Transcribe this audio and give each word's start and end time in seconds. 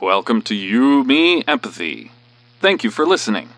Welcome 0.00 0.42
to 0.42 0.54
You, 0.54 1.02
Me, 1.02 1.42
Empathy. 1.48 2.12
Thank 2.60 2.84
you 2.84 2.90
for 2.90 3.04
listening. 3.04 3.48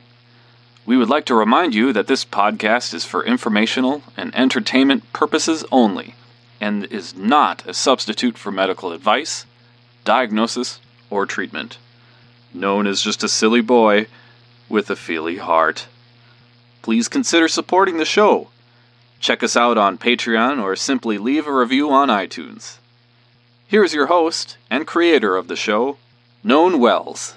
We 0.87 0.97
would 0.97 1.11
like 1.11 1.27
to 1.27 1.35
remind 1.35 1.75
you 1.75 1.93
that 1.93 2.07
this 2.07 2.25
podcast 2.25 2.95
is 2.95 3.05
for 3.05 3.23
informational 3.25 4.03
and 4.17 4.35
entertainment 4.35 5.13
purposes 5.13 5.65
only 5.71 6.15
and 6.59 6.85
is 6.87 7.15
not 7.15 7.67
a 7.67 7.75
substitute 7.75 8.39
for 8.39 8.51
medical 8.51 8.93
advice, 8.93 9.45
diagnosis, 10.05 10.81
or 11.11 11.27
treatment. 11.27 11.77
Known 12.55 12.87
as 12.87 13.03
just 13.03 13.23
a 13.23 13.29
silly 13.29 13.61
boy 13.61 14.07
with 14.71 14.89
a 14.89 14.97
feely 14.97 15.37
heart. 15.37 15.87
Please 16.81 17.09
consider 17.09 17.47
supporting 17.47 17.99
the 17.99 18.07
show. 18.07 18.49
Check 19.21 19.43
us 19.43 19.55
out 19.55 19.77
on 19.77 19.99
Patreon 19.99 20.63
or 20.63 20.77
simply 20.77 21.19
leave 21.19 21.47
a 21.47 21.53
review 21.53 21.91
on 21.91 22.09
iTunes. 22.09 22.79
Here's 23.73 23.95
your 23.95 24.09
host 24.09 24.59
and 24.69 24.87
creator 24.87 25.35
of 25.35 25.49
the 25.49 25.57
show, 25.57 25.97
Known 26.45 26.79
Wells. 26.79 27.37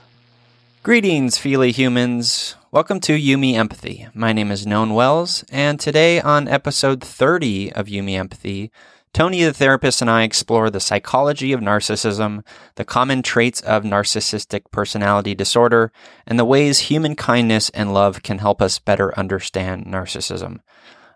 Greetings, 0.83 1.37
feely 1.37 1.71
humans. 1.71 2.57
Welcome 2.71 2.99
to 3.07 3.13
You, 3.13 3.37
Me, 3.37 3.55
Empathy. 3.55 4.09
My 4.13 4.33
name 4.33 4.51
is 4.51 4.67
Known 4.67 4.93
Wells, 4.93 5.45
and 5.49 5.79
today 5.79 6.19
on 6.19 6.49
episode 6.49 7.01
30 7.01 7.71
of 7.71 7.87
You, 7.87 8.03
Me, 8.03 8.17
Empathy, 8.17 8.69
Tony 9.13 9.45
the 9.45 9.53
therapist 9.53 10.01
and 10.01 10.11
I 10.11 10.23
explore 10.23 10.69
the 10.69 10.81
psychology 10.81 11.53
of 11.53 11.61
narcissism, 11.61 12.45
the 12.75 12.83
common 12.83 13.21
traits 13.21 13.61
of 13.61 13.83
narcissistic 13.83 14.63
personality 14.71 15.35
disorder, 15.35 15.93
and 16.27 16.37
the 16.37 16.43
ways 16.43 16.79
human 16.79 17.15
kindness 17.15 17.69
and 17.69 17.93
love 17.93 18.23
can 18.23 18.39
help 18.39 18.61
us 18.61 18.77
better 18.77 19.17
understand 19.17 19.85
narcissism. 19.85 20.59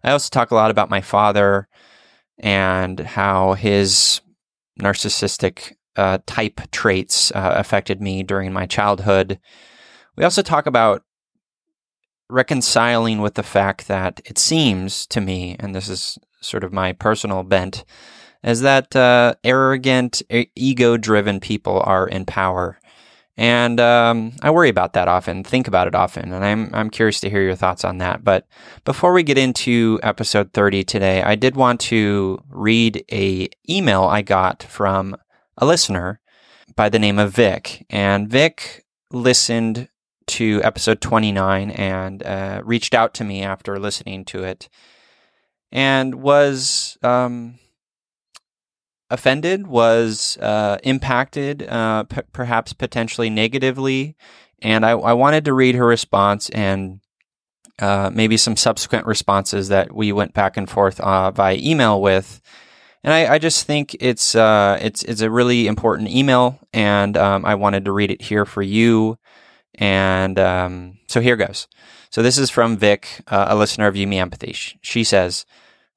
I 0.02 0.12
also 0.12 0.30
talk 0.30 0.52
a 0.52 0.56
lot 0.56 0.72
about 0.72 0.90
my 0.90 1.02
father 1.02 1.68
and 2.38 3.02
how 3.02 3.56
his 3.56 4.22
narcissistic 4.80 5.74
uh, 5.96 6.20
type 6.26 6.62
traits 6.72 7.32
uh, 7.32 7.54
affected 7.56 8.02
me 8.02 8.24
during 8.24 8.52
my 8.54 8.66
childhood. 8.66 9.40
We 10.16 10.24
also 10.24 10.42
talk 10.42 10.66
about 10.66 11.04
reconciling 12.30 13.22
with 13.22 13.34
the 13.36 13.44
fact 13.44 13.88
that 13.88 14.22
it 14.26 14.38
seems 14.38 15.06
to 15.08 15.22
me, 15.22 15.56
and 15.60 15.74
this 15.74 15.90
is 15.90 16.18
sort 16.42 16.64
of 16.64 16.72
my 16.72 16.94
personal 16.94 17.44
bent, 17.44 17.84
is 18.44 18.62
that 18.62 18.96
uh, 18.96 19.36
arrogant, 19.44 20.22
ego 20.56 20.96
driven 20.98 21.40
people 21.40 21.82
are 21.86 22.08
in 22.08 22.26
power. 22.26 22.80
And 23.40 23.80
um, 23.80 24.34
I 24.42 24.52
worry 24.52 24.68
about 24.68 24.92
that 24.94 25.08
often, 25.08 25.46
think 25.46 25.70
about 25.70 25.88
it 25.88 25.96
often, 25.96 26.34
and 26.34 26.44
I'm 26.44 26.70
I'm 26.76 26.90
curious 26.90 27.22
to 27.22 27.30
hear 27.30 27.42
your 27.42 27.56
thoughts 27.56 27.86
on 27.86 27.98
that. 28.00 28.22
But 28.22 28.46
before 28.84 29.14
we 29.14 29.24
get 29.24 29.38
into 29.38 29.98
episode 30.04 30.52
30 30.52 30.84
today, 30.84 31.24
I 31.24 31.36
did 31.36 31.56
want 31.56 31.80
to 31.82 32.44
read 32.50 33.06
a 33.10 33.48
email 33.70 34.04
I 34.04 34.24
got 34.24 34.64
from 34.64 35.16
a 35.58 35.66
listener 35.66 36.20
by 36.76 36.90
the 36.90 37.00
name 37.00 37.18
of 37.18 37.32
Vic, 37.32 37.86
and 37.90 38.28
Vic 38.28 38.86
listened 39.10 39.88
to 40.28 40.60
episode 40.62 41.00
29 41.00 41.72
and 41.72 42.22
uh, 42.24 42.62
reached 42.66 42.94
out 42.94 43.14
to 43.14 43.24
me 43.24 43.42
after 43.42 43.80
listening 43.80 44.26
to 44.26 44.44
it, 44.44 44.68
and 45.72 46.16
was 46.16 46.98
um, 47.04 47.58
offended, 49.10 49.68
was 49.68 50.38
uh, 50.38 50.78
impacted, 50.84 51.64
uh, 51.64 52.04
p- 52.04 52.22
perhaps 52.32 52.74
potentially 52.74 53.30
negatively. 53.30 54.16
And 54.62 54.86
I, 54.86 54.92
I, 54.92 55.14
wanted 55.14 55.46
to 55.46 55.54
read 55.54 55.76
her 55.76 55.86
response 55.86 56.50
and 56.50 57.00
uh, 57.80 58.12
maybe 58.14 58.38
some 58.38 58.58
subsequent 58.58 59.06
responses 59.06 59.70
that 59.70 59.94
we 59.94 60.12
went 60.12 60.34
back 60.34 60.58
and 60.58 60.70
forth 60.70 61.00
uh, 61.00 61.32
via 61.32 61.56
email 61.56 62.02
with. 62.02 62.42
And 63.04 63.14
I, 63.14 63.36
I 63.36 63.38
just 63.40 63.66
think 63.66 63.96
it's 64.02 64.36
uh, 64.36 64.78
it's 64.82 65.04
it's 65.04 65.22
a 65.22 65.32
really 65.32 65.68
important 65.68 66.10
email, 66.10 66.60
and 66.74 67.16
um, 67.16 67.46
I 67.46 67.56
wanted 67.56 67.86
to 67.86 67.94
read 67.94 68.12
it 68.12 68.22
here 68.22 68.44
for 68.46 68.62
you. 68.62 69.18
And 69.76 70.38
um, 70.38 70.98
so 71.08 71.22
here 71.22 71.38
goes. 71.38 71.68
So 72.10 72.22
this 72.22 72.38
is 72.38 72.50
from 72.50 72.76
Vic, 72.76 73.22
uh, 73.28 73.46
a 73.50 73.56
listener 73.56 73.88
of 73.88 73.96
You, 73.96 74.08
Me, 74.08 74.20
Empathy. 74.20 74.52
She 74.54 75.04
says, 75.06 75.46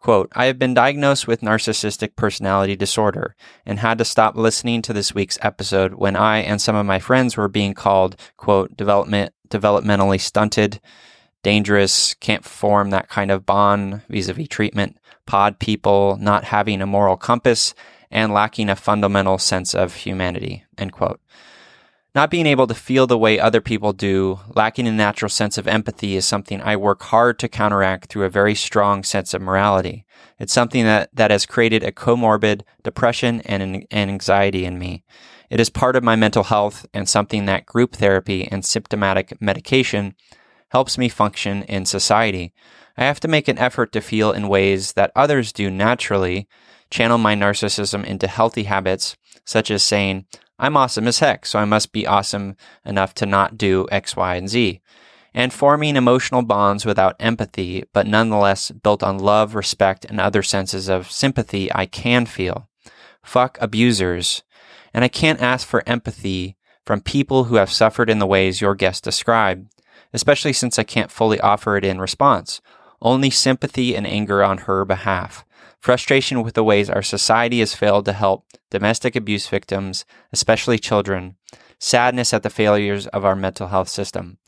Quote, 0.02 0.32
I 0.34 0.46
have 0.46 0.58
been 0.58 0.74
diagnosed 0.74 1.28
with 1.28 1.42
narcissistic 1.42 2.16
personality 2.16 2.74
disorder 2.74 3.36
and 3.64 3.78
had 3.78 3.98
to 3.98 4.04
stop 4.04 4.34
listening 4.34 4.82
to 4.82 4.92
this 4.92 5.14
week's 5.14 5.38
episode 5.42 5.94
when 5.94 6.16
I 6.16 6.38
and 6.38 6.60
some 6.60 6.74
of 6.74 6.84
my 6.84 6.98
friends 6.98 7.36
were 7.36 7.46
being 7.46 7.72
called, 7.72 8.16
quote, 8.36 8.76
development, 8.76 9.32
developmentally 9.48 10.20
stunted, 10.20 10.80
dangerous, 11.44 12.14
can't 12.14 12.44
form 12.44 12.90
that 12.90 13.08
kind 13.08 13.30
of 13.30 13.46
bond 13.46 14.02
vis 14.08 14.26
a 14.26 14.32
vis 14.32 14.48
treatment, 14.48 14.98
pod 15.24 15.60
people, 15.60 16.18
not 16.20 16.42
having 16.42 16.82
a 16.82 16.86
moral 16.86 17.16
compass, 17.16 17.72
and 18.10 18.32
lacking 18.32 18.68
a 18.68 18.74
fundamental 18.74 19.38
sense 19.38 19.72
of 19.72 19.94
humanity, 19.94 20.64
end 20.76 20.90
quote. 20.90 21.20
Not 22.14 22.30
being 22.30 22.44
able 22.44 22.66
to 22.66 22.74
feel 22.74 23.06
the 23.06 23.16
way 23.16 23.40
other 23.40 23.62
people 23.62 23.94
do, 23.94 24.40
lacking 24.54 24.86
a 24.86 24.92
natural 24.92 25.30
sense 25.30 25.56
of 25.56 25.66
empathy 25.66 26.14
is 26.14 26.26
something 26.26 26.60
I 26.60 26.76
work 26.76 27.02
hard 27.04 27.38
to 27.38 27.48
counteract 27.48 28.10
through 28.10 28.24
a 28.24 28.30
very 28.30 28.54
strong 28.54 29.02
sense 29.02 29.32
of 29.32 29.40
morality. 29.40 30.04
It's 30.38 30.52
something 30.52 30.84
that, 30.84 31.08
that 31.14 31.30
has 31.30 31.46
created 31.46 31.82
a 31.82 31.90
comorbid 31.90 32.62
depression 32.82 33.40
and, 33.46 33.62
an, 33.62 33.86
anxiety 33.90 34.66
in 34.66 34.78
me. 34.78 35.04
It 35.48 35.58
is 35.58 35.70
part 35.70 35.96
of 35.96 36.04
my 36.04 36.14
mental 36.14 36.44
health 36.44 36.84
and 36.92 37.08
something 37.08 37.46
that 37.46 37.64
group 37.64 37.96
therapy 37.96 38.46
and 38.46 38.62
symptomatic 38.62 39.40
medication 39.40 40.14
helps 40.68 40.98
me 40.98 41.08
function 41.08 41.62
in 41.62 41.86
society. 41.86 42.52
I 42.94 43.04
have 43.04 43.20
to 43.20 43.28
make 43.28 43.48
an 43.48 43.58
effort 43.58 43.90
to 43.92 44.02
feel 44.02 44.32
in 44.32 44.48
ways 44.48 44.92
that 44.94 45.12
others 45.16 45.50
do 45.50 45.70
naturally, 45.70 46.46
channel 46.90 47.16
my 47.16 47.34
narcissism 47.34 48.04
into 48.04 48.26
healthy 48.26 48.64
habits, 48.64 49.16
such 49.46 49.70
as 49.70 49.82
saying, 49.82 50.26
I'm 50.58 50.76
awesome 50.76 51.08
as 51.08 51.18
heck, 51.18 51.46
so 51.46 51.58
I 51.58 51.64
must 51.64 51.92
be 51.92 52.06
awesome 52.06 52.56
enough 52.84 53.14
to 53.14 53.26
not 53.26 53.58
do 53.58 53.86
X, 53.90 54.16
Y, 54.16 54.36
and 54.36 54.48
Z. 54.48 54.80
And 55.34 55.52
forming 55.52 55.96
emotional 55.96 56.42
bonds 56.42 56.84
without 56.84 57.16
empathy, 57.18 57.84
but 57.92 58.06
nonetheless 58.06 58.70
built 58.70 59.02
on 59.02 59.18
love, 59.18 59.54
respect, 59.54 60.04
and 60.04 60.20
other 60.20 60.42
senses 60.42 60.88
of 60.88 61.10
sympathy 61.10 61.72
I 61.74 61.86
can 61.86 62.26
feel. 62.26 62.68
Fuck 63.24 63.56
abusers. 63.60 64.42
And 64.92 65.04
I 65.04 65.08
can't 65.08 65.40
ask 65.40 65.66
for 65.66 65.82
empathy 65.86 66.56
from 66.84 67.00
people 67.00 67.44
who 67.44 67.54
have 67.54 67.72
suffered 67.72 68.10
in 68.10 68.18
the 68.18 68.26
ways 68.26 68.60
your 68.60 68.74
guest 68.74 69.04
described, 69.04 69.72
especially 70.12 70.52
since 70.52 70.78
I 70.78 70.84
can't 70.84 71.10
fully 71.10 71.40
offer 71.40 71.76
it 71.76 71.84
in 71.84 72.00
response. 72.00 72.60
Only 73.00 73.30
sympathy 73.30 73.96
and 73.96 74.06
anger 74.06 74.42
on 74.42 74.58
her 74.58 74.84
behalf 74.84 75.44
frustration 75.82 76.44
with 76.44 76.54
the 76.54 76.62
ways 76.62 76.88
our 76.88 77.02
society 77.02 77.58
has 77.58 77.74
failed 77.74 78.04
to 78.04 78.12
help 78.12 78.46
domestic 78.70 79.16
abuse 79.16 79.48
victims, 79.48 80.04
especially 80.32 80.78
children, 80.78 81.34
sadness 81.80 82.32
at 82.32 82.44
the 82.44 82.50
failures 82.50 83.08
of 83.08 83.24
our 83.24 83.34
mental 83.34 83.66
health 83.66 83.88
system. 83.88 84.38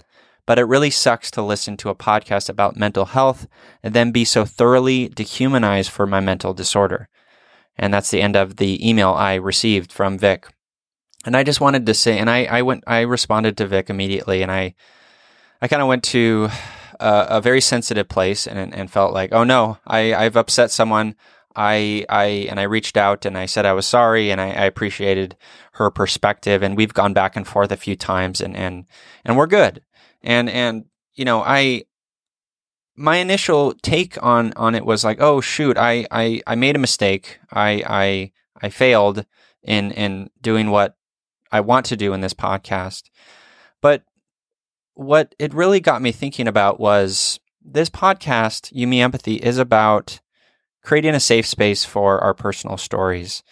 But 0.46 0.60
it 0.60 0.64
really 0.64 0.90
sucks 0.90 1.32
to 1.32 1.42
listen 1.42 1.76
to 1.78 1.88
a 1.88 1.94
podcast 1.94 2.48
about 2.48 2.76
mental 2.76 3.06
health 3.06 3.48
and 3.82 3.94
then 3.94 4.12
be 4.12 4.24
so 4.24 4.44
thoroughly 4.44 5.08
dehumanized 5.08 5.90
for 5.90 6.06
my 6.06 6.20
mental 6.20 6.54
disorder. 6.54 7.08
And 7.76 7.92
that's 7.92 8.10
the 8.10 8.22
end 8.22 8.36
of 8.36 8.56
the 8.56 8.88
email 8.88 9.10
I 9.10 9.34
received 9.34 9.90
from 9.90 10.18
Vic. 10.18 10.46
And 11.26 11.36
I 11.36 11.42
just 11.42 11.60
wanted 11.60 11.84
to 11.86 11.94
say, 11.94 12.16
and 12.16 12.30
I, 12.30 12.44
I 12.44 12.62
went, 12.62 12.84
I 12.86 13.00
responded 13.00 13.56
to 13.56 13.66
Vic 13.66 13.90
immediately, 13.90 14.42
and 14.42 14.52
I, 14.52 14.74
I 15.60 15.66
kind 15.66 15.82
of 15.82 15.88
went 15.88 16.04
to 16.04 16.50
a, 17.04 17.40
very 17.40 17.60
sensitive 17.60 18.08
place 18.08 18.46
and, 18.46 18.74
and 18.74 18.90
felt 18.90 19.12
like, 19.12 19.32
oh 19.32 19.44
no, 19.44 19.78
I, 19.86 20.14
I've 20.14 20.36
upset 20.36 20.70
someone. 20.70 21.16
I, 21.56 22.04
I, 22.08 22.24
and 22.50 22.58
I 22.58 22.64
reached 22.64 22.96
out 22.96 23.24
and 23.24 23.38
I 23.38 23.46
said 23.46 23.64
I 23.64 23.74
was 23.74 23.86
sorry 23.86 24.30
and 24.30 24.40
I, 24.40 24.46
I 24.46 24.64
appreciated 24.64 25.36
her 25.74 25.90
perspective 25.90 26.62
and 26.62 26.76
we've 26.76 26.94
gone 26.94 27.12
back 27.12 27.36
and 27.36 27.46
forth 27.46 27.70
a 27.70 27.76
few 27.76 27.94
times 27.94 28.40
and, 28.40 28.56
and, 28.56 28.86
and 29.24 29.36
we're 29.36 29.46
good. 29.46 29.82
And, 30.22 30.50
and, 30.50 30.86
you 31.14 31.24
know, 31.24 31.42
I, 31.42 31.84
my 32.96 33.16
initial 33.16 33.74
take 33.82 34.20
on, 34.22 34.52
on 34.54 34.74
it 34.74 34.84
was 34.84 35.04
like, 35.04 35.20
oh 35.20 35.40
shoot, 35.40 35.78
I, 35.78 36.06
I, 36.10 36.42
I 36.46 36.56
made 36.56 36.74
a 36.74 36.80
mistake. 36.80 37.38
I, 37.52 37.84
I, 37.86 38.32
I 38.60 38.68
failed 38.70 39.24
in, 39.62 39.92
in 39.92 40.30
doing 40.40 40.70
what 40.70 40.96
I 41.52 41.60
want 41.60 41.86
to 41.86 41.96
do 41.96 42.14
in 42.14 42.20
this 42.20 42.34
podcast. 42.34 43.10
But 43.80 44.02
what 44.94 45.34
it 45.38 45.54
really 45.54 45.80
got 45.80 46.02
me 46.02 46.12
thinking 46.12 46.48
about 46.48 46.80
was 46.80 47.40
this 47.64 47.90
podcast, 47.90 48.70
You, 48.72 48.86
Me, 48.86 49.00
Empathy, 49.00 49.36
is 49.36 49.58
about 49.58 50.20
creating 50.82 51.14
a 51.14 51.20
safe 51.20 51.46
space 51.46 51.84
for 51.84 52.20
our 52.20 52.34
personal 52.34 52.76
stories. 52.76 53.42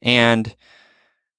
And 0.00 0.54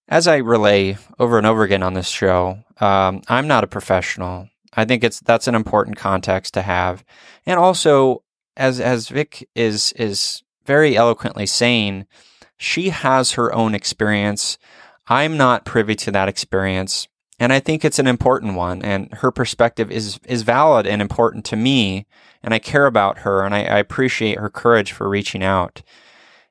as 0.08 0.28
I 0.28 0.38
relay 0.38 0.98
over 1.20 1.38
and 1.38 1.48
over 1.48 1.64
again 1.64 1.84
on 1.84 1.94
this 1.94 2.10
show, 2.10 2.60
um, 2.80 3.22
I'm 3.28 3.48
not 3.48 3.64
a 3.64 3.68
professional. 3.68 4.50
I 4.74 4.86
think 4.86 5.04
it's 5.04 5.20
that's 5.20 5.48
an 5.48 5.56
important 5.56 5.98
context 5.98 6.56
to 6.56 6.64
have, 6.64 7.06
and 7.46 7.60
also 7.60 8.24
as 8.58 8.80
as 8.80 9.10
Vic 9.10 9.48
is 9.56 9.94
is 9.94 10.42
very 10.66 10.96
eloquently 10.96 11.46
saying, 11.46 12.08
she 12.58 12.90
has 12.90 13.34
her 13.34 13.54
own 13.54 13.76
experience. 13.76 14.58
I'm 15.08 15.38
not 15.38 15.66
privy 15.66 15.96
to 15.96 16.12
that 16.12 16.30
experience. 16.30 17.08
And 17.44 17.52
I 17.52 17.60
think 17.60 17.84
it's 17.84 18.00
an 18.00 18.08
important 18.08 18.56
one. 18.56 18.82
And 18.82 19.14
her 19.16 19.30
perspective 19.30 19.92
is, 19.92 20.18
is 20.24 20.44
valid 20.44 20.88
and 20.88 21.02
important 21.02 21.44
to 21.46 21.58
me. 21.58 22.06
And 22.42 22.54
I 22.54 22.60
care 22.60 22.86
about 22.86 23.20
her 23.20 23.44
and 23.44 23.54
I, 23.54 23.66
I 23.66 23.80
appreciate 23.80 24.40
her 24.40 24.50
courage 24.50 24.94
for 24.94 25.10
reaching 25.10 25.44
out. 25.44 25.82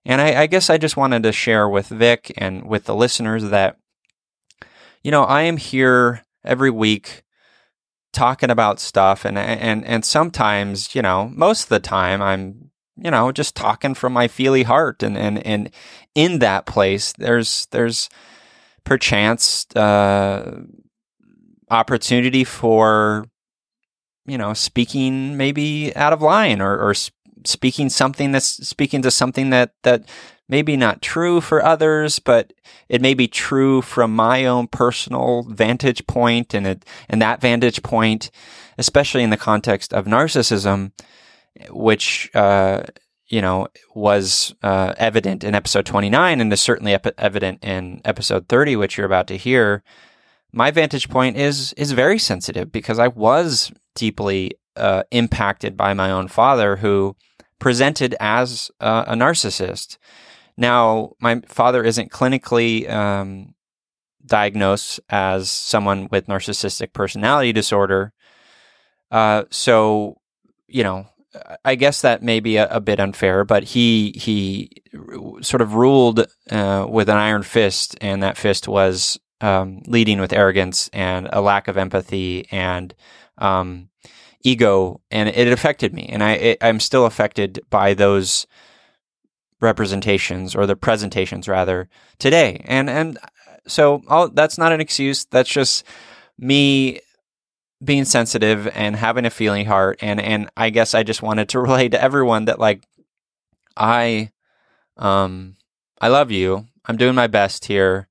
And 0.05 0.21
I, 0.21 0.43
I 0.43 0.47
guess 0.47 0.69
I 0.69 0.77
just 0.77 0.99
wanted 0.99 1.23
to 1.23 1.33
share 1.33 1.67
with 1.67 1.89
Vic 1.89 2.35
and 2.37 2.69
with 2.69 2.85
the 2.85 2.95
listeners 2.95 3.45
that, 3.45 3.79
you 5.03 5.11
know, 5.11 5.25
I 5.25 5.43
am 5.43 5.57
here 5.57 6.25
every 6.45 6.71
week 6.71 7.23
talking 8.13 8.51
about 8.51 8.79
stuff 8.79 9.25
and 9.25 9.39
and 9.39 9.87
and 9.87 10.05
sometimes, 10.05 10.95
you 10.95 11.01
know, 11.01 11.31
most 11.33 11.63
of 11.63 11.69
the 11.71 11.81
time 11.81 12.21
I'm 12.21 12.71
you 12.99 13.11
know, 13.11 13.33
just 13.33 13.57
talking 13.57 13.95
from 13.95 14.13
my 14.13 14.29
feely 14.29 14.65
heart 14.65 15.03
and 15.03 15.17
and 15.17 15.39
and 15.47 15.71
in 16.15 16.41
that 16.41 16.67
place 16.67 17.15
there's 17.15 17.67
there's 17.71 18.11
perchance 18.85 19.67
uh 19.77 20.61
opportunity 21.71 22.45
for 22.45 23.25
you 24.27 24.37
know 24.37 24.53
speaking 24.53 25.37
maybe 25.37 25.95
out 25.97 26.13
of 26.13 26.21
line 26.23 26.61
or 26.61 26.79
or 26.79 26.95
speaking 27.45 27.89
something 27.89 28.33
that's 28.33 28.67
speaking 28.67 29.03
to 29.03 29.11
something 29.11 29.51
that 29.51 29.73
that 29.83 30.05
maybe 30.53 30.77
not 30.77 31.01
true 31.01 31.41
for 31.41 31.65
others, 31.65 32.19
but 32.19 32.53
it 32.87 33.01
may 33.01 33.15
be 33.15 33.27
true 33.27 33.81
from 33.81 34.15
my 34.15 34.45
own 34.45 34.67
personal 34.67 35.45
vantage 35.49 36.07
point 36.07 36.53
and 36.53 36.67
it, 36.67 36.85
and 37.09 37.23
that 37.23 37.41
vantage 37.41 37.83
point, 37.83 38.31
especially 38.77 39.23
in 39.23 39.31
the 39.31 39.37
context 39.39 39.95
of 39.95 40.05
narcissism, 40.05 40.93
which, 41.71 42.31
uh, 42.35 42.83
you 43.33 43.41
know, 43.41 43.67
was 43.95 44.55
uh, 44.63 44.93
evident 44.99 45.43
in 45.43 45.55
episode 45.55 45.87
29 45.87 46.39
and 46.39 46.53
is 46.53 46.61
certainly 46.61 46.93
ep- 46.93 47.19
evident 47.19 47.65
in 47.65 48.03
episode 48.05 48.47
30, 48.47 48.77
which 48.77 48.99
you're 48.99 49.07
about 49.07 49.27
to 49.29 49.39
hear. 49.39 49.83
My 50.53 50.71
vantage 50.71 51.09
point 51.09 51.39
is 51.39 51.73
is 51.73 51.93
very 51.93 52.19
sensitive 52.19 52.71
because 52.71 52.99
I 52.99 53.09
was 53.09 53.73
deeply 53.95 54.53
uh, 54.77 55.05
impacted 55.11 55.79
by 55.79 55.95
my 55.95 56.11
own 56.11 56.29
father, 56.29 56.77
who 56.77 57.17
presented 57.59 58.15
as 58.21 58.71
uh, 58.81 59.05
a 59.07 59.15
narcissist. 59.15 59.97
Now, 60.59 61.13
my 61.19 61.41
father 61.47 61.83
isn't 61.83 62.13
clinically 62.13 62.91
um, 62.91 63.55
diagnosed 64.27 65.01
as 65.09 65.51
someone 65.51 66.07
with 66.11 66.27
narcissistic 66.27 66.93
personality 66.93 67.55
disorder. 67.55 68.13
Uh, 69.11 69.45
so, 69.49 70.19
you 70.69 70.85
know, 70.85 71.07
I 71.65 71.75
guess 71.77 72.03
that 72.03 72.23
may 72.23 72.41
be 72.41 72.57
a, 72.57 72.69
a, 72.69 72.81
bit 72.81 73.01
unfair, 73.01 73.45
but 73.45 73.65
he 73.65 74.13
he 74.17 74.83
sort 75.41 75.63
of 75.63 75.75
ruled 75.75 76.27
uh, 76.51 76.87
with 76.89 77.09
an 77.09 77.17
iron 77.17 77.43
fist, 77.43 77.97
and 78.01 78.23
that 78.23 78.37
fist 78.37 78.69
was 78.69 79.19
um, 79.41 79.83
leading 79.87 80.21
with 80.21 80.33
arrogance 80.33 80.91
and 80.93 81.29
a 81.33 81.41
lack 81.41 81.69
of 81.69 81.79
empathy 81.79 82.47
and 82.51 82.95
um, 83.39 83.89
ego, 84.43 85.01
and 85.11 85.29
it 85.31 85.49
affected 85.49 85.95
me, 85.95 86.07
and 86.11 86.23
I 86.23 86.33
it, 86.33 86.59
I'm 86.61 86.81
still 86.81 87.07
affected 87.07 87.61
by 87.71 87.95
those 87.95 88.47
representations 89.63 90.55
or 90.55 90.67
the 90.67 90.77
presentations 90.77 91.49
rather 91.49 91.89
today. 92.19 92.61
And 92.67 92.91
and 92.91 93.19
so 93.67 94.03
all, 94.09 94.29
that's 94.29 94.59
not 94.59 94.73
an 94.73 94.81
excuse. 94.81 95.25
That's 95.25 95.49
just 95.49 95.85
me 96.39 97.01
being 97.83 98.05
sensitive 98.05 98.69
and 98.69 98.97
having 98.97 99.25
a 99.25 99.31
feeling 99.31 99.67
heart 99.67 99.99
and 100.03 100.21
and 100.21 100.51
I 100.57 100.71
guess 100.71 100.95
I 100.95 101.03
just 101.03 101.23
wanted 101.23 101.49
to 101.51 101.61
relate 101.61 101.91
to 101.91 102.03
everyone 102.03 102.47
that 102.47 102.59
like 102.59 102.87
I 103.77 104.31
um 104.97 105.57
I 106.01 106.09
love 106.09 106.31
you. 106.31 106.67
I'm 106.85 106.97
doing 106.97 107.15
my 107.15 107.29
best 107.29 107.67
here. 107.67 108.09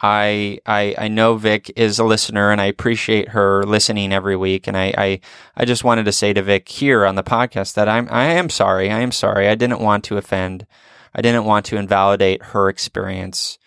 I, 0.00 0.58
I 0.66 0.94
I 0.98 1.08
know 1.08 1.36
Vic 1.36 1.72
is 1.76 1.98
a 1.98 2.04
listener 2.04 2.50
and 2.50 2.60
I 2.60 2.66
appreciate 2.66 3.30
her 3.30 3.62
listening 3.62 4.12
every 4.12 4.36
week. 4.36 4.66
And 4.66 4.76
I, 4.76 4.92
I, 4.98 5.20
I 5.56 5.64
just 5.64 5.84
wanted 5.84 6.04
to 6.06 6.12
say 6.12 6.32
to 6.32 6.42
Vic 6.42 6.68
here 6.68 7.06
on 7.06 7.14
the 7.14 7.22
podcast 7.22 7.74
that 7.74 7.88
I'm 7.88 8.08
I 8.10 8.24
am 8.24 8.50
sorry. 8.50 8.90
I 8.90 9.00
am 9.00 9.12
sorry. 9.12 9.48
I 9.48 9.54
didn't 9.54 9.80
want 9.80 10.04
to 10.04 10.16
offend. 10.16 10.66
I 11.14 11.20
didn't 11.20 11.44
want 11.44 11.66
to 11.66 11.76
invalidate 11.76 12.42
her 12.46 12.68
experience. 12.68 13.58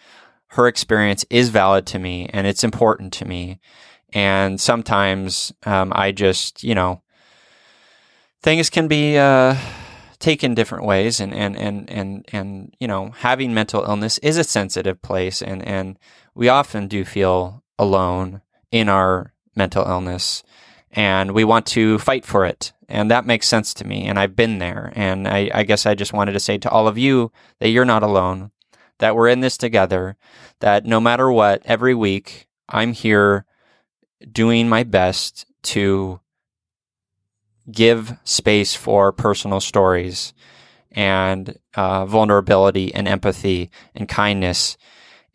Her 0.47 0.67
experience 0.67 1.25
is 1.29 1.49
valid 1.49 1.85
to 1.87 1.99
me 1.99 2.29
and 2.33 2.45
it's 2.47 2.63
important 2.63 3.13
to 3.13 3.25
me. 3.25 3.59
And 4.15 4.61
sometimes 4.61 5.51
um, 5.65 5.91
I 5.93 6.13
just, 6.13 6.63
you 6.63 6.73
know, 6.73 7.01
things 8.41 8.69
can 8.69 8.87
be 8.87 9.17
uh, 9.17 9.57
taken 10.19 10.55
different 10.55 10.85
ways. 10.85 11.19
And, 11.19 11.33
and, 11.33 11.57
and, 11.57 11.89
and, 11.89 12.25
and, 12.31 12.73
you 12.79 12.87
know, 12.87 13.11
having 13.17 13.53
mental 13.53 13.83
illness 13.83 14.17
is 14.19 14.37
a 14.37 14.45
sensitive 14.45 15.01
place. 15.01 15.41
And, 15.41 15.61
and 15.67 15.99
we 16.33 16.47
often 16.47 16.87
do 16.87 17.03
feel 17.03 17.61
alone 17.77 18.41
in 18.71 18.87
our 18.87 19.33
mental 19.53 19.85
illness 19.85 20.43
and 20.91 21.31
we 21.31 21.43
want 21.43 21.65
to 21.65 21.99
fight 21.99 22.23
for 22.23 22.45
it. 22.45 22.71
And 22.87 23.11
that 23.11 23.25
makes 23.25 23.47
sense 23.47 23.73
to 23.75 23.85
me. 23.85 24.05
And 24.05 24.17
I've 24.17 24.35
been 24.35 24.59
there. 24.59 24.93
And 24.95 25.27
I, 25.27 25.51
I, 25.53 25.63
guess 25.63 25.85
I 25.85 25.93
just 25.93 26.13
wanted 26.13 26.31
to 26.33 26.39
say 26.39 26.57
to 26.59 26.69
all 26.69 26.87
of 26.87 26.97
you 26.97 27.33
that 27.59 27.69
you're 27.69 27.83
not 27.83 28.03
alone, 28.03 28.51
that 28.99 29.13
we're 29.13 29.27
in 29.27 29.41
this 29.41 29.57
together, 29.57 30.15
that 30.61 30.85
no 30.85 31.01
matter 31.01 31.29
what, 31.29 31.63
every 31.65 31.93
week 31.93 32.47
I'm 32.69 32.93
here 32.93 33.45
doing 34.31 34.69
my 34.69 34.83
best 34.83 35.45
to 35.63 36.19
give 37.71 38.17
space 38.23 38.75
for 38.75 39.11
personal 39.11 39.59
stories 39.59 40.33
and 40.91 41.57
uh, 41.75 42.05
vulnerability 42.05 42.93
and 42.93 43.07
empathy 43.07 43.69
and 43.93 44.07
kindness. 44.07 44.77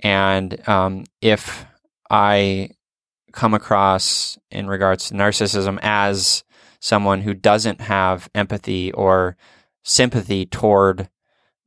And 0.01 0.67
um, 0.69 1.05
if 1.21 1.67
I 2.09 2.71
come 3.33 3.55
across 3.55 4.39
in 4.51 4.67
regards 4.67 5.09
to 5.09 5.15
narcissism 5.15 5.79
as 5.83 6.45
someone 6.81 7.21
who 7.21 7.35
doesn't 7.35 7.81
have 7.83 8.31
empathy 8.35 8.91
or 8.93 9.37
sympathy 9.83 10.47
toward 10.47 11.09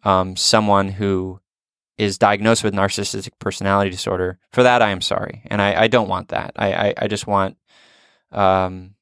um, 0.03 0.35
someone 0.35 0.89
who 0.89 1.39
is 1.97 2.17
diagnosed 2.17 2.63
with 2.63 2.73
narcissistic 2.73 3.31
personality 3.39 3.89
disorder. 3.89 4.39
For 4.51 4.63
that, 4.63 4.81
I 4.81 4.89
am 4.89 5.01
sorry, 5.01 5.43
and 5.47 5.61
I, 5.61 5.83
I 5.83 5.87
don't 5.87 6.09
want 6.09 6.29
that. 6.29 6.53
I, 6.55 6.73
I, 6.73 6.93
I 6.97 7.07
just 7.07 7.27
want 7.27 7.57
um, 8.31 8.95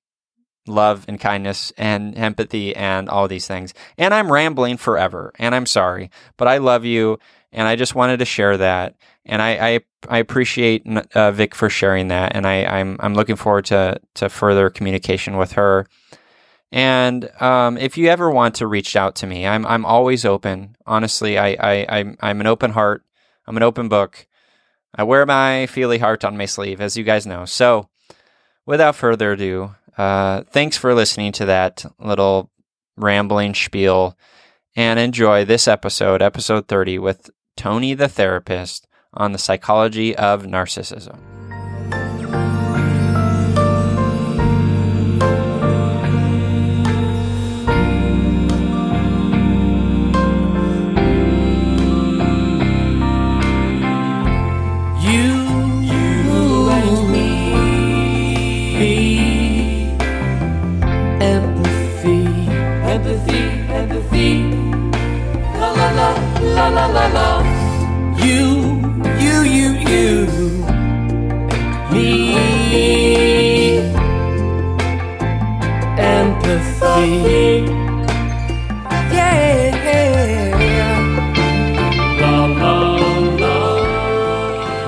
love 0.68 1.06
and 1.08 1.20
kindness 1.20 1.72
and 1.78 2.18
empathy 2.18 2.76
and 2.76 3.10
all 3.10 3.28
these 3.28 3.48
things. 3.48 3.74
And 3.98 4.14
I'm 4.14 4.32
rambling 4.32 4.78
forever, 4.78 5.32
and 5.40 5.56
I'm 5.56 5.66
sorry, 5.66 6.12
but 6.38 6.48
I 6.48 6.58
love 6.58 6.86
you, 6.86 7.20
and 7.52 7.68
I 7.68 7.76
just 7.76 7.96
wanted 7.96 8.18
to 8.18 8.26
share 8.26 8.58
that 8.58 8.96
and 9.26 9.42
I 9.42 9.52
I, 9.70 9.80
I 10.10 10.18
appreciate 10.18 10.86
uh, 11.16 11.32
Vic 11.32 11.56
for 11.56 11.70
sharing 11.70 12.08
that, 12.10 12.36
and 12.36 12.48
I, 12.48 12.66
I'm 12.66 12.98
I'm 13.00 13.14
looking 13.14 13.36
forward 13.36 13.66
to 13.66 14.00
to 14.16 14.30
further 14.30 14.70
communication 14.70 15.38
with 15.38 15.54
her. 15.54 15.88
And 16.72 17.30
um, 17.42 17.78
if 17.78 17.98
you 17.98 18.08
ever 18.08 18.32
want 18.32 18.56
to 18.56 18.68
reach 18.68 18.96
out 18.96 19.16
to 19.16 19.28
me, 19.28 19.46
I'm 19.46 19.66
I'm 19.66 19.86
always 19.86 20.24
open. 20.24 20.76
Honestly, 20.86 21.38
I, 21.38 21.50
I 21.60 21.86
I'm 21.90 22.18
I'm 22.22 22.40
an 22.40 22.48
open 22.48 22.72
heart. 22.72 23.04
I'm 23.46 23.58
an 23.58 23.64
open 23.64 23.90
book. 23.90 24.28
I 24.96 25.04
wear 25.04 25.26
my 25.26 25.68
feely 25.68 25.98
heart 25.98 26.24
on 26.24 26.38
my 26.38 26.46
sleeve, 26.46 26.82
as 26.82 26.96
you 26.96 27.04
guys 27.04 27.26
know. 27.26 27.46
So, 27.46 27.90
without 28.66 28.96
further 28.96 29.34
ado, 29.34 29.76
uh, 29.98 30.44
thanks 30.44 30.78
for 30.78 30.94
listening 30.94 31.32
to 31.34 31.46
that 31.46 31.86
little 32.00 32.52
rambling 32.98 33.54
spiel, 33.54 34.18
and 34.76 35.00
enjoy 35.00 35.44
this 35.46 35.68
episode, 35.68 36.22
episode 36.22 36.68
30, 36.68 37.00
with 37.00 37.30
Tony 37.58 37.94
the 37.94 38.08
therapist 38.08 38.88
on 39.14 39.32
the 39.32 39.38
psychology 39.38 40.16
of 40.16 40.44
narcissism. 40.44 41.41
La 66.74 66.86
la 66.88 66.88
la 66.88 67.08
la 67.08 67.44
you 68.18 68.80
you, 69.20 69.42
you, 69.44 69.70
you, 69.90 70.28
me, 71.92 72.36
empathy. 75.98 77.66
Yeah. 79.12 79.42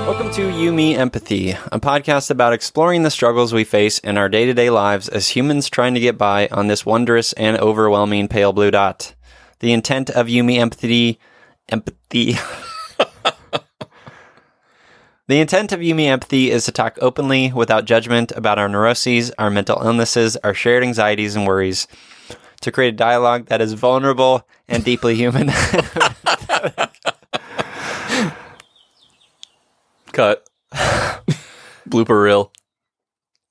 Welcome 0.06 0.30
to 0.32 0.50
You, 0.58 0.72
Me, 0.72 0.96
Empathy, 0.96 1.50
a 1.50 1.78
podcast 1.80 2.30
about 2.30 2.52
exploring 2.52 3.02
the 3.02 3.10
struggles 3.10 3.52
we 3.52 3.64
face 3.64 3.98
in 3.98 4.16
our 4.16 4.28
day 4.28 4.46
to 4.46 4.54
day 4.54 4.70
lives 4.70 5.08
as 5.08 5.28
humans 5.28 5.68
trying 5.68 5.94
to 5.94 6.00
get 6.00 6.16
by 6.16 6.48
on 6.48 6.68
this 6.68 6.86
wondrous 6.86 7.32
and 7.34 7.58
overwhelming 7.58 8.28
pale 8.28 8.52
blue 8.52 8.70
dot. 8.70 9.14
The 9.60 9.72
intent 9.72 10.10
of 10.10 10.28
You, 10.28 10.44
Me, 10.44 10.58
Empathy, 10.58 11.18
empathy. 11.68 12.36
The 15.26 15.40
intent 15.40 15.72
of 15.72 15.82
You, 15.82 15.94
Me 15.94 16.06
Empathy 16.06 16.50
is 16.50 16.66
to 16.66 16.72
talk 16.72 16.98
openly, 17.00 17.50
without 17.50 17.86
judgment, 17.86 18.30
about 18.32 18.58
our 18.58 18.68
neuroses, 18.68 19.30
our 19.38 19.48
mental 19.48 19.80
illnesses, 19.82 20.36
our 20.44 20.52
shared 20.52 20.82
anxieties 20.82 21.34
and 21.34 21.46
worries, 21.46 21.88
to 22.60 22.70
create 22.70 22.92
a 22.92 22.96
dialogue 22.96 23.46
that 23.46 23.62
is 23.62 23.72
vulnerable 23.72 24.46
and 24.68 24.84
deeply 24.84 25.14
human. 25.14 25.46
Cut. 30.12 30.46
Blooper 31.88 32.22
reel. 32.22 32.52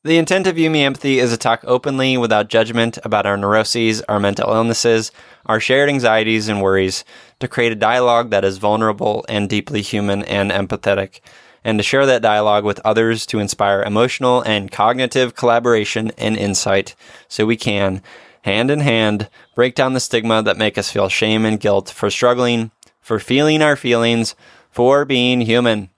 The 0.06 0.18
intent 0.18 0.48
of 0.48 0.58
You, 0.58 0.70
Me, 0.70 0.84
Empathy 0.84 1.20
is 1.20 1.32
to 1.32 1.38
talk 1.38 1.64
openly 1.64 2.18
without 2.18 2.50
judgment 2.50 3.00
about 3.06 3.26
our 3.26 3.38
neuroses, 3.38 4.02
our 4.10 4.20
mental 4.20 4.54
illnesses, 4.54 5.14
our 5.46 5.62
shared 5.62 5.88
anxieties 5.88 6.50
and 6.50 6.62
worries, 6.62 7.06
to 7.40 7.48
create 7.48 7.72
a 7.72 7.76
dialogue 7.76 8.30
that 8.30 8.44
is 8.44 8.58
vulnerable 8.58 9.24
and 9.30 9.50
deeply 9.50 9.82
human 9.82 10.24
and 10.26 10.52
empathetic, 10.52 11.22
and 11.64 11.80
to 11.80 11.84
share 11.84 12.06
that 12.06 12.22
dialogue 12.22 12.66
with 12.66 12.82
others 12.84 13.26
to 13.28 13.40
inspire 13.40 13.82
emotional 13.82 14.42
and 14.42 14.74
cognitive 14.74 15.36
collaboration 15.36 16.12
and 16.18 16.36
insight 16.36 16.96
so 17.30 17.46
we 17.46 17.56
can, 17.56 18.02
hand 18.42 18.70
in 18.70 18.82
hand, 18.82 19.30
break 19.56 19.74
down 19.74 19.94
the 19.94 20.02
stigma 20.02 20.44
that 20.44 20.58
make 20.58 20.78
us 20.78 20.92
feel 20.92 21.08
shame 21.08 21.46
and 21.46 21.62
guilt 21.62 21.90
for 21.90 22.10
struggling, 22.10 22.72
for 23.00 23.22
feeling 23.22 23.62
our 23.62 23.78
feelings, 23.78 24.36
for 24.70 25.06
being 25.06 25.40
human. 25.40 25.90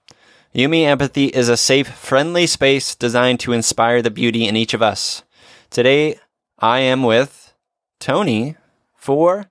You, 0.58 0.70
Me, 0.70 0.86
Empathy 0.86 1.26
is 1.26 1.50
a 1.50 1.58
safe, 1.58 1.90
friendly 1.90 2.48
space 2.48 2.96
designed 2.96 3.42
to 3.42 3.52
inspire 3.52 4.02
the 4.02 4.10
beauty 4.10 4.48
in 4.48 4.56
each 4.56 4.74
of 4.74 4.82
us. 4.82 5.22
Today, 5.70 6.18
I 6.58 6.80
am 6.80 7.04
with 7.04 7.54
Tony 8.00 8.56
for 8.96 9.48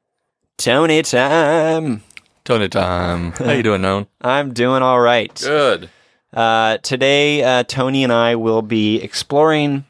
Tony 0.56 1.02
Time. 1.02 2.02
Tony 2.42 2.70
time. 2.70 3.32
How 3.32 3.52
you 3.52 3.62
doing, 3.62 3.82
known? 3.82 4.06
I'm 4.22 4.54
doing 4.54 4.82
all 4.82 4.98
right. 4.98 5.34
Good. 5.34 5.90
Uh, 6.32 6.78
today, 6.78 7.42
uh, 7.42 7.64
Tony 7.64 8.02
and 8.02 8.10
I 8.12 8.36
will 8.36 8.62
be 8.62 9.02
exploring 9.02 9.84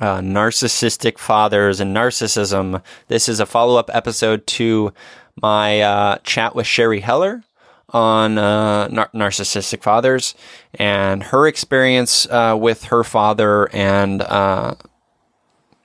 uh, 0.00 0.20
narcissistic 0.20 1.18
fathers 1.18 1.80
and 1.80 1.96
narcissism. 1.96 2.80
This 3.08 3.28
is 3.28 3.40
a 3.40 3.46
follow 3.46 3.76
up 3.76 3.90
episode 3.92 4.46
to 4.46 4.94
my 5.42 5.80
uh, 5.80 6.18
chat 6.22 6.54
with 6.54 6.68
Sherry 6.68 7.00
Heller 7.00 7.42
on 7.92 8.38
uh, 8.38 8.88
nar- 8.88 9.10
narcissistic 9.14 9.82
fathers 9.82 10.34
and 10.74 11.22
her 11.24 11.46
experience 11.46 12.26
uh, 12.30 12.56
with 12.58 12.84
her 12.84 13.04
father 13.04 13.68
and, 13.74 14.22
uh, 14.22 14.74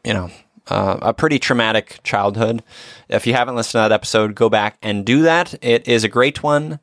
you 0.03 0.13
know, 0.13 0.31
uh, 0.69 0.97
a 1.01 1.13
pretty 1.13 1.39
traumatic 1.39 1.99
childhood. 2.03 2.63
If 3.09 3.27
you 3.27 3.33
haven't 3.33 3.55
listened 3.55 3.71
to 3.73 3.77
that 3.89 3.91
episode, 3.91 4.35
go 4.35 4.49
back 4.49 4.77
and 4.81 5.05
do 5.05 5.21
that. 5.21 5.55
It 5.61 5.87
is 5.87 6.03
a 6.03 6.09
great 6.09 6.43
one. 6.43 6.79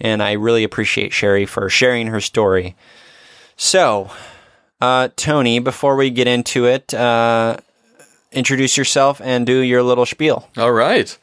And 0.00 0.22
I 0.22 0.32
really 0.32 0.64
appreciate 0.64 1.12
Sherry 1.12 1.46
for 1.46 1.68
sharing 1.68 2.08
her 2.08 2.20
story. 2.20 2.74
So, 3.56 4.10
uh, 4.80 5.08
Tony, 5.16 5.60
before 5.60 5.94
we 5.94 6.10
get 6.10 6.26
into 6.26 6.66
it, 6.66 6.92
uh, 6.92 7.58
introduce 8.32 8.76
yourself 8.76 9.20
and 9.22 9.46
do 9.46 9.58
your 9.58 9.82
little 9.82 10.06
spiel. 10.06 10.48
All 10.56 10.72
right. 10.72 11.16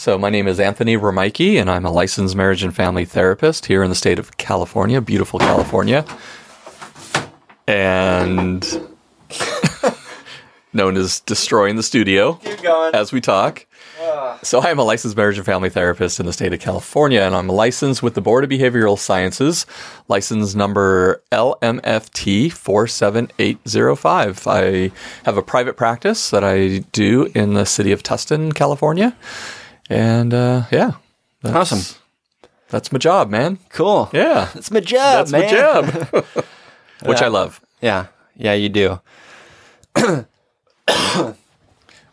So 0.00 0.16
my 0.16 0.30
name 0.30 0.48
is 0.48 0.58
Anthony 0.58 0.96
Romaiki, 0.96 1.60
and 1.60 1.70
I'm 1.70 1.84
a 1.84 1.90
licensed 1.90 2.34
marriage 2.34 2.62
and 2.62 2.74
family 2.74 3.04
therapist 3.04 3.66
here 3.66 3.82
in 3.82 3.90
the 3.90 3.94
state 3.94 4.18
of 4.18 4.38
California, 4.38 4.98
beautiful 5.02 5.38
California, 5.38 6.06
and 7.66 8.66
known 10.72 10.96
as 10.96 11.20
destroying 11.20 11.76
the 11.76 11.82
studio 11.82 12.36
Keep 12.36 12.62
going. 12.62 12.94
as 12.94 13.12
we 13.12 13.20
talk. 13.20 13.66
Ah. 14.00 14.38
So 14.42 14.60
I 14.60 14.70
am 14.70 14.78
a 14.78 14.84
licensed 14.84 15.18
marriage 15.18 15.36
and 15.36 15.44
family 15.44 15.68
therapist 15.68 16.18
in 16.18 16.24
the 16.24 16.32
state 16.32 16.54
of 16.54 16.60
California, 16.60 17.20
and 17.20 17.34
I'm 17.36 17.48
licensed 17.48 18.02
with 18.02 18.14
the 18.14 18.22
Board 18.22 18.42
of 18.42 18.48
Behavioral 18.48 18.98
Sciences, 18.98 19.66
license 20.08 20.54
number 20.54 21.22
LMFT 21.30 22.50
47805. 22.50 24.46
I 24.46 24.92
have 25.26 25.36
a 25.36 25.42
private 25.42 25.76
practice 25.76 26.30
that 26.30 26.42
I 26.42 26.78
do 26.92 27.30
in 27.34 27.52
the 27.52 27.66
city 27.66 27.92
of 27.92 28.02
Tustin, 28.02 28.54
California. 28.54 29.14
And 29.90 30.32
uh, 30.32 30.62
yeah, 30.70 30.92
that's, 31.42 31.56
Awesome. 31.72 31.96
That's 32.68 32.92
my 32.92 32.98
job, 32.98 33.28
man. 33.28 33.58
Cool. 33.70 34.08
Yeah, 34.12 34.48
That's 34.54 34.70
my 34.70 34.78
job, 34.80 35.26
that's 35.26 35.32
man. 35.32 35.42
my 35.42 35.50
job, 35.50 35.84
which 37.04 37.20
I 37.20 37.26
love. 37.28 37.60
Yeah. 37.82 38.06
Yeah, 38.36 38.54
you 38.54 38.68
do. 38.70 39.00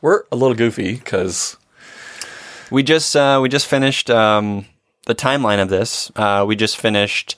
We're 0.01 0.23
a 0.31 0.35
little 0.35 0.55
goofy 0.55 0.95
because 0.95 1.57
We 2.71 2.83
just 2.83 3.15
uh, 3.15 3.39
we 3.41 3.49
just 3.49 3.67
finished 3.67 4.09
um, 4.09 4.65
the 5.05 5.15
timeline 5.15 5.61
of 5.61 5.69
this. 5.69 6.11
Uh, 6.15 6.43
we 6.47 6.55
just 6.55 6.77
finished 6.77 7.35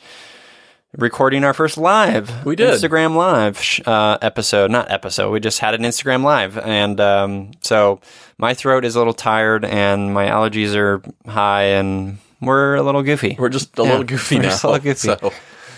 recording 0.98 1.43
our 1.43 1.53
first 1.53 1.77
live. 1.77 2.46
We 2.46 2.55
did. 2.55 2.69
Instagram 2.69 3.15
live 3.15 3.62
uh, 3.88 4.17
episode, 4.22 4.72
not 4.72 4.91
episode. 4.91 5.31
We 5.31 5.39
just 5.39 5.60
had 5.60 5.74
an 5.74 5.81
Instagram 5.81 6.24
live, 6.24 6.58
and 6.58 7.00
um, 7.00 7.51
so 7.62 8.00
my 8.38 8.53
throat 8.53 8.86
is 8.86 8.96
a 8.96 9.00
little 9.00 9.13
tired, 9.13 9.65
and 9.65 10.13
my 10.13 10.25
allergies 10.27 10.75
are 10.75 11.01
high, 11.29 11.63
and 11.65 12.17
we're 12.41 12.75
a 12.75 12.84
little 12.84 13.03
goofy. 13.03 13.36
we're 13.39 13.50
just 13.50 13.77
a 13.77 13.84
Yeah, 13.84 13.89
little 13.89 14.03
goofy 14.05 14.36
we're 14.38 14.41
now. 14.43 14.50
just 14.50 14.63
a 14.63 14.67
little 14.69 14.84
goofy. 14.84 15.08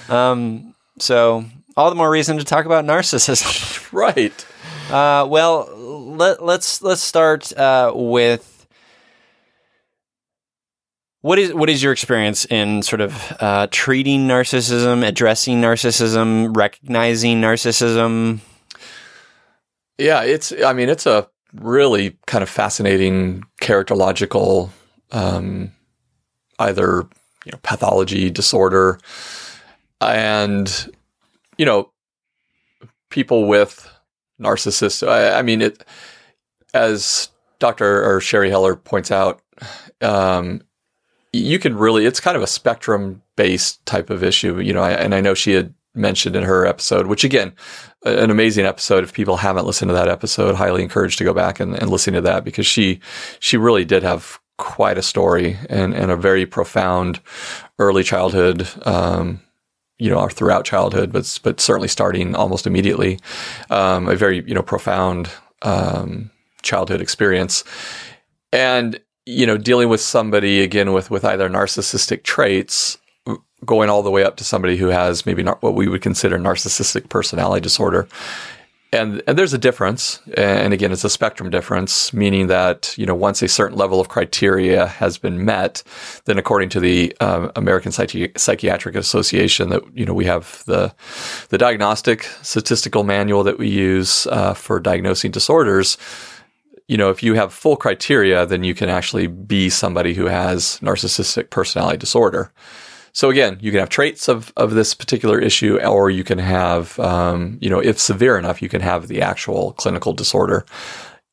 So, 0.08 0.46
So 1.00 1.46
all 1.78 1.90
the 1.90 1.96
more 1.96 2.10
reason 2.10 2.38
to 2.38 2.44
talk 2.44 2.66
about 2.66 2.86
narcissism. 2.86 3.92
right. 3.94 4.46
Uh, 4.92 5.26
well, 5.28 5.70
let, 5.78 6.44
let's 6.44 6.82
let's 6.82 7.02
start 7.02 7.52
uh, 7.58 7.92
with 7.96 8.51
what 11.22 11.38
is 11.38 11.54
what 11.54 11.70
is 11.70 11.82
your 11.82 11.92
experience 11.92 12.46
in 12.46 12.82
sort 12.82 13.02
of 13.02 13.34
uh, 13.40 13.68
treating 13.70 14.28
narcissism, 14.28 15.08
addressing 15.08 15.62
narcissism, 15.62 16.56
recognizing 16.56 17.40
narcissism? 17.40 18.40
Yeah, 19.98 20.24
it's. 20.24 20.52
I 20.52 20.74
mean, 20.74 20.90
it's 20.90 21.06
a 21.06 21.28
really 21.54 22.18
kind 22.26 22.42
of 22.42 22.50
fascinating 22.50 23.44
characterological, 23.62 24.72
um, 25.12 25.72
either 26.58 27.08
you 27.46 27.52
know, 27.52 27.60
pathology 27.62 28.32
disorder, 28.32 29.00
and 30.00 30.92
you 31.58 31.66
know, 31.66 31.92
people 33.10 33.46
with 33.48 33.88
narcissists. 34.42 35.08
I, 35.08 35.38
I 35.38 35.42
mean, 35.44 35.62
it 35.62 35.86
as 36.74 37.30
Doctor 37.60 38.04
or 38.04 38.22
Sherry 38.22 38.50
Heller 38.50 38.76
points 38.76 39.12
out. 39.12 39.40
Um, 40.02 40.64
you 41.34 41.60
can 41.60 41.76
really 41.76 42.06
it's 42.06 42.20
kind 42.20 42.38
of 42.38 42.44
a 42.44 42.48
spectrum 42.48 43.22
based 43.36 43.86
type 43.86 44.10
of 44.10 44.24
issue 44.24 44.60
you 44.60 44.74
know 44.74 44.84
and 44.84 45.16
i 45.16 45.22
know 45.22 45.34
she 45.34 45.54
had 45.54 45.74
mentioned 45.94 46.36
in 46.36 46.44
her 46.44 46.66
episode 46.66 47.08
which 47.08 47.24
again 47.24 47.54
an 48.04 48.32
amazing 48.32 48.66
episode. 48.66 49.04
If 49.04 49.14
people 49.14 49.38
haven't 49.38 49.66
listened 49.66 49.90
to 49.90 49.94
that 49.94 50.08
episode 50.08 50.56
highly 50.56 50.82
encouraged 50.82 51.18
to 51.20 51.24
go 51.24 51.34
back 51.34 51.60
and, 51.60 51.76
and 51.76 51.90
listen 51.90 52.14
to 52.14 52.22
that 52.22 52.44
because 52.44 52.66
she 52.66 53.00
she 53.40 53.58
really 53.58 53.86
did 53.86 54.04
have 54.04 54.40
quite 54.58 54.98
a 54.98 55.02
story 55.02 55.58
and, 55.70 55.94
and 55.94 56.12
a 56.12 56.16
very 56.16 56.46
profound 56.46 57.20
early 57.80 58.04
childhood 58.04 58.68
um, 58.86 59.42
you 59.98 60.10
know, 60.10 60.20
or 60.20 60.32
throughout 60.32 60.66
childhood, 60.66 61.12
but 61.12 61.40
but 61.44 61.60
certainly 61.60 61.88
starting 61.88 62.36
almost 62.36 62.66
immediately, 62.66 63.20
um, 63.70 64.08
a 64.08 64.16
very 64.16 64.44
you 64.48 64.56
know 64.56 64.64
profound 64.64 65.30
um, 65.62 66.32
childhood 66.64 67.02
experience, 67.02 67.64
and 68.52 69.00
you 69.26 69.46
know, 69.46 69.58
dealing 69.58 69.90
with 69.90 70.02
somebody 70.02 70.62
again 70.62 70.94
with 70.94 71.12
with 71.12 71.24
either 71.26 71.50
narcissistic 71.50 72.24
traits, 72.24 72.98
going 73.66 73.90
all 73.90 74.04
the 74.04 74.12
way 74.12 74.24
up 74.24 74.38
to 74.38 74.44
somebody 74.44 74.78
who 74.78 74.88
has 74.88 75.26
maybe 75.26 75.44
not 75.44 75.62
what 75.62 75.76
we 75.76 75.88
would 75.88 76.02
consider 76.02 76.38
narcissistic 76.38 77.10
personality 77.10 77.62
disorder. 77.62 78.08
And, 78.94 79.24
and 79.26 79.38
there's 79.38 79.54
a 79.54 79.58
difference. 79.58 80.20
And 80.36 80.74
again, 80.74 80.92
it's 80.92 81.06
a 81.06 81.10
spectrum 81.10 81.50
difference, 81.50 82.12
meaning 82.12 82.48
that, 82.48 82.94
you 82.98 83.06
know, 83.06 83.16
once 83.16 83.42
a 83.42 83.48
certain 83.48 83.78
level 83.78 84.02
of 84.02 84.10
criteria 84.10 84.86
has 84.86 85.18
been 85.18 85.46
met, 85.46 85.82
then 86.26 86.38
according 86.38 86.68
to 86.70 86.82
the 86.82 87.16
um, 87.22 87.52
American 87.56 87.94
Psychi- 87.94 88.38
Psychiatric 88.38 88.96
Association 88.96 89.70
that, 89.70 89.84
you 89.94 90.06
know, 90.06 90.14
we 90.14 90.26
have 90.26 90.62
the, 90.66 90.94
the 91.48 91.58
diagnostic 91.58 92.24
statistical 92.42 93.06
manual 93.06 93.44
that 93.44 93.58
we 93.58 93.70
use 93.70 94.28
uh, 94.28 94.54
for 94.54 94.78
diagnosing 94.82 95.32
disorders. 95.32 95.98
You 96.92 96.98
know, 96.98 97.10
if 97.10 97.24
you 97.24 97.36
have 97.36 97.54
full 97.54 97.78
criteria, 97.78 98.46
then 98.46 98.66
you 98.66 98.76
can 98.76 98.90
actually 98.90 99.28
be 99.28 99.70
somebody 99.70 100.14
who 100.14 100.26
has 100.26 100.78
narcissistic 100.82 101.50
personality 101.50 101.98
disorder. 101.98 102.52
So 103.14 103.30
again, 103.30 103.58
you 103.62 103.72
can 103.72 103.80
have 103.80 103.88
traits 103.88 104.28
of, 104.28 104.52
of 104.58 104.72
this 104.72 104.94
particular 104.94 105.40
issue, 105.40 105.80
or 105.80 106.10
you 106.10 106.26
can 106.26 106.38
have, 106.38 107.00
um, 107.00 107.58
you 107.62 107.70
know, 107.70 107.80
if 107.80 107.98
severe 107.98 108.38
enough, 108.38 108.62
you 108.62 108.68
can 108.68 108.82
have 108.82 109.08
the 109.08 109.22
actual 109.22 109.72
clinical 109.72 110.12
disorder. 110.12 110.66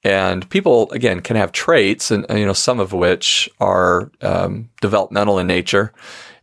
And 0.04 0.48
people, 0.48 0.92
again, 0.92 1.20
can 1.22 1.34
have 1.34 1.50
traits, 1.50 2.12
and 2.12 2.24
you 2.30 2.46
know, 2.46 2.52
some 2.52 2.78
of 2.78 2.92
which 2.92 3.50
are 3.58 4.12
um, 4.22 4.70
developmental 4.80 5.40
in 5.40 5.48
nature, 5.48 5.92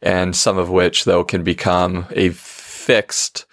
and 0.02 0.36
some 0.36 0.58
of 0.58 0.70
which, 0.70 1.06
though, 1.06 1.24
can 1.24 1.42
become 1.42 2.06
a 2.12 2.32
fixed 2.32 3.46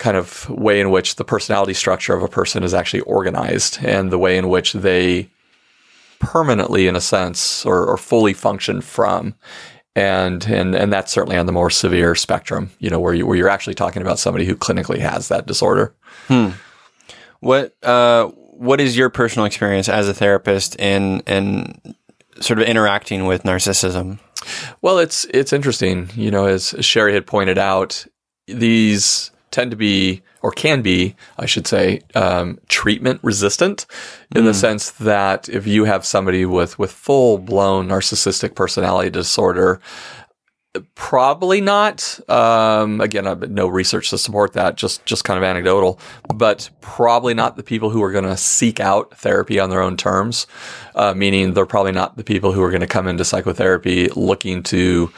kind 0.00 0.16
of 0.16 0.50
way 0.50 0.80
in 0.80 0.90
which 0.90 1.14
the 1.14 1.24
personality 1.24 1.74
structure 1.74 2.14
of 2.14 2.22
a 2.24 2.28
person 2.28 2.64
is 2.64 2.74
actually 2.74 3.02
organized, 3.02 3.78
and 3.84 4.10
the 4.10 4.18
way 4.18 4.36
in 4.36 4.48
which 4.48 4.72
they 4.72 5.28
permanently, 6.18 6.88
in 6.88 6.96
a 6.96 7.00
sense, 7.00 7.64
or, 7.64 7.86
or 7.86 7.96
fully 7.96 8.34
function 8.34 8.80
from 8.80 9.34
and 9.96 10.44
and 10.46 10.74
and 10.74 10.92
that's 10.92 11.12
certainly 11.12 11.36
on 11.36 11.46
the 11.46 11.52
more 11.52 11.70
severe 11.70 12.14
spectrum. 12.14 12.70
You 12.78 12.90
know, 12.90 13.00
where 13.00 13.14
you 13.14 13.26
where 13.26 13.36
you're 13.36 13.48
actually 13.48 13.74
talking 13.74 14.02
about 14.02 14.18
somebody 14.18 14.44
who 14.44 14.56
clinically 14.56 14.98
has 14.98 15.28
that 15.28 15.46
disorder. 15.46 15.94
What 17.40 17.76
uh, 17.82 18.26
what 18.26 18.80
is 18.80 18.96
your 18.96 19.10
personal 19.10 19.46
experience 19.46 19.88
as 19.88 20.08
a 20.08 20.14
therapist 20.14 20.76
in 20.76 21.20
in 21.20 21.80
sort 22.40 22.60
of 22.60 22.66
interacting 22.66 23.26
with 23.26 23.42
narcissism? 23.42 24.18
Well, 24.80 24.98
it's 24.98 25.24
it's 25.26 25.52
interesting. 25.52 26.10
You 26.14 26.30
know, 26.30 26.46
as 26.46 26.74
Sherry 26.80 27.12
had 27.12 27.26
pointed 27.26 27.58
out, 27.58 28.06
these 28.46 29.30
tend 29.50 29.70
to 29.70 29.76
be 29.76 30.22
or 30.42 30.50
can 30.50 30.82
be, 30.82 31.16
I 31.38 31.46
should 31.46 31.66
say, 31.66 32.00
um, 32.14 32.58
treatment 32.68 33.20
resistant 33.22 33.86
in 34.34 34.44
the 34.44 34.54
sense 34.54 34.90
that 34.92 35.48
if 35.48 35.66
you 35.66 35.84
have 35.84 36.06
somebody 36.06 36.46
with 36.46 36.78
with 36.78 36.92
full 36.92 37.38
blown 37.38 37.88
narcissistic 37.88 38.54
personality 38.54 39.10
disorder. 39.10 39.80
Probably 40.94 41.60
not. 41.60 42.20
Um, 42.30 43.00
again, 43.00 43.26
I've 43.26 43.50
no 43.50 43.66
research 43.66 44.10
to 44.10 44.18
support 44.18 44.52
that. 44.52 44.76
Just, 44.76 45.04
just 45.04 45.24
kind 45.24 45.36
of 45.36 45.42
anecdotal. 45.42 45.98
But 46.32 46.70
probably 46.80 47.34
not 47.34 47.56
the 47.56 47.64
people 47.64 47.90
who 47.90 48.00
are 48.04 48.12
going 48.12 48.22
to 48.22 48.36
seek 48.36 48.78
out 48.78 49.18
therapy 49.18 49.58
on 49.58 49.70
their 49.70 49.82
own 49.82 49.96
terms. 49.96 50.46
Uh, 50.94 51.12
meaning, 51.12 51.54
they're 51.54 51.66
probably 51.66 51.90
not 51.90 52.16
the 52.16 52.22
people 52.22 52.52
who 52.52 52.62
are 52.62 52.70
going 52.70 52.82
to 52.82 52.86
come 52.86 53.08
into 53.08 53.24
psychotherapy 53.24 54.10
looking 54.10 54.62
to 54.62 55.12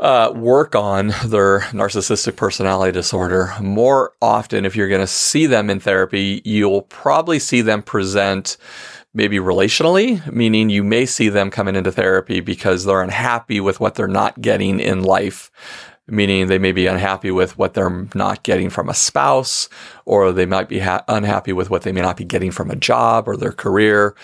uh, 0.00 0.32
work 0.34 0.74
on 0.74 1.08
their 1.26 1.60
narcissistic 1.70 2.34
personality 2.34 2.90
disorder. 2.90 3.52
More 3.60 4.14
often, 4.20 4.64
if 4.64 4.74
you're 4.74 4.88
going 4.88 5.02
to 5.02 5.06
see 5.06 5.46
them 5.46 5.68
in 5.68 5.78
therapy, 5.78 6.40
you'll 6.44 6.82
probably 6.82 7.38
see 7.38 7.60
them 7.60 7.82
present 7.82 8.56
maybe 9.12 9.38
relationally, 9.38 10.24
meaning 10.32 10.70
you 10.70 10.82
may 10.82 11.04
see 11.04 11.28
them 11.28 11.50
coming 11.50 11.76
into 11.76 11.92
therapy 11.92 12.40
because 12.40 12.84
they're 12.84 13.02
unhappy 13.02 13.60
with 13.60 13.78
what 13.78 13.94
they're 13.94 14.08
not 14.08 14.40
getting 14.40 14.80
in 14.80 15.02
life. 15.02 15.50
Meaning 16.06 16.48
they 16.48 16.58
may 16.58 16.72
be 16.72 16.86
unhappy 16.86 17.30
with 17.30 17.56
what 17.56 17.74
they're 17.74 18.08
not 18.14 18.42
getting 18.42 18.68
from 18.70 18.88
a 18.88 18.94
spouse, 18.94 19.68
or 20.06 20.32
they 20.32 20.46
might 20.46 20.68
be 20.68 20.80
ha- 20.80 21.04
unhappy 21.06 21.52
with 21.52 21.70
what 21.70 21.82
they 21.82 21.92
may 21.92 22.00
not 22.00 22.16
be 22.16 22.24
getting 22.24 22.50
from 22.50 22.70
a 22.70 22.76
job 22.76 23.28
or 23.28 23.36
their 23.36 23.52
career 23.52 24.16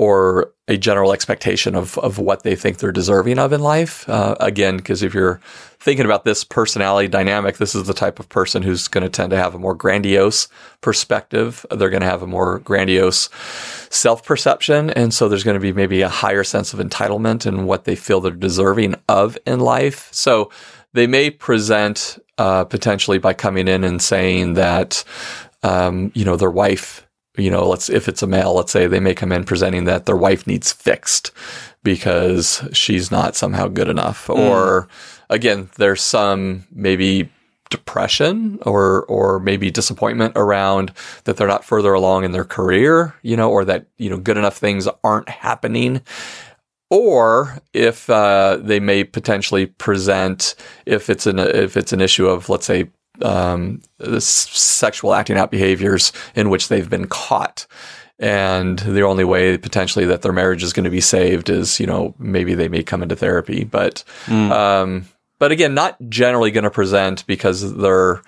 or 0.00 0.50
a 0.66 0.78
general 0.78 1.12
expectation 1.12 1.74
of, 1.74 1.98
of 1.98 2.16
what 2.16 2.42
they 2.42 2.56
think 2.56 2.78
they're 2.78 2.90
deserving 2.90 3.38
of 3.38 3.52
in 3.52 3.60
life. 3.60 4.08
Uh, 4.08 4.34
again, 4.40 4.78
because 4.78 5.02
if 5.02 5.12
you're 5.12 5.42
thinking 5.78 6.06
about 6.06 6.24
this 6.24 6.42
personality 6.42 7.06
dynamic, 7.06 7.58
this 7.58 7.74
is 7.74 7.86
the 7.86 7.92
type 7.92 8.18
of 8.18 8.26
person 8.30 8.62
who's 8.62 8.88
going 8.88 9.02
to 9.02 9.10
tend 9.10 9.28
to 9.28 9.36
have 9.36 9.54
a 9.54 9.58
more 9.58 9.74
grandiose 9.74 10.48
perspective. 10.80 11.66
They're 11.70 11.90
going 11.90 12.00
to 12.00 12.06
have 12.06 12.22
a 12.22 12.26
more 12.26 12.60
grandiose 12.60 13.28
self 13.90 14.24
perception. 14.24 14.88
And 14.88 15.12
so 15.12 15.28
there's 15.28 15.44
going 15.44 15.56
to 15.56 15.60
be 15.60 15.74
maybe 15.74 16.00
a 16.00 16.08
higher 16.08 16.44
sense 16.44 16.72
of 16.72 16.80
entitlement 16.80 17.44
and 17.44 17.66
what 17.66 17.84
they 17.84 17.94
feel 17.94 18.22
they're 18.22 18.32
deserving 18.32 18.94
of 19.06 19.36
in 19.46 19.60
life. 19.60 20.08
So 20.12 20.50
they 20.94 21.08
may 21.08 21.28
present 21.28 22.18
uh, 22.38 22.64
potentially 22.64 23.18
by 23.18 23.34
coming 23.34 23.68
in 23.68 23.84
and 23.84 24.00
saying 24.00 24.54
that, 24.54 25.04
um, 25.62 26.10
you 26.14 26.24
know, 26.24 26.36
their 26.36 26.50
wife 26.50 27.06
you 27.36 27.50
know, 27.50 27.68
let's 27.68 27.88
if 27.88 28.08
it's 28.08 28.22
a 28.22 28.26
male, 28.26 28.54
let's 28.54 28.72
say 28.72 28.86
they 28.86 29.00
may 29.00 29.14
come 29.14 29.32
in 29.32 29.44
presenting 29.44 29.84
that 29.84 30.06
their 30.06 30.16
wife 30.16 30.46
needs 30.46 30.72
fixed 30.72 31.30
because 31.82 32.62
she's 32.72 33.10
not 33.10 33.36
somehow 33.36 33.68
good 33.68 33.88
enough. 33.88 34.28
Or 34.28 34.88
again, 35.30 35.70
there's 35.76 36.02
some 36.02 36.66
maybe 36.72 37.30
depression 37.70 38.58
or 38.62 39.04
or 39.04 39.38
maybe 39.38 39.70
disappointment 39.70 40.32
around 40.36 40.92
that 41.24 41.36
they're 41.36 41.46
not 41.46 41.64
further 41.64 41.94
along 41.94 42.24
in 42.24 42.32
their 42.32 42.44
career, 42.44 43.14
you 43.22 43.36
know, 43.36 43.50
or 43.50 43.64
that, 43.64 43.86
you 43.96 44.10
know, 44.10 44.18
good 44.18 44.36
enough 44.36 44.56
things 44.56 44.88
aren't 45.04 45.28
happening. 45.28 46.02
Or 46.90 47.58
if 47.72 48.10
uh, 48.10 48.58
they 48.60 48.80
may 48.80 49.04
potentially 49.04 49.66
present 49.66 50.56
if 50.84 51.08
it's 51.08 51.26
an 51.26 51.38
if 51.38 51.76
it's 51.76 51.92
an 51.92 52.00
issue 52.00 52.26
of 52.26 52.48
let's 52.48 52.66
say 52.66 52.90
um, 53.22 53.80
sexual 54.18 55.14
acting 55.14 55.36
out 55.36 55.50
behaviors 55.50 56.12
in 56.34 56.50
which 56.50 56.68
they've 56.68 56.88
been 56.90 57.06
caught. 57.06 57.66
And 58.18 58.78
the 58.80 59.02
only 59.02 59.24
way 59.24 59.56
potentially 59.56 60.04
that 60.06 60.20
their 60.22 60.32
marriage 60.32 60.62
is 60.62 60.72
going 60.74 60.84
to 60.84 60.90
be 60.90 61.00
saved 61.00 61.48
is, 61.48 61.80
you 61.80 61.86
know, 61.86 62.14
maybe 62.18 62.54
they 62.54 62.68
may 62.68 62.82
come 62.82 63.02
into 63.02 63.16
therapy. 63.16 63.64
But, 63.64 64.04
um, 64.28 65.06
but 65.38 65.52
again, 65.52 65.72
not 65.72 65.96
generally 66.10 66.50
going 66.50 66.64
to 66.64 66.70
present 66.70 67.26
because 67.26 67.74
they're 67.76 68.20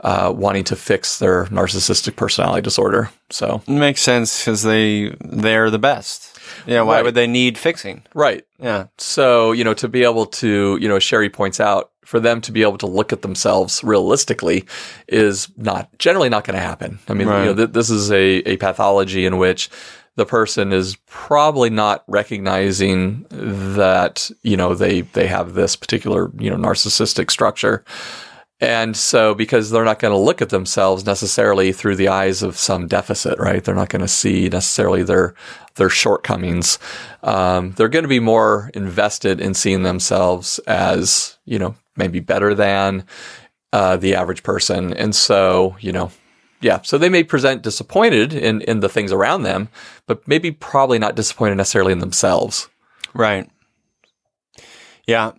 uh, 0.00 0.32
wanting 0.36 0.64
to 0.64 0.76
fix 0.76 1.18
their 1.18 1.44
narcissistic 1.46 2.16
personality 2.16 2.60
disorder. 2.62 3.10
So, 3.30 3.62
It 3.66 3.70
makes 3.72 4.02
sense 4.02 4.40
because 4.40 4.62
they 4.62 5.14
they're 5.20 5.70
the 5.70 5.78
best. 5.78 6.38
Yeah, 6.66 6.82
why 6.82 6.96
Right. 6.96 7.04
would 7.04 7.14
they 7.14 7.26
need 7.26 7.56
fixing? 7.56 8.02
right. 8.14 8.44
Yeah, 8.58 8.86
So, 8.98 9.52
you 9.52 9.64
know, 9.64 9.72
to 9.74 9.88
be 9.88 10.04
able 10.04 10.26
to, 10.26 10.76
you 10.80 10.88
know, 10.88 10.98
Sherry 10.98 11.30
points 11.30 11.60
out, 11.60 11.90
for 12.10 12.18
them 12.18 12.40
to 12.40 12.50
be 12.50 12.62
able 12.62 12.76
to 12.76 12.88
look 12.88 13.12
at 13.12 13.22
themselves 13.22 13.84
realistically 13.84 14.64
is 15.06 15.48
not 15.56 15.88
generally 16.00 16.28
not 16.28 16.42
going 16.42 16.56
to 16.56 16.60
happen. 16.60 16.98
I 17.06 17.14
mean, 17.14 17.28
Right. 17.28 17.44
you 17.44 17.46
know, 17.50 17.54
th- 17.54 17.70
this 17.70 17.88
is 17.88 18.10
a, 18.10 18.38
a 18.50 18.56
pathology 18.56 19.24
in 19.26 19.38
which 19.38 19.70
the 20.16 20.26
person 20.26 20.72
is 20.72 20.96
probably 21.06 21.70
not 21.70 22.02
recognizing 22.08 23.26
that, 23.30 24.28
you 24.42 24.56
know, 24.56 24.74
they, 24.74 25.02
they 25.02 25.28
have 25.28 25.54
this 25.54 25.76
particular, 25.76 26.32
you 26.36 26.50
know, 26.50 26.56
narcissistic 26.56 27.30
structure. 27.30 27.84
And 28.62 28.96
so, 28.96 29.32
because 29.34 29.70
they're 29.70 29.84
not 29.84 30.00
going 30.00 30.12
to 30.12 30.18
look 30.18 30.42
at 30.42 30.50
themselves 30.50 31.06
necessarily 31.06 31.72
through 31.72 31.94
the 31.94 32.08
eyes 32.08 32.42
of 32.42 32.58
some 32.58 32.88
deficit, 32.88 33.38
right? 33.38 33.62
They're 33.62 33.74
not 33.74 33.88
going 33.88 34.02
to 34.02 34.08
see 34.08 34.48
necessarily 34.48 35.04
their 35.04 35.34
their 35.76 35.88
shortcomings. 35.88 36.78
Um, 37.22 37.72
they're 37.72 37.88
going 37.88 38.02
to 38.02 38.08
be 38.08 38.20
more 38.20 38.70
invested 38.74 39.40
in 39.40 39.54
seeing 39.54 39.84
themselves 39.84 40.58
as, 40.66 41.38
you 41.46 41.58
know, 41.58 41.74
maybe 41.96 42.20
better 42.20 42.54
than 42.54 43.04
uh, 43.72 43.96
the 43.96 44.14
average 44.14 44.42
person. 44.42 44.92
And 44.94 45.14
so, 45.14 45.76
you 45.80 45.92
know, 45.92 46.10
yeah, 46.60 46.80
so 46.82 46.98
they 46.98 47.08
may 47.08 47.22
present 47.24 47.62
disappointed 47.62 48.32
in 48.34 48.60
in 48.62 48.80
the 48.80 48.88
things 48.88 49.12
around 49.12 49.42
them, 49.44 49.68
but 50.06 50.26
maybe 50.28 50.50
probably 50.50 50.98
not 50.98 51.14
disappointed 51.16 51.54
necessarily 51.56 51.92
in 51.92 52.00
themselves. 52.00 52.68
right. 53.14 53.48
Yeah. 55.06 55.32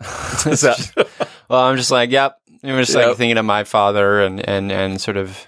That- 0.44 1.06
Well, 1.48 1.62
I'm 1.62 1.76
just 1.76 1.90
like, 1.90 2.10
yep. 2.10 2.36
I'm 2.62 2.76
just 2.78 2.94
like 2.94 3.16
thinking 3.16 3.38
of 3.38 3.44
my 3.44 3.64
father 3.64 4.20
and, 4.20 4.46
and, 4.46 4.70
and 4.70 5.00
sort 5.00 5.16
of, 5.16 5.46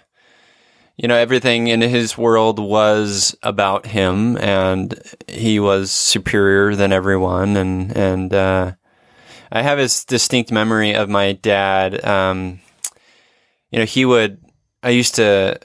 you 0.97 1.09
know, 1.09 1.17
everything 1.17 1.67
in 1.69 1.81
his 1.83 2.17
world 2.17 2.59
was 2.59 3.37
about 3.43 3.85
him 3.87 4.39
and 4.39 4.99
he 5.29 5.61
was 5.61 5.91
superior 5.91 6.75
than 6.75 6.91
everyone. 6.93 7.57
And, 7.59 7.95
and, 7.95 8.33
uh, 8.33 8.73
I 9.53 9.63
have 9.63 9.79
this 9.79 10.05
distinct 10.05 10.53
memory 10.53 10.95
of 10.95 11.09
my 11.09 11.33
dad. 11.33 12.05
Um, 12.05 12.61
you 13.71 13.79
know, 13.79 13.85
he 13.85 14.05
would, 14.05 14.39
I 14.83 14.91
used 14.91 15.17
to, 15.17 15.59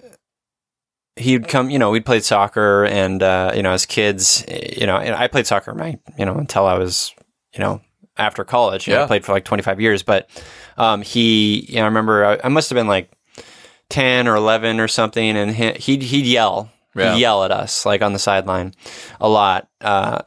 he'd 1.15 1.47
come, 1.47 1.69
you 1.69 1.79
know, 1.79 1.91
we'd 1.91 2.05
played 2.05 2.23
soccer 2.23 2.85
and, 2.85 3.21
uh, 3.23 3.51
you 3.55 3.63
know, 3.63 3.71
as 3.71 3.85
kids, 3.85 4.43
you 4.47 4.85
know, 4.85 4.97
and 4.97 5.15
I 5.15 5.27
played 5.27 5.47
soccer 5.47 5.73
my, 5.73 5.97
you 6.17 6.25
know, 6.25 6.35
until 6.35 6.65
I 6.65 6.77
was, 6.77 7.13
you 7.53 7.59
know, 7.59 7.81
after 8.17 8.43
college. 8.43 8.87
Know, 8.87 8.95
I 9.03 9.07
played 9.07 9.25
for 9.25 9.31
like 9.31 9.45
25 9.45 9.79
years, 9.81 10.03
but, 10.03 10.29
um, 10.77 11.01
he, 11.01 11.65
you 11.69 11.75
know, 11.75 11.83
I 11.83 11.85
remember 11.85 12.25
I, 12.25 12.39
I 12.43 12.49
must 12.49 12.69
have 12.69 12.75
been 12.75 12.87
like 12.87 13.11
10 13.89 14.27
or 14.27 14.35
11 14.35 14.79
or 14.79 14.87
something. 14.87 15.37
And 15.37 15.51
he, 15.51 15.71
he'd, 15.73 16.01
he'd 16.01 16.25
yell, 16.25 16.71
Yeah. 16.95 17.13
he'd 17.13 17.21
yell 17.21 17.43
at 17.43 17.51
us 17.51 17.85
like 17.85 18.01
on 18.01 18.13
the 18.13 18.19
sideline 18.19 18.73
a 19.21 19.29
lot. 19.29 19.69
Uh, 19.79 20.21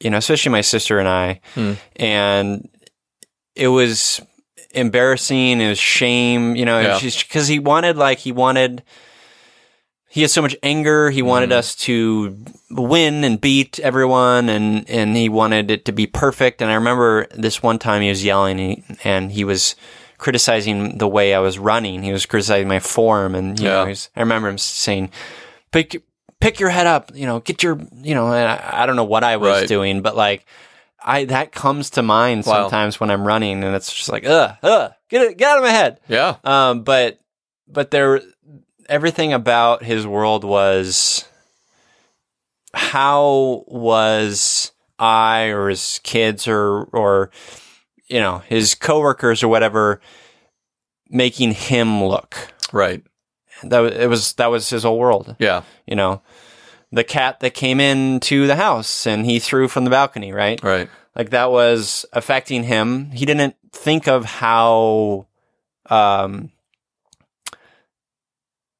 you 0.00 0.10
know, 0.10 0.18
especially 0.18 0.52
my 0.52 0.60
sister 0.60 0.98
and 0.98 1.08
I. 1.08 1.40
Hmm. 1.54 1.72
And 1.96 2.68
it 3.56 3.68
was 3.68 4.20
embarrassing. 4.72 5.60
It 5.60 5.68
was 5.68 5.78
shame, 5.78 6.54
you 6.54 6.64
know, 6.64 6.80
Yeah. 6.80 7.00
because 7.00 7.48
he 7.48 7.58
wanted 7.58 7.96
like, 7.96 8.18
he 8.18 8.30
wanted, 8.32 8.82
he 10.08 10.20
had 10.22 10.30
so 10.30 10.42
much 10.42 10.56
anger. 10.62 11.10
He 11.10 11.22
wanted 11.22 11.50
mm-hmm. 11.50 11.58
us 11.58 11.74
to 11.76 12.36
win 12.70 13.24
and 13.24 13.40
beat 13.40 13.78
everyone, 13.80 14.48
and 14.48 14.88
and 14.88 15.16
he 15.16 15.28
wanted 15.28 15.70
it 15.70 15.84
to 15.86 15.92
be 15.92 16.06
perfect. 16.06 16.62
And 16.62 16.70
I 16.70 16.74
remember 16.74 17.26
this 17.34 17.62
one 17.62 17.78
time 17.78 18.02
he 18.02 18.08
was 18.08 18.24
yelling, 18.24 18.58
and 18.58 18.70
he, 18.70 18.84
and 19.04 19.32
he 19.32 19.44
was 19.44 19.76
criticizing 20.16 20.96
the 20.96 21.08
way 21.08 21.34
I 21.34 21.38
was 21.40 21.58
running. 21.58 22.02
He 22.02 22.12
was 22.12 22.24
criticizing 22.24 22.68
my 22.68 22.80
form, 22.80 23.34
and 23.34 23.58
you 23.60 23.66
know, 23.66 23.82
Yeah. 23.82 23.88
was, 23.88 24.08
I 24.16 24.20
remember 24.20 24.48
him 24.48 24.58
saying, 24.58 25.10
"Pick 25.70 26.02
pick 26.40 26.60
your 26.60 26.70
head 26.70 26.86
up, 26.86 27.10
you 27.14 27.26
know, 27.26 27.40
get 27.40 27.62
your, 27.62 27.78
you 28.02 28.14
know." 28.14 28.32
And 28.32 28.48
I, 28.48 28.82
I 28.82 28.86
don't 28.86 28.96
know 28.96 29.04
what 29.04 29.24
I 29.24 29.36
was 29.36 29.60
Right. 29.60 29.68
doing, 29.68 30.00
but 30.02 30.16
like. 30.16 30.46
I 31.04 31.24
that 31.26 31.52
comes 31.52 31.90
to 31.90 32.02
mind 32.02 32.44
Wow. 32.46 32.62
sometimes 32.62 32.98
when 33.00 33.10
I'm 33.10 33.26
running, 33.26 33.62
and 33.64 33.74
it's 33.76 33.92
just 33.92 34.08
like, 34.08 34.26
ugh, 34.26 34.56
ugh, 34.62 34.92
get 35.08 35.22
it, 35.22 35.36
get 35.36 35.50
out 35.50 35.58
of 35.58 35.64
my 35.64 35.70
head. 35.70 36.00
yeah. 36.08 36.36
Um, 36.44 36.82
but 36.82 37.20
but 37.68 37.90
there, 37.90 38.20
everything 38.88 39.32
about 39.32 39.82
his 39.82 40.06
world 40.06 40.44
was 40.44 41.24
how 42.74 43.64
was 43.66 44.72
I 44.98 45.44
or 45.46 45.68
his 45.68 46.00
kids 46.02 46.46
or 46.48 46.84
or 46.92 47.30
you 48.08 48.20
know 48.20 48.38
his 48.48 48.74
coworkers 48.74 49.42
or 49.42 49.48
whatever 49.48 50.00
making 51.08 51.52
him 51.52 52.02
look. 52.04 52.36
Right. 52.72 53.02
That 53.62 53.84
it 53.92 54.08
was 54.08 54.34
that 54.34 54.50
was 54.50 54.68
his 54.68 54.82
whole 54.82 54.98
world. 54.98 55.36
Yeah. 55.38 55.62
You 55.86 55.96
know, 55.96 56.22
the 56.92 57.04
cat 57.04 57.40
that 57.40 57.54
came 57.54 57.80
into 57.80 58.46
the 58.46 58.56
house 58.56 59.06
and 59.06 59.26
he 59.26 59.38
threw 59.38 59.68
from 59.68 59.84
the 59.84 59.90
balcony, 59.90 60.32
right? 60.32 60.62
Right. 60.62 60.88
like 61.14 61.30
that 61.30 61.50
was 61.50 62.06
affecting 62.12 62.62
him. 62.64 63.10
He 63.10 63.24
didn't 63.26 63.56
think 63.72 64.06
of 64.08 64.24
how 64.24 65.26
um 65.90 66.50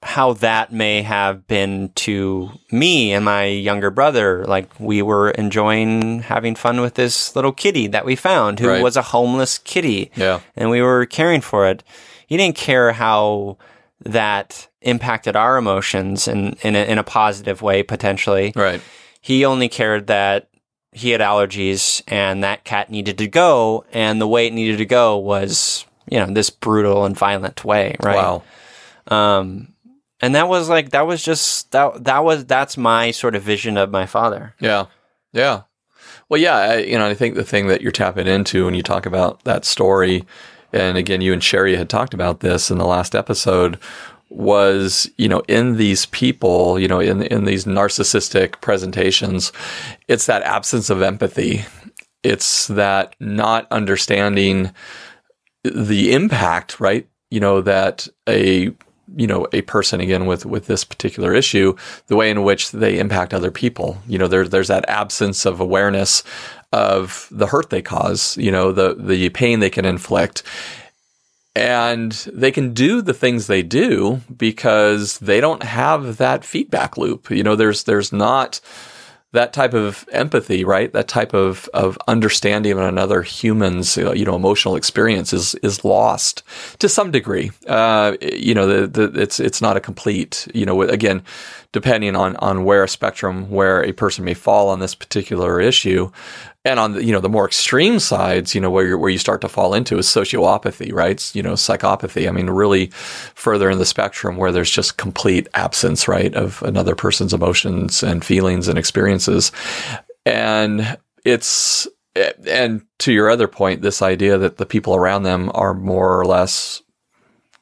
how 0.02 0.34
that 0.34 0.72
may 0.72 1.02
have 1.02 1.46
been 1.48 1.90
to 1.96 2.50
me 2.70 3.12
and 3.12 3.24
my 3.24 3.44
younger 3.46 3.90
brother. 3.90 4.44
Like 4.44 4.68
we 4.78 5.02
were 5.02 5.30
enjoying 5.30 6.20
having 6.20 6.54
fun 6.54 6.80
with 6.80 6.94
this 6.94 7.34
little 7.34 7.52
kitty 7.52 7.88
that 7.88 8.04
we 8.04 8.14
found 8.14 8.60
who 8.60 8.68
Right. 8.68 8.82
was 8.82 8.96
a 8.96 9.02
homeless 9.02 9.58
kitty. 9.58 10.12
Yeah. 10.14 10.40
And 10.54 10.70
we 10.70 10.80
were 10.80 11.06
caring 11.06 11.40
for 11.40 11.66
it. 11.66 11.82
He 12.26 12.36
didn't 12.36 12.56
care 12.56 12.92
how 12.92 13.56
that 14.04 14.68
impacted 14.86 15.36
our 15.36 15.56
emotions 15.56 16.28
in, 16.28 16.56
in, 16.62 16.76
a, 16.76 16.84
in 16.84 16.98
a 16.98 17.02
positive 17.02 17.60
way, 17.60 17.82
potentially. 17.82 18.52
Right. 18.54 18.80
He 19.20 19.44
only 19.44 19.68
cared 19.68 20.06
that 20.06 20.48
he 20.92 21.10
had 21.10 21.20
allergies 21.20 22.02
and 22.08 22.42
that 22.44 22.64
cat 22.64 22.90
needed 22.90 23.18
to 23.18 23.28
go. 23.28 23.84
And 23.92 24.20
the 24.20 24.28
way 24.28 24.46
it 24.46 24.52
needed 24.52 24.78
to 24.78 24.86
go 24.86 25.18
was, 25.18 25.84
you 26.08 26.18
know, 26.18 26.32
this 26.32 26.48
brutal 26.48 27.04
and 27.04 27.16
violent 27.16 27.64
way, 27.64 27.96
right? 28.02 28.16
Wow. 28.16 28.42
Um, 29.08 29.74
and 30.20 30.34
that 30.34 30.48
was 30.48 30.68
like 30.68 30.90
that 30.90 31.06
was 31.06 31.22
just 31.22 31.70
that 31.72 32.04
that 32.04 32.24
was 32.24 32.46
that's 32.46 32.76
my 32.76 33.10
sort 33.10 33.34
of 33.34 33.42
vision 33.42 33.76
of 33.76 33.90
my 33.90 34.06
father. 34.06 34.54
Yeah. 34.60 34.86
Yeah. 35.32 35.62
Well, 36.28 36.40
yeah, 36.40 36.56
I, 36.56 36.76
you 36.78 36.98
know, 36.98 37.06
I 37.06 37.14
think 37.14 37.34
the 37.34 37.44
thing 37.44 37.68
that 37.68 37.82
you're 37.82 37.92
tapping 37.92 38.26
into 38.26 38.64
when 38.64 38.74
you 38.74 38.82
talk 38.82 39.06
about 39.06 39.44
that 39.44 39.64
story, 39.64 40.24
and 40.72 40.96
again, 40.96 41.20
you 41.20 41.32
and 41.32 41.42
Sherry 41.42 41.76
had 41.76 41.88
talked 41.88 42.14
about 42.14 42.40
this 42.40 42.70
in 42.70 42.78
the 42.78 42.86
last 42.86 43.14
episode, 43.14 43.78
was 44.28 45.08
you 45.16 45.28
know 45.28 45.40
in 45.48 45.76
these 45.76 46.06
people, 46.06 46.78
you 46.78 46.88
know, 46.88 47.00
in 47.00 47.22
in 47.22 47.44
these 47.44 47.64
narcissistic 47.64 48.60
presentations, 48.60 49.52
it's 50.08 50.26
that 50.26 50.42
absence 50.42 50.90
of 50.90 51.02
empathy. 51.02 51.64
It's 52.22 52.66
that 52.68 53.14
not 53.20 53.68
understanding 53.70 54.72
the 55.64 56.12
impact, 56.12 56.80
right? 56.80 57.08
You 57.30 57.40
know 57.40 57.60
that 57.60 58.08
a 58.28 58.72
you 59.14 59.26
know 59.26 59.46
a 59.52 59.62
person 59.62 60.00
again 60.00 60.26
with 60.26 60.44
with 60.44 60.66
this 60.66 60.84
particular 60.84 61.32
issue, 61.34 61.76
the 62.08 62.16
way 62.16 62.30
in 62.30 62.42
which 62.42 62.72
they 62.72 62.98
impact 62.98 63.32
other 63.32 63.50
people. 63.50 63.98
You 64.08 64.18
know, 64.18 64.28
there, 64.28 64.48
there's 64.48 64.68
that 64.68 64.88
absence 64.88 65.46
of 65.46 65.60
awareness 65.60 66.24
of 66.72 67.28
the 67.30 67.46
hurt 67.46 67.70
they 67.70 67.82
cause. 67.82 68.36
You 68.36 68.50
know, 68.50 68.72
the 68.72 68.94
the 68.94 69.28
pain 69.30 69.60
they 69.60 69.70
can 69.70 69.84
inflict. 69.84 70.42
And 71.56 72.12
they 72.34 72.52
can 72.52 72.74
do 72.74 73.00
the 73.00 73.14
things 73.14 73.46
they 73.46 73.62
do 73.62 74.20
because 74.36 75.18
they 75.20 75.40
don't 75.40 75.62
have 75.62 76.18
that 76.18 76.44
feedback 76.44 76.98
loop. 76.98 77.30
You 77.30 77.42
know, 77.42 77.56
there's 77.56 77.84
there's 77.84 78.12
not 78.12 78.60
that 79.32 79.52
type 79.52 79.74
of 79.74 80.06
empathy, 80.12 80.64
right? 80.64 80.92
That 80.92 81.08
type 81.08 81.34
of, 81.34 81.68
of 81.74 81.98
understanding 82.08 82.72
of 82.72 82.78
another 82.78 83.22
human's, 83.22 83.98
uh, 83.98 84.12
you 84.12 84.24
know, 84.24 84.36
emotional 84.36 84.76
experience 84.76 85.32
is, 85.32 85.54
is 85.56 85.84
lost 85.84 86.42
to 86.78 86.88
some 86.88 87.10
degree. 87.10 87.50
Uh, 87.66 88.16
you 88.20 88.54
know, 88.54 88.66
the, 88.66 88.86
the, 88.86 89.20
it's, 89.20 89.38
it's 89.38 89.60
not 89.60 89.76
a 89.76 89.80
complete, 89.80 90.48
you 90.54 90.64
know, 90.64 90.80
again, 90.82 91.22
depending 91.72 92.16
on, 92.16 92.36
on 92.36 92.64
where 92.64 92.84
a 92.84 92.88
spectrum, 92.88 93.50
where 93.50 93.84
a 93.84 93.92
person 93.92 94.24
may 94.24 94.34
fall 94.34 94.68
on 94.68 94.80
this 94.80 94.94
particular 94.94 95.60
issue. 95.60 96.10
And 96.66 96.80
on 96.80 96.94
the, 96.94 97.04
you 97.04 97.12
know, 97.12 97.20
the 97.20 97.28
more 97.28 97.46
extreme 97.46 98.00
sides, 98.00 98.52
you 98.52 98.60
know, 98.60 98.70
where 98.70 98.84
you 98.84 98.98
where 98.98 99.08
you 99.08 99.18
start 99.18 99.40
to 99.42 99.48
fall 99.48 99.72
into 99.72 99.98
is 99.98 100.08
sociopathy, 100.08 100.92
right? 100.92 101.32
You 101.32 101.40
know, 101.40 101.52
psychopathy. 101.52 102.26
I 102.26 102.32
mean, 102.32 102.50
really 102.50 102.86
further 102.86 103.70
in 103.70 103.78
the 103.78 103.86
spectrum 103.86 104.36
where 104.36 104.50
there's 104.50 104.70
just 104.70 104.96
complete 104.96 105.46
absence, 105.54 106.08
right, 106.08 106.34
of 106.34 106.64
another 106.64 106.96
person's 106.96 107.32
emotions 107.32 108.02
and 108.02 108.24
feelings 108.24 108.66
and 108.66 108.78
experiences. 108.78 109.52
And 110.24 110.98
it's, 111.24 111.86
and 112.44 112.82
to 112.98 113.12
your 113.12 113.30
other 113.30 113.46
point, 113.46 113.82
this 113.82 114.02
idea 114.02 114.36
that 114.36 114.56
the 114.56 114.66
people 114.66 114.96
around 114.96 115.22
them 115.22 115.52
are 115.54 115.72
more 115.72 116.18
or 116.18 116.24
less 116.24 116.82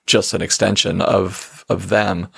just 0.07 0.33
an 0.33 0.41
extension 0.41 1.03
of, 1.03 1.63
of 1.69 1.91
them. 1.91 2.29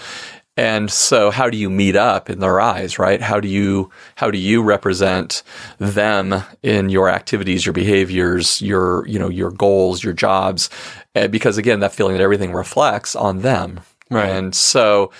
And 0.56 0.90
so 0.90 1.30
how 1.30 1.50
do 1.50 1.58
you 1.58 1.68
meet 1.68 1.96
up 1.96 2.30
in 2.30 2.40
their 2.40 2.60
eyes, 2.60 2.98
right? 2.98 3.20
How 3.20 3.40
do 3.40 3.48
you, 3.48 3.90
how 4.14 4.30
do 4.30 4.38
you 4.38 4.62
represent 4.62 5.42
them 5.78 6.42
in 6.62 6.88
your 6.88 7.10
activities, 7.10 7.66
your 7.66 7.74
behaviors, 7.74 8.62
your, 8.62 9.06
you 9.06 9.18
know, 9.18 9.28
your 9.28 9.50
goals, 9.50 10.02
your 10.02 10.14
jobs? 10.14 10.70
Uh, 11.14 11.28
because 11.28 11.58
again, 11.58 11.80
that 11.80 11.92
feeling 11.92 12.16
that 12.16 12.22
everything 12.22 12.52
reflects 12.52 13.14
on 13.14 13.42
them. 13.42 13.80
Right. 14.10 14.30
And 14.30 14.54
so, 14.54 15.12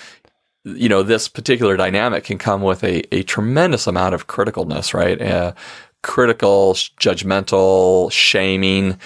you 0.64 0.88
know, 0.88 1.02
this 1.02 1.28
particular 1.28 1.76
dynamic 1.76 2.24
can 2.24 2.38
come 2.38 2.62
with 2.62 2.82
a, 2.82 3.02
a 3.14 3.22
tremendous 3.22 3.86
amount 3.86 4.14
of 4.14 4.26
criticalness, 4.26 4.94
right? 4.94 5.20
Uh, 5.20 5.52
critical, 6.02 6.72
judgmental, 6.74 8.10
shaming, 8.10 8.98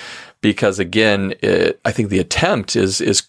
because 0.43 0.79
again, 0.79 1.35
it, 1.43 1.81
I 1.85 1.93
think 1.93 2.09
the 2.09 2.19
attempt 2.19 2.77
is, 2.77 3.01
is 3.01 3.23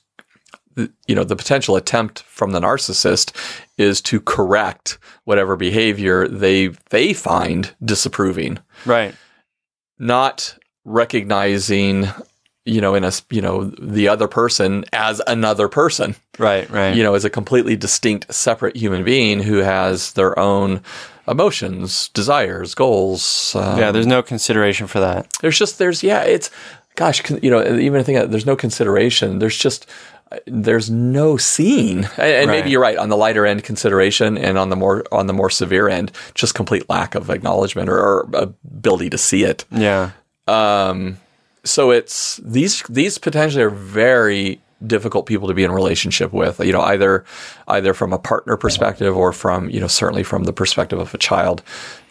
you 1.07 1.15
know 1.15 1.23
the 1.23 1.35
potential 1.35 1.75
attempt 1.75 2.23
from 2.23 2.51
the 2.51 2.59
narcissist 2.59 3.35
is 3.77 4.01
to 4.01 4.19
correct 4.21 4.97
whatever 5.25 5.55
behavior 5.55 6.27
they 6.27 6.67
they 6.89 7.13
find 7.13 7.75
disapproving 7.83 8.57
Right. 8.85 9.13
not 9.99 10.57
recognizing 10.85 12.07
you 12.65 12.79
know 12.79 12.93
in 12.95 13.03
a 13.03 13.11
you 13.31 13.41
know 13.41 13.65
the 13.81 14.07
other 14.07 14.27
person 14.27 14.85
as 14.93 15.21
another 15.27 15.67
person 15.67 16.15
Right. 16.37 16.69
Right. 16.69 16.95
you 16.95 17.03
know 17.03 17.15
as 17.15 17.25
a 17.25 17.29
completely 17.29 17.75
distinct 17.75 18.33
separate 18.33 18.75
human 18.75 19.03
being 19.03 19.41
who 19.41 19.57
has 19.57 20.13
their 20.13 20.37
own 20.39 20.81
emotions 21.27 22.09
desires 22.09 22.73
goals 22.75 23.55
um, 23.55 23.77
yeah. 23.79 23.91
There's 23.91 24.07
no 24.07 24.21
consideration 24.23 24.87
for 24.87 24.99
that. 24.99 25.27
there's 25.41 25.57
just 25.57 25.77
there's 25.79 26.03
yeah 26.03 26.21
it's 26.21 26.49
gosh 26.95 27.27
you 27.41 27.49
know 27.49 27.77
even 27.77 27.99
I 27.99 28.03
think 28.03 28.29
there's 28.31 28.45
no 28.45 28.55
consideration 28.55 29.39
there's 29.39 29.57
just 29.57 29.87
there's 30.47 30.89
no 30.89 31.37
seeing 31.37 31.97
and, 32.17 32.19
and 32.19 32.49
Right. 32.49 32.57
maybe 32.59 32.69
you're 32.71 32.81
right. 32.81 32.97
On 32.97 33.09
the 33.09 33.17
lighter 33.17 33.45
end 33.45 33.63
consideration 33.63 34.37
and 34.37 34.57
on 34.57 34.69
the 34.69 34.75
more 34.75 35.03
on 35.11 35.27
the 35.27 35.33
more 35.33 35.49
severe 35.49 35.87
end 35.89 36.11
just 36.35 36.55
complete 36.55 36.89
lack 36.89 37.15
of 37.15 37.29
acknowledgement 37.29 37.89
or, 37.89 37.97
or 37.99 38.29
ability 38.33 39.09
to 39.09 39.17
see 39.17 39.43
it. 39.43 39.65
Yeah. 39.71 40.11
um 40.47 41.17
so 41.63 41.91
it's 41.91 42.37
these 42.43 42.81
these 42.89 43.17
potentially 43.17 43.63
are 43.63 43.69
very 43.69 44.61
difficult 44.87 45.27
people 45.27 45.47
to 45.47 45.53
be 45.53 45.63
in 45.63 45.71
relationship 45.71 46.33
with 46.33 46.59
you 46.59 46.71
know 46.71 46.81
either 46.81 47.23
either 47.67 47.93
from 47.93 48.11
a 48.13 48.17
partner 48.17 48.57
perspective 48.57 49.15
or 49.15 49.31
from 49.31 49.69
you 49.69 49.79
know 49.79 49.85
certainly 49.87 50.23
from 50.23 50.45
the 50.45 50.53
perspective 50.53 50.97
of 50.97 51.13
a 51.13 51.19
child. 51.19 51.61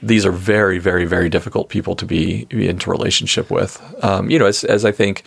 These 0.02 0.24
are 0.24 0.30
very 0.30 0.78
very 0.78 1.04
very 1.04 1.28
difficult 1.28 1.68
people 1.68 1.96
to 1.96 2.06
be 2.06 2.46
into 2.50 2.88
relationship 2.90 3.50
with. 3.50 3.82
Um, 4.04 4.30
you 4.30 4.38
know 4.38 4.46
as, 4.46 4.62
as 4.62 4.84
i 4.84 4.92
think 4.92 5.24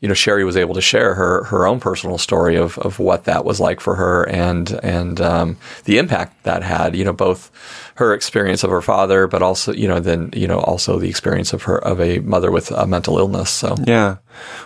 you 0.00 0.08
know 0.08 0.14
sherry 0.14 0.44
was 0.44 0.56
able 0.56 0.74
to 0.74 0.80
share 0.80 1.14
her 1.14 1.44
her 1.44 1.66
own 1.66 1.78
personal 1.80 2.16
story 2.18 2.56
of 2.56 2.78
of 2.78 2.98
what 2.98 3.24
that 3.24 3.44
was 3.44 3.60
like 3.60 3.80
for 3.80 3.96
her 3.96 4.28
and 4.28 4.70
and 4.82 5.20
um, 5.20 5.56
the 5.84 5.98
impact 5.98 6.42
that 6.44 6.62
had 6.62 6.96
you 6.96 7.04
know 7.04 7.12
both 7.12 7.50
her 7.96 8.14
experience 8.14 8.64
of 8.64 8.70
her 8.70 8.80
father 8.80 9.26
but 9.26 9.42
also 9.42 9.72
you 9.74 9.86
know 9.86 10.00
then 10.00 10.30
you 10.34 10.46
know 10.46 10.58
also 10.60 10.98
the 10.98 11.08
experience 11.08 11.52
of 11.52 11.64
her 11.64 11.78
of 11.84 12.00
a 12.00 12.18
mother 12.20 12.50
with 12.50 12.70
a 12.70 12.86
mental 12.86 13.18
illness 13.18 13.50
so 13.50 13.74
Yeah. 13.86 14.16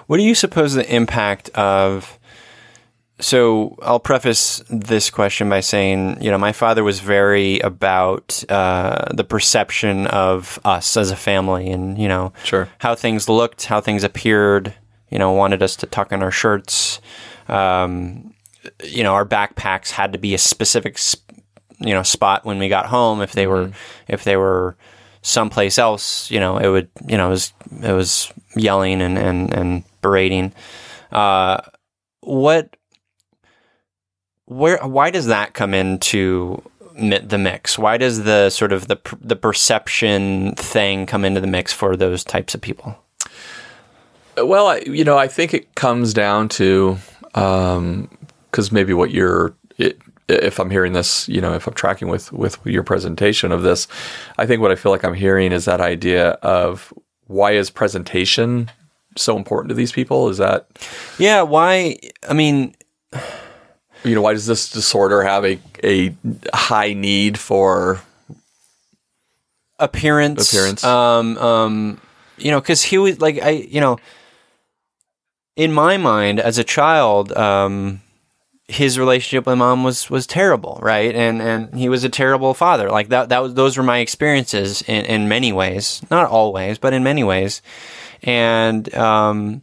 What 0.06 0.18
do 0.18 0.22
you 0.22 0.34
suppose 0.34 0.74
the 0.74 0.88
impact 0.94 1.48
of? 1.50 2.18
So 3.20 3.76
I'll 3.82 4.00
preface 4.00 4.62
this 4.68 5.08
question 5.08 5.48
by 5.48 5.60
saying, 5.60 6.20
you 6.20 6.30
know, 6.32 6.38
my 6.38 6.50
father 6.52 6.82
was 6.82 6.98
very 6.98 7.60
about 7.60 8.42
uh, 8.48 9.06
the 9.14 9.22
perception 9.24 10.08
of 10.08 10.58
us 10.64 10.96
as 10.96 11.10
a 11.12 11.16
family, 11.16 11.70
and 11.70 11.96
you 11.96 12.08
know, 12.08 12.32
Sure. 12.42 12.68
how 12.78 12.94
things 12.96 13.28
looked, 13.28 13.66
how 13.66 13.80
things 13.80 14.02
appeared. 14.04 14.74
You 15.10 15.18
know, 15.18 15.32
wanted 15.32 15.62
us 15.62 15.76
to 15.76 15.86
tuck 15.86 16.12
in 16.12 16.22
our 16.22 16.30
shirts. 16.30 17.00
Um, 17.48 18.34
you 18.82 19.02
know, 19.02 19.14
our 19.14 19.26
backpacks 19.26 19.90
had 19.90 20.12
to 20.12 20.18
be 20.18 20.34
a 20.34 20.38
specific, 20.38 20.98
sp- 20.98 21.22
you 21.78 21.92
know, 21.92 22.02
spot 22.02 22.44
when 22.44 22.58
we 22.58 22.68
got 22.68 22.86
home. 22.86 23.20
If 23.20 23.32
they 23.32 23.46
were, 23.46 23.72
if 24.08 24.24
they 24.24 24.36
were 24.36 24.76
someplace 25.22 25.78
else, 25.78 26.30
you 26.30 26.40
know, 26.40 26.58
it 26.58 26.68
would, 26.68 26.88
you 27.06 27.16
know, 27.16 27.26
it 27.26 27.30
was, 27.30 27.52
it 27.82 27.92
was 27.92 28.32
yelling 28.56 29.00
and, 29.02 29.18
and, 29.18 29.52
and 29.52 29.84
berating. 30.02 30.52
Uh, 31.12 31.60
what, 32.20 32.76
where, 34.46 34.78
why 34.86 35.10
does 35.10 35.26
that 35.26 35.54
come 35.54 35.74
into 35.74 36.62
the 36.94 37.38
mix? 37.38 37.78
Why 37.78 37.96
does 37.96 38.24
the 38.24 38.50
sort 38.50 38.72
of 38.72 38.86
the, 38.86 38.98
the 39.20 39.36
perception 39.36 40.54
thing 40.54 41.06
come 41.06 41.24
into 41.24 41.40
the 41.40 41.46
mix 41.46 41.72
for 41.72 41.96
those 41.96 42.22
types 42.24 42.54
of 42.54 42.60
people? 42.60 42.96
Well, 44.36 44.66
I, 44.68 44.78
you 44.86 45.04
know, 45.04 45.16
I 45.18 45.28
think 45.28 45.54
it 45.54 45.74
comes 45.74 46.14
down 46.14 46.48
to 46.50 46.98
because 47.32 48.72
maybe 48.72 48.92
what 48.92 49.10
you're, 49.10 49.54
it, 49.78 50.00
if 50.28 50.58
I'm 50.58 50.70
hearing 50.70 50.92
this, 50.92 51.28
you 51.28 51.40
know, 51.40 51.54
if 51.54 51.66
I'm 51.66 51.74
tracking 51.74 52.08
with 52.08 52.32
with 52.32 52.58
your 52.64 52.82
presentation 52.82 53.52
of 53.52 53.62
this, 53.62 53.86
I 54.38 54.46
think 54.46 54.62
what 54.62 54.70
I 54.70 54.74
feel 54.76 54.92
like 54.92 55.04
I'm 55.04 55.14
hearing 55.14 55.52
is 55.52 55.66
that 55.66 55.80
idea 55.80 56.30
of 56.42 56.92
why 57.26 57.52
is 57.52 57.70
presentation 57.70 58.70
so 59.16 59.36
important 59.36 59.68
to 59.68 59.74
these 59.74 59.92
people? 59.92 60.28
Is 60.28 60.38
that 60.38 60.66
Yeah. 61.18 61.42
Why? 61.42 61.98
I 62.28 62.32
mean, 62.32 62.74
you 64.04 64.14
know 64.14 64.22
why 64.22 64.32
does 64.32 64.46
this 64.46 64.70
disorder 64.70 65.22
have 65.22 65.44
a 65.44 65.58
a 65.82 66.14
high 66.54 66.92
need 66.92 67.38
for 67.38 68.00
appearance 69.78 70.52
Appearance. 70.52 70.84
um 70.84 71.36
um 71.38 72.00
you 72.38 72.50
know 72.50 72.60
because 72.60 72.82
he 72.82 72.98
was 72.98 73.20
like 73.20 73.42
i 73.42 73.50
you 73.50 73.80
know 73.80 73.98
in 75.56 75.72
my 75.72 75.96
mind 75.96 76.40
as 76.40 76.58
a 76.58 76.64
child 76.64 77.32
um 77.36 78.00
his 78.66 78.98
relationship 78.98 79.46
with 79.46 79.58
mom 79.58 79.84
was 79.84 80.08
was 80.08 80.26
terrible, 80.26 80.78
right? 80.82 81.14
And 81.14 81.42
and 81.42 81.74
he 81.74 81.88
was 81.88 82.02
a 82.02 82.08
terrible 82.08 82.54
father. 82.54 82.90
Like 82.90 83.08
that 83.08 83.28
that 83.28 83.42
was 83.42 83.54
those 83.54 83.76
were 83.76 83.82
my 83.82 83.98
experiences 83.98 84.82
in 84.82 85.04
in 85.04 85.28
many 85.28 85.52
ways, 85.52 86.02
not 86.10 86.28
always, 86.30 86.78
but 86.78 86.94
in 86.94 87.04
many 87.04 87.24
ways. 87.24 87.60
And 88.22 88.92
um, 88.94 89.62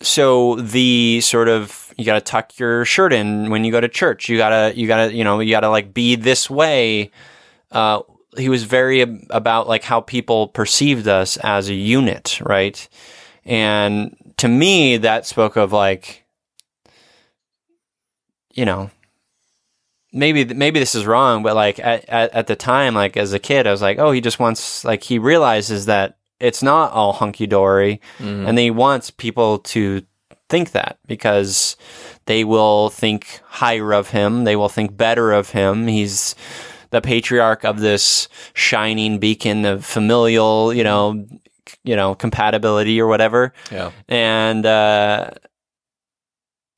so 0.00 0.56
the 0.56 1.20
sort 1.20 1.48
of 1.48 1.92
you 1.98 2.04
got 2.06 2.14
to 2.14 2.20
tuck 2.20 2.58
your 2.58 2.84
shirt 2.84 3.12
in 3.12 3.50
when 3.50 3.64
you 3.64 3.72
go 3.72 3.80
to 3.80 3.88
church. 3.88 4.28
You 4.28 4.38
gotta 4.38 4.72
you 4.74 4.86
gotta 4.86 5.14
you 5.14 5.24
know 5.24 5.40
you 5.40 5.50
gotta 5.50 5.68
like 5.68 5.92
be 5.92 6.14
this 6.16 6.48
way. 6.48 7.10
Uh, 7.70 8.00
he 8.36 8.48
was 8.48 8.64
very 8.64 9.02
ab- 9.02 9.26
about 9.28 9.68
like 9.68 9.82
how 9.82 10.00
people 10.00 10.48
perceived 10.48 11.06
us 11.06 11.36
as 11.38 11.68
a 11.68 11.74
unit, 11.74 12.40
right? 12.40 12.88
And 13.44 14.16
to 14.38 14.48
me, 14.48 14.96
that 14.98 15.26
spoke 15.26 15.56
of 15.56 15.72
like 15.72 16.24
you 18.58 18.64
know, 18.64 18.90
maybe 20.12 20.44
maybe 20.44 20.80
this 20.80 20.96
is 20.96 21.06
wrong, 21.06 21.44
but 21.44 21.54
like 21.54 21.78
at, 21.78 22.04
at, 22.08 22.34
at 22.34 22.46
the 22.48 22.56
time, 22.56 22.94
like 22.94 23.16
as 23.16 23.32
a 23.32 23.38
kid, 23.38 23.68
I 23.68 23.70
was 23.70 23.80
like, 23.80 23.98
oh, 23.98 24.10
he 24.10 24.20
just 24.20 24.40
wants 24.40 24.84
like 24.84 25.04
he 25.04 25.20
realizes 25.20 25.86
that 25.86 26.18
it's 26.40 26.62
not 26.62 26.92
all 26.92 27.12
hunky 27.12 27.46
dory, 27.46 28.00
mm-hmm. 28.18 28.46
and 28.48 28.58
he 28.58 28.72
wants 28.72 29.10
people 29.12 29.60
to 29.60 30.02
think 30.48 30.72
that 30.72 30.98
because 31.06 31.76
they 32.26 32.42
will 32.42 32.90
think 32.90 33.40
higher 33.44 33.92
of 33.92 34.10
him, 34.10 34.42
they 34.42 34.56
will 34.56 34.68
think 34.68 34.96
better 34.96 35.30
of 35.30 35.50
him. 35.50 35.86
He's 35.86 36.34
the 36.90 37.00
patriarch 37.00 37.64
of 37.64 37.78
this 37.78 38.28
shining 38.54 39.18
beacon 39.18 39.64
of 39.64 39.84
familial, 39.84 40.72
you 40.72 40.82
know, 40.82 41.26
you 41.84 41.96
know, 41.96 42.14
compatibility 42.14 43.00
or 43.00 43.06
whatever. 43.06 43.52
Yeah. 43.70 43.90
and 44.08 44.64
uh 44.64 45.30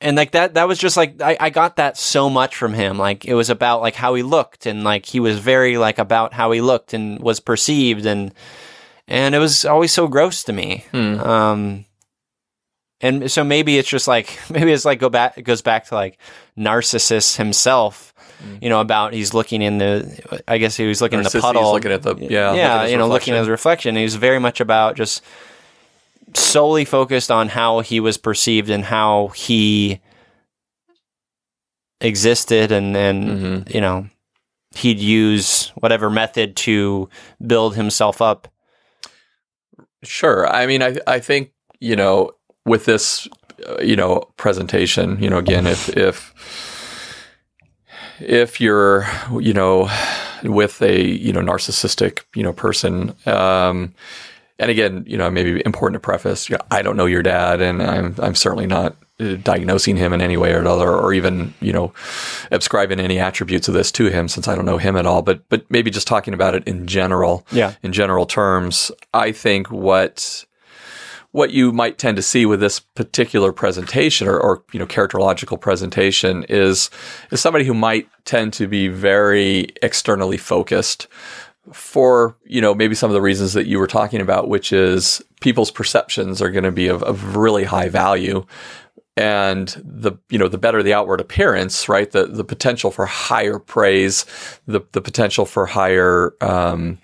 and 0.01 0.17
like 0.17 0.31
that 0.33 0.55
that 0.55 0.67
was 0.67 0.79
just 0.79 0.97
like 0.97 1.21
I, 1.21 1.37
I 1.39 1.51
got 1.51 1.77
that 1.77 1.97
so 1.97 2.31
much 2.31 2.57
from 2.57 2.73
him. 2.73 2.97
Like 2.99 3.25
it 3.25 3.35
was 3.35 3.51
about 3.51 3.83
like 3.83 3.95
how 3.95 4.15
he 4.15 4.23
looked 4.23 4.67
and 4.67 4.83
like 4.85 5.05
he 5.07 5.21
was 5.21 5.39
very 5.39 5.77
like 5.77 5.99
about 5.99 6.33
how 6.33 6.51
he 6.53 6.61
looked 6.61 6.95
and 6.95 7.21
was 7.21 7.41
perceived 7.41 8.07
and 8.07 8.33
and 9.07 9.35
it 9.35 9.39
was 9.39 9.65
always 9.65 9.93
so 9.93 10.09
gross 10.09 10.45
to 10.45 10.53
me. 10.53 10.85
Um 10.93 11.85
and 13.03 13.31
so 13.31 13.45
maybe 13.45 13.79
it's 13.79 13.89
just 13.89 14.09
like 14.09 14.39
maybe 14.51 14.73
it's 14.73 14.85
like 14.85 14.99
go 15.01 15.09
back 15.11 15.37
it 15.39 15.43
goes 15.43 15.63
back 15.63 15.87
to 15.87 15.95
like 15.95 16.19
narcissist 16.59 17.37
himself 17.37 18.10
you 18.61 18.69
know 18.69 18.81
about 18.81 19.13
he's 19.13 19.35
looking 19.35 19.63
in 19.63 19.79
the 19.79 20.43
i 20.49 20.59
guess 20.59 20.77
he 20.77 20.87
was 20.87 21.01
looking 21.01 21.19
in 21.19 21.25
the 21.25 21.41
puddle 21.41 21.73
looking 21.73 21.93
at 21.93 22.03
the- 22.03 22.17
yeah, 22.17 22.55
yeah 22.55 22.85
you 22.87 22.97
know 22.97 23.07
looking 23.09 23.35
at 23.35 23.41
his 23.41 23.49
reflection 23.49 23.97
he 23.97 24.03
was 24.03 24.15
very 24.17 24.39
much 24.39 24.61
about 24.61 24.97
just 24.97 25.23
solely 26.35 26.85
focused 26.85 27.31
on 27.31 27.49
how 27.49 27.81
he 27.81 28.01
was 28.01 28.17
perceived 28.17 28.71
and 28.71 28.85
how 28.85 29.29
he 29.29 30.01
existed 32.01 32.73
and 32.73 32.97
and 32.97 33.25
Mm-hmm. 33.29 33.75
you 33.75 33.81
know 33.81 34.07
he'd 34.77 34.99
use 35.01 35.69
whatever 35.77 36.09
method 36.09 36.57
to 36.57 37.09
build 37.47 37.75
himself 37.77 38.23
up 38.23 38.49
Sure. 40.03 40.49
I 40.49 40.65
mean, 40.65 40.83
I 40.83 40.97
I 41.07 41.19
think 41.21 41.51
you 41.79 41.95
know 41.95 42.31
with 42.65 42.87
this 42.87 43.29
uh, 43.69 43.83
you 43.83 43.95
know 43.97 44.21
presentation, 44.39 45.23
you 45.23 45.29
know, 45.29 45.37
again, 45.37 45.67
if 45.67 45.91
if 45.95 46.33
if 48.21 48.61
you're 48.61 49.07
you 49.39 49.53
know 49.53 49.89
with 50.43 50.81
a 50.83 51.03
you 51.03 51.33
know 51.33 51.41
narcissistic 51.41 52.21
you 52.35 52.43
know 52.43 52.53
person, 52.53 53.15
um, 53.27 53.95
and 54.59 54.71
again, 54.71 55.05
you 55.07 55.17
know, 55.17 55.31
maybe 55.31 55.63
important 55.65 55.95
to 55.95 56.01
preface, 56.05 56.51
you 56.51 56.57
know, 56.57 56.63
I 56.71 56.83
don't 56.83 56.97
know 56.97 57.07
your 57.07 57.23
dad, 57.23 57.61
and 57.61 57.83
I'm 57.83 58.15
I'm 58.19 58.35
certainly 58.35 58.67
not 58.67 58.97
diagnosing 59.43 59.97
him 59.97 60.15
in 60.15 60.23
any 60.23 60.37
way 60.39 60.53
or 60.53 60.59
another, 60.59 60.89
or 60.91 61.13
even 61.13 61.53
you 61.61 61.73
know 61.73 61.93
ascribing 62.51 63.01
any 63.01 63.19
attributes 63.19 63.69
of 63.69 63.75
this 63.75 63.93
to 63.93 64.07
him, 64.07 64.29
since 64.29 64.49
I 64.49 64.55
don't 64.55 64.65
know 64.67 64.79
him 64.79 64.97
at 64.97 65.07
all. 65.07 65.23
But 65.23 65.49
but 65.49 65.65
maybe 65.71 65.91
just 65.91 66.07
talking 66.07 66.35
about 66.35 66.55
it 66.55 66.67
in 66.67 66.87
general, 66.87 67.47
Yeah. 67.53 67.75
in 67.83 67.93
general 67.93 68.27
terms, 68.27 68.91
I 69.15 69.33
think 69.33 69.71
what 69.71 70.45
what 71.33 71.51
you 71.51 71.73
might 71.73 71.99
tend 71.99 72.17
to 72.17 72.23
see 72.23 72.45
with 72.45 72.61
this 72.61 72.81
particular 72.81 73.53
presentation 73.53 74.27
or, 74.27 74.39
or 74.39 74.63
you 74.73 74.79
know 74.79 74.87
characterological 74.87 75.61
presentation 75.61 76.45
is 76.49 76.91
is 77.31 77.41
somebody 77.41 77.65
who 77.65 77.75
might 77.75 78.09
tend 78.25 78.53
to 78.53 78.67
be 78.67 78.89
very 78.89 79.69
externally 79.83 80.37
focused 80.37 81.07
for 81.73 82.37
you 82.45 82.61
know 82.61 82.75
maybe 82.75 82.95
some 82.95 83.11
of 83.11 83.15
the 83.15 83.21
reasons 83.21 83.53
that 83.53 83.67
you 83.67 83.79
were 83.79 83.87
talking 83.87 84.21
about 84.21 84.49
which 84.49 84.73
is 84.73 85.23
people's 85.41 85.71
perceptions 85.71 86.43
are 86.43 86.51
going 86.51 86.65
to 86.65 86.73
be 86.73 86.89
of, 86.89 87.03
of 87.03 87.37
really 87.37 87.65
high 87.65 87.89
value. 87.89 88.45
And 89.17 89.69
the 89.85 90.13
you 90.31 90.39
know 90.39 90.49
the 90.49 90.57
better 90.57 90.83
the 90.83 90.95
outward 90.95 91.21
appearance 91.21 91.89
right 91.89 92.11
the 92.11 92.27
the 92.27 92.45
potential 92.45 92.91
for 92.91 93.07
higher 93.07 93.59
praise 93.59 94.25
the 94.67 94.81
the 94.93 95.03
potential 95.03 95.45
for 95.45 95.67
higher 95.67 96.33
um 96.41 96.99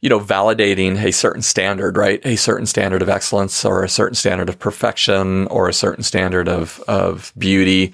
you 0.00 0.08
know, 0.08 0.20
validating 0.20 0.96
a 1.04 1.12
certain 1.12 1.42
standard, 1.42 1.96
right? 1.96 2.24
A 2.24 2.36
certain 2.36 2.66
standard 2.66 3.02
of 3.02 3.08
excellence 3.08 3.64
or 3.64 3.84
a 3.84 3.88
certain 3.88 4.14
standard 4.14 4.48
of 4.48 4.58
perfection 4.58 5.46
or 5.48 5.68
a 5.68 5.74
certain 5.74 6.02
standard 6.02 6.48
of, 6.48 6.82
of 6.88 7.32
beauty. 7.36 7.92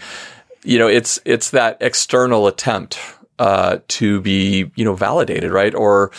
You 0.62 0.78
know, 0.78 0.86
it's, 0.86 1.18
it's 1.24 1.50
that 1.50 1.78
external 1.80 2.46
attempt, 2.46 2.98
uh, 3.38 3.78
to 3.88 4.20
be, 4.20 4.70
you 4.76 4.84
know, 4.84 4.94
validated, 4.94 5.50
right? 5.50 5.74
Or, 5.74 6.12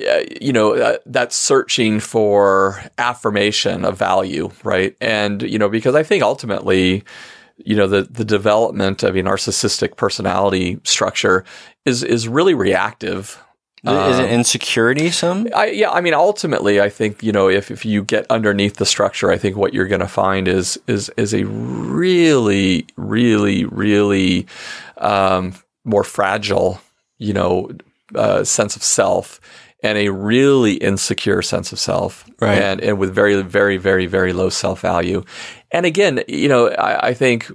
uh, 0.00 0.20
you 0.40 0.52
know, 0.52 0.74
uh, 0.74 0.96
that 1.04 1.32
searching 1.32 2.00
for 2.00 2.82
affirmation 2.96 3.84
of 3.84 3.98
value, 3.98 4.50
right? 4.64 4.96
And, 5.00 5.42
you 5.42 5.58
know, 5.58 5.68
because 5.68 5.94
I 5.94 6.02
think 6.02 6.22
ultimately, 6.22 7.04
you 7.58 7.76
know, 7.76 7.86
the, 7.86 8.02
the 8.02 8.24
development 8.24 9.02
of 9.02 9.14
a 9.16 9.22
narcissistic 9.22 9.96
personality 9.96 10.80
structure 10.84 11.44
is, 11.84 12.02
is 12.02 12.26
really 12.26 12.54
reactive. 12.54 13.38
Is 13.84 14.18
it 14.18 14.30
insecurity 14.30 15.10
some 15.10 15.48
I, 15.54 15.66
yeah, 15.68 15.90
I 15.90 16.00
mean, 16.00 16.14
ultimately, 16.14 16.80
I 16.80 16.90
think 16.90 17.22
you 17.22 17.32
know, 17.32 17.48
if, 17.48 17.70
if 17.70 17.84
you 17.84 18.02
get 18.04 18.26
underneath 18.30 18.76
the 18.76 18.86
structure, 18.86 19.30
I 19.30 19.38
think 19.38 19.56
what 19.56 19.72
you're 19.72 19.88
going 19.88 20.00
to 20.00 20.08
find 20.08 20.46
is 20.48 20.78
is 20.86 21.10
is 21.16 21.32
a 21.34 21.44
really, 21.44 22.86
really, 22.96 23.64
really 23.64 24.46
um, 24.98 25.54
more 25.84 26.04
fragile, 26.04 26.80
you 27.18 27.32
know, 27.32 27.70
uh, 28.14 28.44
sense 28.44 28.76
of 28.76 28.82
self, 28.82 29.40
and 29.82 29.96
a 29.96 30.10
really 30.10 30.74
insecure 30.74 31.42
sense 31.42 31.72
of 31.72 31.78
self, 31.78 32.24
Right. 32.40 32.58
and 32.62 32.80
and 32.80 32.98
with 32.98 33.14
very, 33.14 33.40
very, 33.42 33.78
very, 33.78 34.06
very 34.06 34.32
low 34.32 34.50
self 34.50 34.80
value. 34.80 35.24
And 35.70 35.86
again, 35.86 36.22
you 36.28 36.48
know, 36.48 36.68
I, 36.68 37.08
I 37.08 37.14
think 37.14 37.50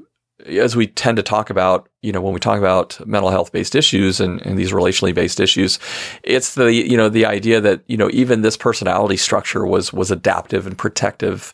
as 0.46 0.76
we 0.76 0.88
tend 0.88 1.18
to 1.18 1.24
talk 1.24 1.50
about, 1.50 1.90
you 2.02 2.12
know, 2.12 2.22
when 2.22 2.34
we 2.34 2.40
talk 2.40 2.58
about 2.60 3.06
mental 3.06 3.30
health 3.30 3.52
based 3.52 3.76
issues 3.76 4.20
and, 4.20 4.42
and 4.46 4.58
these 4.58 4.72
relationally 4.72 5.14
based 5.14 5.40
issues, 5.40 5.80
it's 6.24 6.56
the, 6.56 6.72
you 6.72 6.98
know, 6.98 7.10
the 7.10 7.26
idea 7.26 7.60
that, 7.62 7.82
you 7.88 7.98
know, 7.98 8.10
even 8.14 8.42
this 8.42 8.58
personality 8.58 9.18
structure 9.18 9.66
was, 9.66 9.92
was 9.92 10.12
adaptive 10.12 10.68
and 10.68 10.78
protective, 10.78 11.54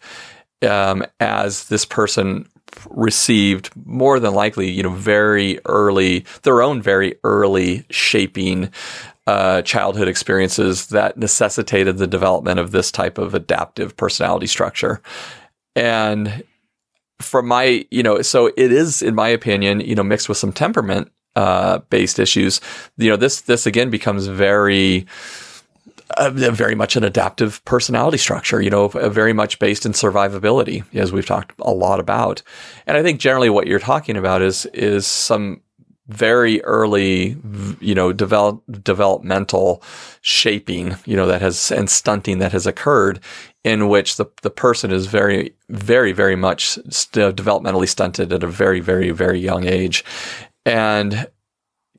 um, 0.62 1.04
as 1.20 1.68
this 1.70 1.86
person 1.86 2.48
received 2.90 3.70
more 3.86 4.20
than 4.20 4.34
likely, 4.34 4.70
you 4.70 4.84
know, 4.84 4.90
very 4.90 5.60
early, 5.66 6.26
their 6.44 6.62
own 6.62 6.82
very 6.82 7.16
early 7.24 7.86
shaping, 7.90 8.70
uh, 9.28 9.62
childhood 9.62 10.08
experiences 10.08 10.88
that 10.88 11.18
necessitated 11.18 11.98
the 11.98 12.08
development 12.08 12.60
of 12.60 12.72
this 12.72 12.92
type 12.92 13.18
of 13.18 13.34
adaptive 13.34 13.96
personality 13.96 14.48
structure. 14.48 15.02
And 15.76 16.44
from 17.22 17.48
my, 17.48 17.86
you 17.92 18.04
know, 18.04 18.22
so 18.22 18.48
it 18.48 18.72
is, 18.72 19.02
in 19.02 19.16
my 19.16 19.30
opinion, 19.30 19.80
you 19.80 19.96
know, 19.96 20.04
mixed 20.04 20.28
with 20.28 20.38
some 20.38 20.52
temperament 20.52 21.12
uh, 21.36 21.80
based 21.90 22.20
issues. 22.20 22.60
You 22.98 23.10
know, 23.10 23.18
this 23.18 23.42
this 23.42 23.66
again 23.66 23.90
becomes 23.90 24.28
very. 24.28 25.06
Uh, 26.18 26.30
very 26.30 26.76
much 26.76 26.98
an 26.98 27.06
adaptive 27.06 27.64
personality 27.64 28.18
structure, 28.18 28.62
you 28.62 28.70
know, 28.70 28.88
uh, 28.88 29.08
very 29.08 29.32
much 29.32 29.60
based 29.60 29.86
in 29.86 29.94
survivability, 29.94 30.84
as 30.94 31.14
we've 31.14 31.26
talked 31.26 31.54
a 31.62 31.72
lot 31.72 32.02
about. 32.02 32.44
And 32.86 32.98
I 32.98 33.02
think 33.02 33.22
generally 33.22 33.50
what 33.50 33.66
you're 33.66 33.80
talking 33.80 34.18
about 34.18 34.42
is 34.42 34.66
is 34.74 35.08
some 35.08 35.62
very 36.10 36.62
early, 36.64 37.38
you 37.80 37.96
know, 37.96 38.12
develop, 38.12 38.62
developmental 38.84 39.82
shaping, 40.20 40.98
you 41.06 41.16
know, 41.16 41.28
that 41.28 41.42
has 41.42 41.72
and 41.72 41.90
stunting 41.90 42.40
that 42.40 42.52
has 42.52 42.68
occurred, 42.68 43.22
in 43.63 43.89
which 43.89 44.17
the 44.17 44.26
the 44.41 44.50
person 44.50 44.91
is 44.91 45.06
very, 45.08 45.56
very, 45.69 46.12
very 46.12 46.36
much 46.36 46.80
st- 46.89 47.36
developmentally 47.36 47.88
stunted 47.88 48.34
at 48.34 48.43
a 48.43 48.47
very, 48.47 48.80
very, 48.80 49.12
very 49.12 49.39
young 49.39 49.65
age, 49.65 50.04
and 50.65 51.28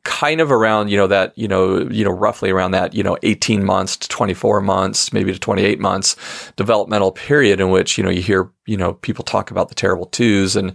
kind 0.04 0.40
of 0.40 0.50
around 0.50 0.88
you 0.88 0.96
know 0.96 1.06
that 1.06 1.36
you 1.38 1.46
know 1.46 1.88
you 1.88 2.04
know 2.04 2.10
roughly 2.10 2.50
around 2.50 2.72
that 2.72 2.92
you 2.92 3.04
know 3.04 3.16
18 3.22 3.64
months 3.64 3.96
to 3.96 4.08
24 4.08 4.60
months 4.60 5.12
maybe 5.12 5.32
to 5.32 5.38
28 5.38 5.78
months 5.78 6.16
developmental 6.56 7.12
period 7.12 7.60
in 7.60 7.70
which 7.70 7.96
you 7.96 8.02
know 8.02 8.10
you 8.10 8.20
hear 8.20 8.50
you 8.66 8.76
know 8.76 8.94
people 8.94 9.24
talk 9.24 9.50
about 9.50 9.68
the 9.68 9.74
terrible 9.76 10.06
twos. 10.06 10.56
And 10.56 10.74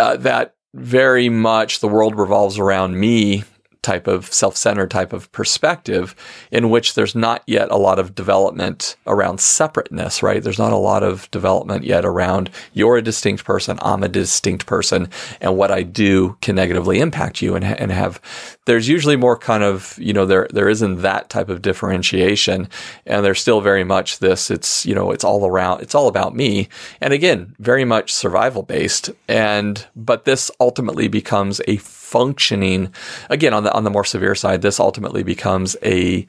uh, 0.00 0.16
that 0.18 0.56
very 0.74 1.28
much 1.28 1.80
the 1.80 1.88
world 1.88 2.18
revolves 2.18 2.58
around 2.58 2.98
me 2.98 3.44
type 3.82 4.06
of 4.06 4.32
self-centered 4.32 4.90
type 4.90 5.12
of 5.12 5.30
perspective 5.32 6.14
in 6.50 6.70
which 6.70 6.94
there's 6.94 7.14
not 7.14 7.42
yet 7.46 7.70
a 7.70 7.76
lot 7.76 7.98
of 7.98 8.14
development 8.14 8.96
around 9.06 9.40
separateness, 9.40 10.22
right? 10.22 10.42
There's 10.42 10.58
not 10.58 10.72
a 10.72 10.76
lot 10.76 11.02
of 11.02 11.30
development 11.30 11.84
yet 11.84 12.04
around 12.04 12.50
you're 12.72 12.96
a 12.96 13.02
distinct 13.02 13.44
person, 13.44 13.78
I'm 13.82 14.02
a 14.02 14.08
distinct 14.08 14.66
person, 14.66 15.08
and 15.40 15.56
what 15.56 15.70
I 15.70 15.82
do 15.82 16.36
can 16.40 16.54
negatively 16.56 17.00
impact 17.00 17.42
you 17.42 17.54
and, 17.54 17.64
and 17.64 17.90
have, 17.90 18.20
there's 18.66 18.88
usually 18.88 19.16
more 19.16 19.36
kind 19.36 19.62
of, 19.62 19.98
you 19.98 20.12
know, 20.12 20.26
there, 20.26 20.46
there 20.50 20.68
isn't 20.68 21.02
that 21.02 21.28
type 21.28 21.48
of 21.48 21.62
differentiation 21.62 22.68
and 23.06 23.24
there's 23.24 23.40
still 23.40 23.60
very 23.60 23.84
much 23.84 24.18
this, 24.18 24.50
it's, 24.50 24.86
you 24.86 24.94
know, 24.94 25.10
it's 25.10 25.24
all 25.24 25.46
around, 25.46 25.82
it's 25.82 25.94
all 25.94 26.08
about 26.08 26.34
me. 26.34 26.68
And 27.00 27.12
again, 27.12 27.54
very 27.58 27.84
much 27.84 28.12
survival 28.12 28.62
based. 28.62 29.10
And, 29.28 29.84
but 29.96 30.24
this 30.24 30.50
ultimately 30.60 31.08
becomes 31.08 31.60
a 31.66 31.76
functioning. 32.12 32.92
Again 33.30 33.54
on 33.54 33.64
the 33.64 33.72
on 33.72 33.84
the 33.84 33.90
more 33.90 34.04
severe 34.04 34.34
side 34.34 34.62
this 34.62 34.78
ultimately 34.78 35.22
becomes 35.22 35.76
a 35.82 36.26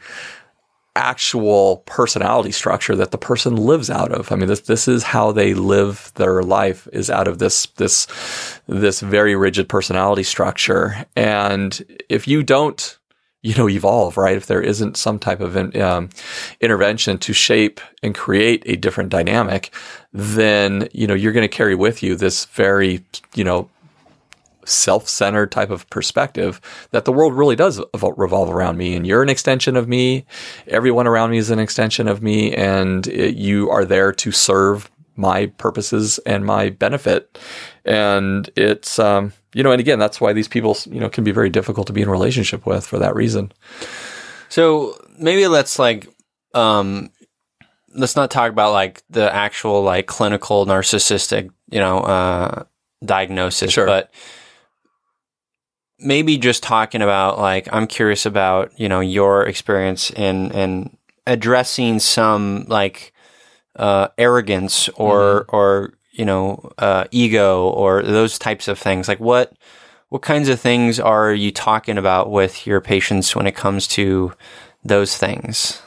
actual 0.96 1.78
personality 1.88 2.52
structure 2.52 2.96
that 2.96 3.12
the 3.12 3.18
person 3.18 3.56
lives 3.56 3.90
out 3.90 4.12
of. 4.12 4.32
I 4.32 4.36
mean 4.36 4.48
this 4.48 4.62
this 4.62 4.88
is 4.88 5.04
how 5.04 5.32
they 5.32 5.54
live 5.54 6.12
their 6.16 6.42
life 6.44 6.88
is 6.94 7.10
out 7.10 7.28
of 7.28 7.40
this 7.40 7.66
this 7.78 8.08
this 8.68 9.02
very 9.02 9.36
rigid 9.36 9.68
personality 9.68 10.24
structure. 10.24 11.06
And 11.16 11.84
if 12.10 12.28
you 12.28 12.44
don't 12.44 12.98
you 13.42 13.56
know 13.56 13.68
evolve 13.68 14.18
right? 14.18 14.38
If 14.38 14.46
there 14.46 14.62
isn't 14.62 14.96
some 14.96 15.20
type 15.20 15.42
of 15.42 15.58
um, 15.76 16.10
intervention 16.62 17.18
to 17.20 17.34
shape 17.34 17.82
and 18.02 18.16
create 18.16 18.64
a 18.66 18.76
different 18.76 19.10
dynamic 19.10 19.74
then 20.14 20.88
you 20.94 21.08
know 21.08 21.16
you're 21.16 21.34
going 21.34 21.50
to 21.50 21.58
carry 21.58 21.76
with 21.76 22.04
you 22.04 22.16
this 22.16 22.46
very 22.46 23.04
you 23.36 23.44
know 23.44 23.70
self-centered 24.66 25.52
type 25.52 25.70
of 25.70 25.90
perspective 25.90 26.60
that 26.92 27.06
the 27.06 27.12
world 27.14 27.34
really 27.34 27.56
does 27.56 27.82
revolve 28.18 28.50
around 28.50 28.78
me 28.78 28.96
and 28.96 29.06
you're 29.08 29.24
an 29.24 29.30
extension 29.30 29.76
of 29.76 29.88
me. 29.88 30.26
Everyone 30.68 31.08
around 31.08 31.32
me 31.32 31.38
is 31.38 31.50
an 31.50 31.60
extension 31.60 32.08
of 32.08 32.22
me 32.22 32.54
and 32.54 33.08
it, 33.08 33.36
you 33.36 33.70
are 33.70 33.86
there 33.86 34.12
to 34.14 34.32
serve 34.32 34.90
my 35.16 35.46
purposes 35.58 36.20
and 36.26 36.46
my 36.46 36.70
benefit. 36.70 37.38
And 37.86 38.50
it's 38.56 38.98
um, 39.00 39.34
you 39.54 39.62
know 39.64 39.72
and 39.72 39.80
again 39.80 40.00
that's 40.00 40.20
why 40.20 40.34
these 40.34 40.48
people 40.48 40.78
you 40.90 41.00
know 41.00 41.10
can 41.10 41.24
be 41.24 41.32
very 41.32 41.50
difficult 41.50 41.88
to 41.88 41.94
be 41.94 42.02
in 42.02 42.10
relationship 42.10 42.66
with 42.66 42.86
for 42.86 42.98
that 43.00 43.16
reason. 43.16 43.52
So 44.50 44.98
maybe 45.20 45.48
let's 45.48 45.78
like 45.80 46.08
um 46.54 47.10
let's 47.96 48.16
not 48.16 48.32
talk 48.32 48.52
about 48.52 48.72
like 48.74 49.04
the 49.10 49.34
actual 49.34 49.84
like 49.84 50.08
clinical 50.08 50.66
narcissistic 50.66 51.52
you 51.70 51.80
know 51.80 52.00
uh 52.00 52.64
diagnosis 53.06 53.72
Sure. 53.72 53.86
but 53.86 54.12
maybe 56.04 56.38
just 56.38 56.64
talking 56.64 57.02
about 57.02 57.40
like 57.40 57.68
I'm 57.72 57.88
curious 57.88 58.26
about 58.26 58.78
you 58.80 58.90
know 58.90 59.00
your 59.00 59.46
experience 59.46 60.12
in 60.12 60.52
in 60.52 60.98
addressing 61.26 62.00
some 62.00 62.66
like 62.68 63.14
uh, 63.76 64.10
arrogance 64.18 64.90
or 64.90 65.46
or 65.50 65.94
you 66.12 66.26
know 66.26 66.72
uh, 66.78 67.06
ego 67.12 67.70
or 67.70 68.04
those 68.04 68.38
types 68.38 68.68
of 68.68 68.78
things. 68.78 69.08
Like 69.08 69.20
what 69.20 69.54
what 70.10 70.22
kinds 70.22 70.50
of 70.50 70.60
things 70.60 71.00
are 71.00 71.34
you 71.34 71.52
talking 71.52 71.98
about 71.98 72.30
with 72.30 72.68
your 72.68 72.82
patients 72.82 73.36
when 73.36 73.48
it 73.48 73.56
comes 73.56 73.88
to 73.88 74.34
those 74.84 75.18
things? 75.18 75.82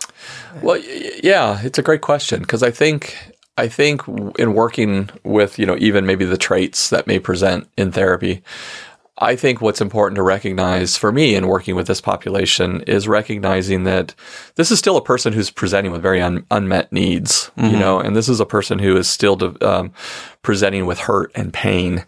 Well, 0.62 0.80
y- 0.80 1.20
yeah, 1.22 1.60
it's 1.62 1.78
a 1.78 1.82
great 1.82 2.00
question 2.00 2.40
because 2.40 2.62
I 2.62 2.70
think 2.70 3.16
I 3.56 3.68
think 3.68 4.02
in 4.38 4.54
working 4.54 5.10
with 5.24 5.58
you 5.58 5.66
know 5.66 5.76
even 5.78 6.06
maybe 6.06 6.24
the 6.24 6.36
traits 6.36 6.90
that 6.90 7.06
may 7.06 7.18
present 7.18 7.68
in 7.76 7.92
therapy, 7.92 8.42
I 9.18 9.34
think 9.34 9.62
what's 9.62 9.80
important 9.80 10.16
to 10.16 10.22
recognize 10.22 10.96
for 10.98 11.10
me 11.10 11.34
in 11.34 11.46
working 11.46 11.74
with 11.74 11.86
this 11.86 12.02
population 12.02 12.82
is 12.86 13.08
recognizing 13.08 13.84
that 13.84 14.14
this 14.56 14.70
is 14.70 14.78
still 14.78 14.98
a 14.98 15.02
person 15.04 15.32
who's 15.32 15.50
presenting 15.50 15.90
with 15.90 16.02
very 16.02 16.20
un- 16.20 16.44
unmet 16.50 16.92
needs, 16.92 17.50
you 17.56 17.78
know, 17.78 17.98
and 17.98 18.14
this 18.14 18.28
is 18.28 18.40
a 18.40 18.46
person 18.46 18.78
who 18.78 18.94
is 18.96 19.08
still 19.08 19.36
de- 19.36 19.66
um, 19.66 19.92
presenting 20.42 20.84
with 20.84 20.98
hurt 20.98 21.32
and 21.34 21.52
pain, 21.52 22.04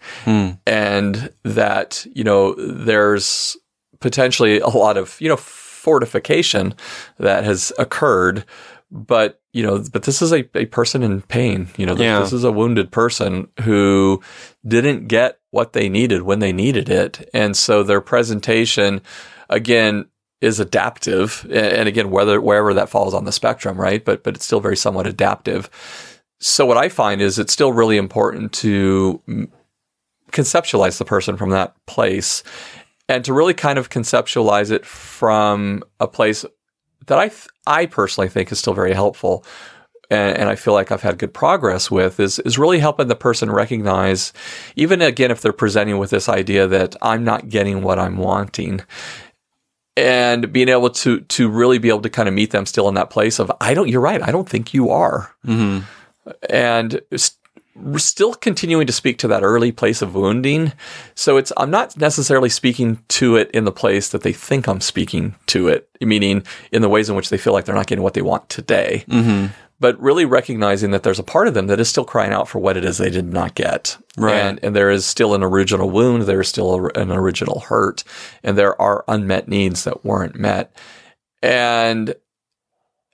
and 0.66 1.32
that 1.44 2.06
you 2.14 2.24
know 2.24 2.54
there's 2.54 3.56
potentially 4.00 4.60
a 4.60 4.68
lot 4.68 4.96
of 4.98 5.18
you 5.20 5.28
know 5.28 5.36
fortification 5.36 6.74
that 7.18 7.44
has 7.44 7.72
occurred 7.78 8.44
but 8.90 9.40
you 9.52 9.62
know 9.62 9.82
but 9.92 10.02
this 10.04 10.20
is 10.22 10.32
a, 10.32 10.44
a 10.56 10.66
person 10.66 11.02
in 11.02 11.22
pain 11.22 11.68
you 11.76 11.86
know 11.86 11.94
Yeah. 11.96 12.20
this 12.20 12.32
is 12.32 12.44
a 12.44 12.52
wounded 12.52 12.90
person 12.90 13.48
who 13.62 14.20
didn't 14.66 15.08
get 15.08 15.37
what 15.50 15.72
they 15.72 15.88
needed 15.88 16.22
when 16.22 16.38
they 16.38 16.52
needed 16.52 16.88
it. 16.88 17.28
And 17.32 17.56
so 17.56 17.82
their 17.82 18.00
presentation 18.00 19.00
again 19.48 20.06
is 20.40 20.60
adaptive. 20.60 21.46
And 21.50 21.88
again 21.88 22.10
whether 22.10 22.40
wherever 22.40 22.74
that 22.74 22.88
falls 22.90 23.14
on 23.14 23.24
the 23.24 23.32
spectrum 23.32 23.80
right? 23.80 24.04
But 24.04 24.22
but 24.22 24.36
it's 24.36 24.44
still 24.44 24.60
very 24.60 24.76
somewhat 24.76 25.06
adaptive. 25.06 25.70
So 26.40 26.64
what 26.66 26.76
i 26.76 26.88
find 26.88 27.20
is 27.20 27.38
it's 27.38 27.52
still 27.52 27.72
really 27.72 27.96
important 27.96 28.52
to 28.54 29.20
conceptualize 30.30 30.98
the 30.98 31.04
person 31.04 31.36
from 31.36 31.50
that 31.50 31.74
place 31.86 32.42
and 33.08 33.24
to 33.24 33.32
really 33.32 33.54
kind 33.54 33.78
of 33.78 33.90
conceptualize 33.90 34.70
it 34.70 34.84
from 34.84 35.82
a 35.98 36.06
place 36.06 36.44
that 37.06 37.18
I 37.18 37.28
th- 37.28 37.48
I 37.66 37.86
personally 37.86 38.28
think 38.28 38.52
is 38.52 38.58
still 38.58 38.74
very 38.74 38.92
helpful, 38.92 39.44
and, 40.10 40.38
and 40.38 40.48
I 40.48 40.54
feel 40.56 40.74
like 40.74 40.90
I've 40.90 41.02
had 41.02 41.18
good 41.18 41.34
progress 41.34 41.90
with 41.90 42.18
is 42.20 42.38
is 42.40 42.58
really 42.58 42.78
helping 42.78 43.08
the 43.08 43.14
person 43.16 43.50
recognize, 43.50 44.32
even 44.76 45.02
again 45.02 45.30
if 45.30 45.40
they're 45.40 45.52
presenting 45.52 45.98
with 45.98 46.10
this 46.10 46.28
idea 46.28 46.66
that 46.66 46.96
I'm 47.02 47.24
not 47.24 47.48
getting 47.48 47.82
what 47.82 47.98
I'm 47.98 48.16
wanting, 48.16 48.80
and 49.96 50.52
being 50.52 50.68
able 50.68 50.90
to 50.90 51.20
to 51.20 51.48
really 51.48 51.78
be 51.78 51.88
able 51.88 52.02
to 52.02 52.10
kind 52.10 52.28
of 52.28 52.34
meet 52.34 52.50
them 52.50 52.66
still 52.66 52.88
in 52.88 52.94
that 52.94 53.10
place 53.10 53.38
of 53.38 53.50
I 53.60 53.74
don't 53.74 53.88
you're 53.88 54.00
right 54.00 54.22
I 54.22 54.30
don't 54.30 54.48
think 54.48 54.72
you 54.74 54.90
are, 54.90 55.34
Mm-hmm. 55.46 55.84
and 56.48 57.00
st- 57.16 57.34
we're 57.80 57.98
still 57.98 58.34
continuing 58.34 58.88
to 58.88 58.92
speak 58.92 59.18
to 59.18 59.28
that 59.28 59.44
early 59.44 59.70
place 59.70 60.02
of 60.02 60.12
wounding. 60.16 60.72
So 61.14 61.36
it's 61.36 61.52
I'm 61.56 61.70
not 61.70 61.96
necessarily 61.96 62.48
speaking 62.48 62.98
to 63.10 63.36
it 63.36 63.52
in 63.52 63.66
the 63.66 63.70
place 63.72 64.08
that 64.08 64.22
they 64.22 64.32
think 64.32 64.66
I'm 64.66 64.80
speaking 64.80 65.36
to 65.46 65.68
it, 65.68 65.88
meaning 66.00 66.42
in 66.72 66.82
the 66.82 66.88
ways 66.88 67.08
in 67.08 67.14
which 67.14 67.28
they 67.28 67.38
feel 67.38 67.52
like 67.52 67.66
they're 67.66 67.76
not 67.76 67.86
getting 67.86 68.02
what 68.02 68.14
they 68.14 68.22
want 68.22 68.48
today. 68.48 69.04
Mm-hmm. 69.06 69.52
But 69.80 70.00
really 70.00 70.24
recognizing 70.24 70.90
that 70.90 71.04
there's 71.04 71.20
a 71.20 71.24
part 71.24 71.46
of 71.46 71.54
them 71.54 71.68
that 71.68 71.78
is 71.78 71.88
still 71.88 72.04
crying 72.04 72.32
out 72.32 72.48
for 72.48 72.58
what 72.58 72.76
it 72.76 72.84
is 72.84 72.98
they 72.98 73.10
did 73.10 73.32
not 73.32 73.54
get. 73.54 73.96
Right. 74.16 74.34
And, 74.34 74.58
and 74.62 74.74
there 74.74 74.90
is 74.90 75.06
still 75.06 75.34
an 75.34 75.44
original 75.44 75.88
wound, 75.88 76.24
there 76.24 76.40
is 76.40 76.48
still 76.48 76.74
a, 76.74 77.00
an 77.00 77.12
original 77.12 77.60
hurt, 77.60 78.02
and 78.42 78.58
there 78.58 78.80
are 78.80 79.04
unmet 79.06 79.46
needs 79.46 79.84
that 79.84 80.04
weren't 80.04 80.34
met. 80.34 80.74
And 81.42 82.14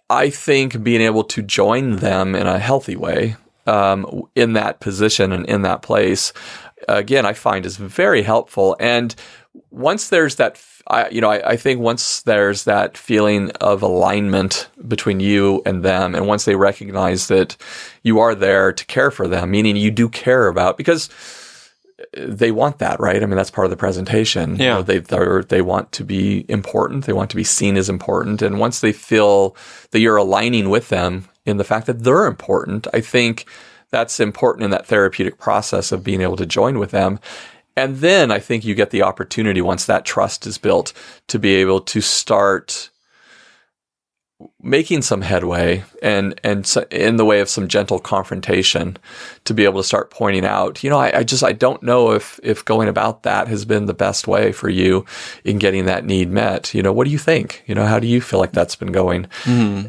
I 0.09 0.31
think 0.31 0.83
being 0.83 1.01
able 1.01 1.25
to 1.25 1.43
join 1.43 1.97
them 1.97 2.35
in 2.35 2.47
a 2.47 2.59
healthy 2.59 2.97
way 2.97 3.37
um, 3.67 4.23
in 4.35 4.55
that 4.55 4.81
position 4.81 5.33
and 5.33 5.47
in 5.47 5.63
that 5.63 5.83
place, 5.83 6.33
again, 6.89 7.27
I 7.27 7.33
find 7.33 7.67
is 7.67 7.77
very 7.77 8.23
helpful. 8.23 8.77
And 8.81 9.15
once 9.71 10.09
there's 10.09 10.37
that, 10.37 10.57
I, 10.89 11.09
you 11.09 11.21
know, 11.21 11.31
I, 11.31 11.51
I 11.53 11.57
think 11.57 11.81
once 11.81 12.23
there's 12.23 12.65
that 12.65 12.99
feeling 12.99 13.51
of 13.53 13.83
alignment 13.83 14.69
between 14.87 15.19
you 15.21 15.63
and 15.65 15.83
them, 15.83 16.15
and 16.15 16.27
once 16.27 16.45
they 16.45 16.57
recognize 16.57 17.29
that 17.29 17.57
you 18.03 18.19
are 18.21 18.35
there 18.35 18.73
to 18.73 18.85
care 18.87 19.11
for 19.11 19.27
them, 19.27 19.51
meaning 19.51 19.77
you 19.77 19.91
do 19.91 20.09
care 20.09 20.47
about, 20.49 20.77
because 20.77 21.09
they 22.17 22.51
want 22.51 22.79
that, 22.81 23.01
right? 23.01 23.23
I 23.23 23.27
mean, 23.27 23.37
that's 23.37 23.51
part 23.51 23.65
of 23.65 23.71
the 23.71 23.77
presentation. 23.79 24.57
You 24.57 24.65
Yeah. 24.65 24.75
know, 24.75 24.83
they 24.83 24.99
they're, 24.99 25.43
they 25.43 25.63
want 25.63 25.91
to 25.93 26.05
be 26.05 26.45
important. 26.49 27.07
They 27.07 27.13
want 27.13 27.31
to 27.31 27.37
be 27.37 27.45
seen 27.45 27.77
as 27.77 27.89
important. 27.89 28.43
And 28.43 28.59
once 28.61 28.81
they 28.81 28.93
feel 28.93 29.57
that 29.93 30.01
you're 30.01 30.17
aligning 30.19 30.69
with 30.69 30.91
them 30.91 31.29
in 31.47 31.57
the 31.57 31.65
fact 31.65 31.87
that 31.87 32.05
they're 32.05 32.27
important, 32.27 32.87
I 32.93 33.01
think 33.01 33.47
that's 33.91 34.21
important 34.21 34.65
in 34.65 34.71
that 34.71 34.87
therapeutic 34.87 35.39
process 35.39 35.93
of 35.93 36.05
being 36.05 36.21
able 36.21 36.37
to 36.37 36.47
join 36.47 36.79
with 36.79 36.91
them. 36.91 37.21
And 37.77 37.97
then 37.97 38.31
I 38.31 38.39
think 38.39 38.65
you 38.65 38.75
get 38.75 38.91
the 38.91 39.03
opportunity 39.03 39.61
once 39.61 39.85
that 39.87 40.05
trust 40.05 40.47
is 40.47 40.59
built 40.59 40.93
to 41.29 41.39
be 41.39 41.55
able 41.57 41.81
to 41.81 42.01
start 42.01 42.91
making 44.61 45.01
some 45.01 45.23
headway 45.23 45.85
and 46.03 46.39
and 46.43 46.67
so 46.67 46.85
in 46.91 47.17
the 47.17 47.25
way 47.25 47.41
of 47.41 47.49
some 47.49 47.69
gentle 47.69 48.01
confrontation 48.01 48.97
to 49.45 49.55
be 49.55 49.65
able 49.65 49.81
to 49.81 49.87
start 49.87 50.11
pointing 50.11 50.45
out 50.45 50.83
you 50.83 50.91
know 50.91 50.99
I, 50.99 51.19
I 51.19 51.23
just 51.23 51.45
i 51.45 51.53
don't 51.53 51.83
know 51.85 52.11
if 52.11 52.41
if 52.43 52.65
going 52.65 52.89
about 52.89 53.23
that 53.23 53.47
has 53.47 53.65
been 53.65 53.87
the 53.87 53.95
best 53.95 54.27
way 54.27 54.51
for 54.51 54.69
you 54.69 55.05
in 55.45 55.59
getting 55.59 55.87
that 55.87 56.05
need 56.05 56.31
met. 56.31 56.75
You 56.75 56.83
know 56.83 56.93
what 56.93 57.05
do 57.05 57.11
you 57.11 57.19
think? 57.19 57.63
You 57.67 57.75
know 57.75 57.87
how 57.87 57.99
do 57.99 58.07
you 58.07 58.21
feel 58.21 58.41
like 58.41 58.53
that's 58.53 58.77
been 58.77 58.93
going? 58.93 59.27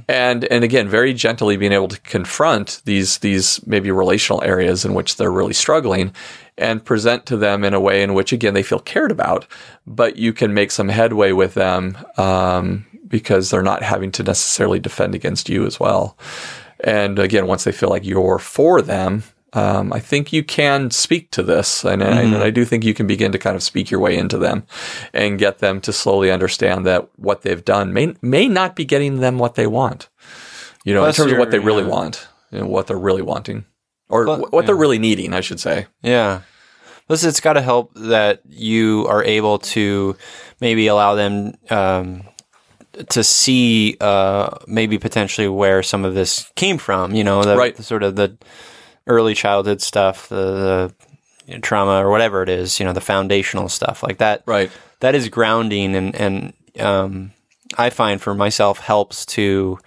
And 0.08 0.46
and 0.46 0.64
again 0.64 0.88
very 0.88 1.14
gently 1.14 1.58
being 1.58 1.72
able 1.72 1.88
to 1.90 2.00
confront 2.02 2.82
these 2.86 3.20
these 3.20 3.66
maybe 3.66 3.92
relational 3.92 4.44
areas 4.44 4.86
in 4.86 4.94
which 4.94 5.18
they're 5.18 5.32
really 5.32 5.54
struggling 5.54 6.14
and 6.58 6.84
present 6.84 7.26
to 7.26 7.38
them 7.38 7.64
in 7.64 7.74
a 7.74 7.80
way 7.80 8.02
in 8.02 8.14
which 8.14 8.32
again 8.32 8.54
they 8.54 8.64
feel 8.64 8.80
cared 8.80 9.12
about 9.12 9.46
but 9.86 10.16
you 10.16 10.32
can 10.32 10.54
make 10.54 10.72
some 10.72 10.88
headway 10.88 11.34
with 11.34 11.54
them 11.54 11.98
um, 12.18 12.86
because 13.18 13.44
they're 13.50 13.70
not 13.72 13.82
having 13.94 14.12
to 14.12 14.24
necessarily 14.24 14.80
defend 14.80 15.16
against 15.16 15.46
you 15.50 15.66
as 15.66 15.80
well 15.80 16.04
and 16.82 17.18
again 17.20 17.46
once 17.48 17.64
they 17.64 17.72
feel 17.80 17.90
like 17.96 18.06
you're 18.12 18.40
for 18.40 18.82
them 18.82 19.24
Um, 19.66 19.94
I 19.94 20.02
think 20.02 20.34
you 20.34 20.44
can 20.44 20.92
speak 20.92 21.32
to 21.32 21.42
this, 21.42 21.86
and, 21.86 22.04
and 22.04 22.34
Mhm. 22.34 22.42
I 22.48 22.52
do 22.58 22.66
think 22.66 22.84
you 22.84 22.94
can 22.94 23.08
begin 23.08 23.32
to 23.32 23.38
kind 23.46 23.56
of 23.56 23.64
speak 23.64 23.90
your 23.90 24.02
way 24.02 24.14
into 24.18 24.38
them, 24.38 24.64
and 25.14 25.40
get 25.40 25.60
them 25.60 25.80
to 25.86 25.94
slowly 25.94 26.30
understand 26.30 26.86
that 26.86 27.08
what 27.16 27.44
they've 27.44 27.64
done 27.64 27.94
may 27.94 28.06
may 28.22 28.50
not 28.50 28.76
be 28.76 28.84
getting 28.84 29.22
them 29.22 29.40
what 29.40 29.56
they 29.56 29.66
want. 29.66 30.10
You 30.84 30.94
know, 30.94 31.04
Plus 31.04 31.18
in 31.18 31.24
terms 31.24 31.32
of 31.32 31.40
what 31.40 31.52
they 31.52 31.60
really 31.70 31.84
yeah. 31.88 31.96
want, 31.96 32.28
you 32.52 32.60
know, 32.60 32.68
what 32.68 32.88
they're 32.88 33.06
really 33.10 33.22
wanting, 33.22 33.64
or 34.10 34.26
what 34.52 34.66
they're 34.66 34.84
really 34.86 35.00
needing, 35.00 35.32
I 35.34 35.42
should 35.42 35.62
say. 35.62 35.86
Yeah. 36.04 36.42
Plus, 37.08 37.24
it's 37.24 37.40
got 37.40 37.54
to 37.54 37.62
help 37.62 37.92
that 37.96 38.42
you 38.50 39.08
are 39.08 39.24
able 39.24 39.58
to 39.76 40.18
maybe 40.60 40.88
allow 40.88 41.16
them 41.16 41.54
um, 41.70 42.24
to 43.10 43.24
see 43.24 43.98
uh, 44.02 44.58
maybe 44.68 44.98
potentially 44.98 45.48
where 45.48 45.84
some 45.84 46.06
of 46.06 46.14
this 46.14 46.52
came 46.56 46.78
from. 46.78 47.14
You 47.16 47.24
know, 47.24 47.44
the, 47.44 47.58
Right. 47.58 47.76
the 47.76 47.84
sort 47.84 48.04
of 48.04 48.16
the 48.16 48.38
early 49.08 49.34
childhood 49.36 49.82
stuff, 49.82 50.30
the, 50.30 50.36
the 50.36 50.94
you 51.48 51.54
know, 51.56 51.60
trauma 51.62 52.06
or 52.06 52.10
whatever 52.10 52.42
it 52.44 52.50
is. 52.50 52.80
You 52.80 52.86
know, 52.86 52.94
the 52.94 53.02
foundational 53.02 53.70
stuff 53.70 54.04
like 54.04 54.18
that. 54.20 54.44
Right. 54.46 54.72
That 55.02 55.16
is 55.16 55.30
grounding, 55.30 55.96
and 55.96 56.16
and 56.16 56.54
um, 56.80 57.32
I 57.78 57.90
find 57.90 58.22
for 58.22 58.34
myself 58.34 58.80
helps 58.80 59.26
to 59.28 59.78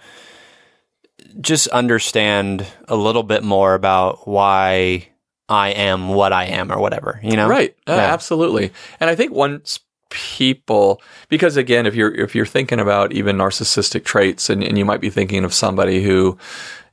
just 1.41 1.67
understand 1.69 2.65
a 2.87 2.95
little 2.95 3.23
bit 3.23 3.43
more 3.43 3.73
about 3.75 4.27
why 4.27 5.07
I 5.47 5.69
am 5.69 6.09
what 6.09 6.33
I 6.33 6.45
am 6.45 6.71
or 6.71 6.79
whatever, 6.79 7.19
you 7.23 7.35
know? 7.35 7.47
Right. 7.47 7.75
Uh, 7.87 7.93
Yeah. 7.93 8.13
Absolutely. 8.13 8.71
And 8.99 9.09
I 9.09 9.15
think 9.15 9.31
once 9.31 9.79
people 10.09 11.01
because 11.29 11.55
again 11.57 11.85
if 11.85 11.95
you're 11.95 12.13
if 12.15 12.33
you're 12.33 12.45
thinking 12.45 12.79
about 12.79 13.11
even 13.11 13.37
narcissistic 13.37 14.03
traits 14.03 14.49
and, 14.49 14.63
and 14.63 14.77
you 14.77 14.85
might 14.85 15.01
be 15.01 15.09
thinking 15.09 15.43
of 15.43 15.53
somebody 15.53 16.03
who 16.03 16.37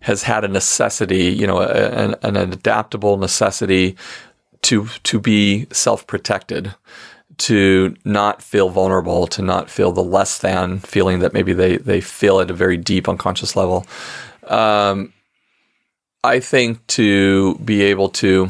has 0.00 0.22
had 0.22 0.44
a 0.44 0.48
necessity 0.48 1.24
you 1.24 1.46
know 1.46 1.60
a, 1.60 1.66
an, 1.66 2.14
an 2.22 2.36
adaptable 2.36 3.16
necessity 3.16 3.96
to 4.62 4.86
to 5.02 5.18
be 5.18 5.66
self-protected 5.72 6.74
to 7.38 7.94
not 8.04 8.42
feel 8.42 8.68
vulnerable 8.68 9.26
to 9.26 9.42
not 9.42 9.70
feel 9.70 9.92
the 9.92 10.02
less 10.02 10.38
than 10.38 10.78
feeling 10.78 11.20
that 11.20 11.32
maybe 11.32 11.52
they 11.52 11.76
they 11.78 12.00
feel 12.00 12.40
at 12.40 12.50
a 12.50 12.54
very 12.54 12.76
deep 12.76 13.08
unconscious 13.08 13.56
level. 13.56 13.86
Um, 14.44 15.12
i 16.22 16.40
think 16.40 16.86
to 16.86 17.56
be 17.58 17.82
able 17.82 18.08
to 18.08 18.48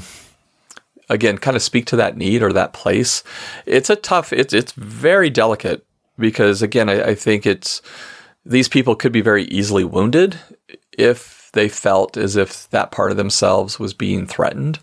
again 1.09 1.39
kind 1.39 1.57
of 1.57 1.63
speak 1.63 1.87
to 1.87 1.97
that 1.97 2.17
need 2.17 2.43
or 2.43 2.53
that 2.53 2.73
place 2.73 3.23
it's 3.65 3.91
a 3.91 3.97
tough 3.97 4.33
it's 4.33 4.53
it's 4.53 4.73
very 4.73 5.31
delicate 5.31 5.85
because 6.19 6.63
again 6.63 6.89
I, 6.89 7.11
I 7.11 7.15
think 7.15 7.47
it's 7.47 7.83
these 8.45 8.69
people 8.69 8.95
could 8.95 9.13
be 9.13 9.21
very 9.21 9.45
easily 9.45 9.85
wounded 9.85 10.39
if 10.93 11.51
they 11.53 11.69
felt 11.69 12.17
as 12.17 12.37
if 12.37 12.69
that 12.71 12.91
part 12.91 13.11
of 13.11 13.17
themselves 13.17 13.79
was 13.79 13.95
being 13.95 14.27
threatened 14.27 14.79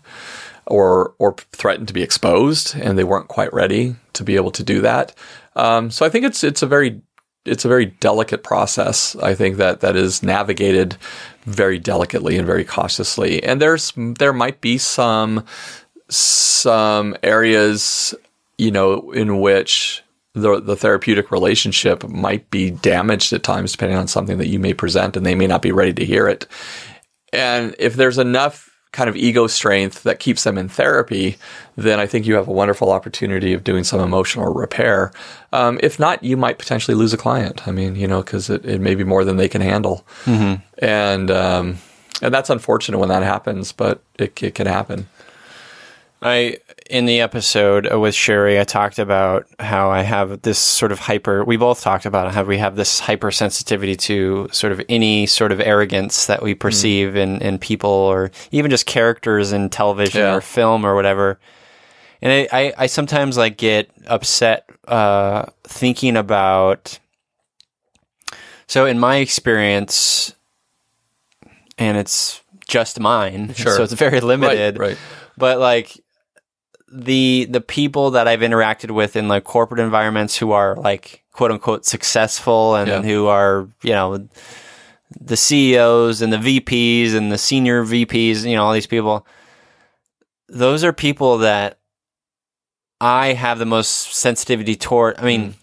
or 0.66 1.14
or 1.18 1.36
threatened 1.52 1.88
to 1.88 1.94
be 1.94 2.02
exposed 2.02 2.76
and 2.76 2.98
they 2.98 3.04
weren't 3.04 3.28
quite 3.28 3.52
ready 3.52 3.96
to 4.12 4.24
be 4.24 4.36
able 4.36 4.50
to 4.50 4.62
do 4.62 4.80
that 4.80 5.14
um, 5.56 5.90
so 5.90 6.04
I 6.04 6.08
think 6.08 6.24
it's 6.24 6.42
it's 6.42 6.62
a 6.62 6.66
very 6.66 7.00
it's 7.44 7.64
a 7.64 7.68
very 7.68 7.86
delicate 7.86 8.42
process. 8.42 9.16
I 9.16 9.34
think 9.34 9.58
that 9.58 9.80
that 9.80 9.96
is 9.96 10.22
navigated 10.22 10.96
very 11.44 11.78
delicately 11.78 12.36
and 12.36 12.46
very 12.46 12.64
cautiously. 12.64 13.42
And 13.42 13.60
there's 13.60 13.92
there 13.96 14.32
might 14.32 14.60
be 14.60 14.78
some 14.78 15.44
some 16.08 17.16
areas, 17.22 18.14
you 18.58 18.70
know, 18.70 19.10
in 19.12 19.40
which 19.40 20.02
the 20.34 20.60
the 20.60 20.76
therapeutic 20.76 21.30
relationship 21.30 22.06
might 22.08 22.48
be 22.50 22.70
damaged 22.70 23.32
at 23.32 23.42
times, 23.42 23.72
depending 23.72 23.98
on 23.98 24.08
something 24.08 24.38
that 24.38 24.48
you 24.48 24.58
may 24.58 24.74
present, 24.74 25.16
and 25.16 25.24
they 25.24 25.34
may 25.34 25.46
not 25.46 25.62
be 25.62 25.72
ready 25.72 25.92
to 25.92 26.04
hear 26.04 26.28
it. 26.28 26.46
And 27.32 27.74
if 27.78 27.94
there's 27.94 28.18
enough 28.18 28.70
kind 28.92 29.10
of 29.10 29.16
ego 29.16 29.48
strength 29.48 30.04
that 30.04 30.20
keeps 30.20 30.44
them 30.44 30.56
in 30.56 30.68
therapy, 30.68 31.36
then 31.74 31.98
I 31.98 32.06
think 32.06 32.26
you 32.26 32.36
have 32.36 32.46
a 32.46 32.52
wonderful 32.52 32.92
opportunity 32.92 33.52
of 33.52 33.64
doing 33.64 33.82
some 33.82 33.98
emotional 33.98 34.54
repair. 34.54 35.10
Um, 35.52 35.80
if 35.82 35.98
not, 35.98 36.22
you 36.22 36.36
might 36.36 36.58
potentially 36.58 36.94
lose 36.94 37.12
a 37.12 37.16
client. 37.16 37.66
I 37.66 37.72
mean, 37.72 37.96
you 37.96 38.06
know, 38.06 38.22
because 38.22 38.50
it, 38.50 38.64
it 38.64 38.80
may 38.80 38.94
be 38.94 39.02
more 39.02 39.24
than 39.24 39.36
they 39.36 39.48
can 39.48 39.62
handle, 39.62 40.06
and 40.78 41.30
um, 41.30 41.78
and 42.22 42.32
that's 42.32 42.50
unfortunate 42.50 42.98
when 42.98 43.08
that 43.08 43.22
happens, 43.24 43.72
but 43.72 44.00
it, 44.18 44.40
it 44.42 44.54
can 44.54 44.66
happen. 44.66 45.08
I 46.22 46.58
in 46.88 47.06
the 47.06 47.20
episode 47.20 47.92
with 47.94 48.14
Sherry, 48.14 48.58
I 48.60 48.64
talked 48.64 48.98
about 48.98 49.46
how 49.58 49.90
I 49.90 50.02
have 50.02 50.42
this 50.42 50.58
sort 50.58 50.92
of 50.92 50.98
hyper. 50.98 51.44
We 51.44 51.56
both 51.56 51.82
talked 51.82 52.06
about 52.06 52.32
how 52.32 52.44
we 52.44 52.58
have 52.58 52.76
this 52.76 53.00
hypersensitivity 53.00 53.98
to 54.00 54.48
sort 54.52 54.72
of 54.72 54.80
any 54.88 55.26
sort 55.26 55.52
of 55.52 55.60
arrogance 55.60 56.26
that 56.26 56.42
we 56.42 56.54
perceive 56.54 57.16
in 57.16 57.40
in 57.42 57.58
people 57.58 57.90
or 57.90 58.30
even 58.52 58.70
just 58.70 58.86
characters 58.86 59.52
in 59.52 59.68
television 59.70 60.20
Yeah. 60.22 60.34
or 60.34 60.40
film 60.40 60.84
or 60.86 60.94
whatever. 60.94 61.38
And 62.22 62.32
I, 62.32 62.58
I, 62.58 62.72
I 62.78 62.86
sometimes 62.86 63.36
like 63.36 63.58
get 63.58 63.90
upset 64.06 64.68
uh, 64.88 65.46
thinking 65.64 66.16
about. 66.16 66.98
So 68.66 68.86
in 68.86 68.98
my 68.98 69.16
experience, 69.16 70.34
and 71.76 71.98
it's 71.98 72.40
just 72.66 72.98
mine, 72.98 73.52
Sure. 73.56 73.76
so 73.76 73.82
it's 73.82 73.92
very 73.92 74.20
limited 74.20 74.78
Right, 74.78 74.88
right. 74.90 74.98
but 75.36 75.58
like 75.58 76.00
the 76.96 77.46
the 77.50 77.60
people 77.60 78.12
that 78.12 78.28
I've 78.28 78.40
interacted 78.40 78.92
with 78.92 79.16
in 79.16 79.26
like 79.26 79.42
corporate 79.42 79.80
environments 79.80 80.36
who 80.36 80.52
are 80.52 80.76
like 80.76 81.24
quote 81.32 81.50
unquote 81.50 81.84
successful 81.84 82.76
and 82.76 82.88
Yeah. 82.88 83.02
who 83.02 83.26
are 83.26 83.68
you 83.82 83.90
know 83.92 84.28
the 85.20 85.36
CEOs 85.36 86.22
and 86.22 86.32
the 86.32 86.36
VPs 86.36 87.14
and 87.14 87.32
the 87.32 87.38
senior 87.38 87.84
VPs 87.84 88.48
you 88.48 88.54
know 88.54 88.64
all 88.64 88.72
these 88.72 88.86
people 88.86 89.26
those 90.48 90.84
are 90.84 90.92
people 90.92 91.38
that 91.38 91.78
I 93.00 93.32
have 93.32 93.58
the 93.58 93.66
most 93.66 94.14
sensitivity 94.14 94.76
toward. 94.76 95.18
I 95.18 95.24
mean 95.24 95.50
mm. 95.50 95.54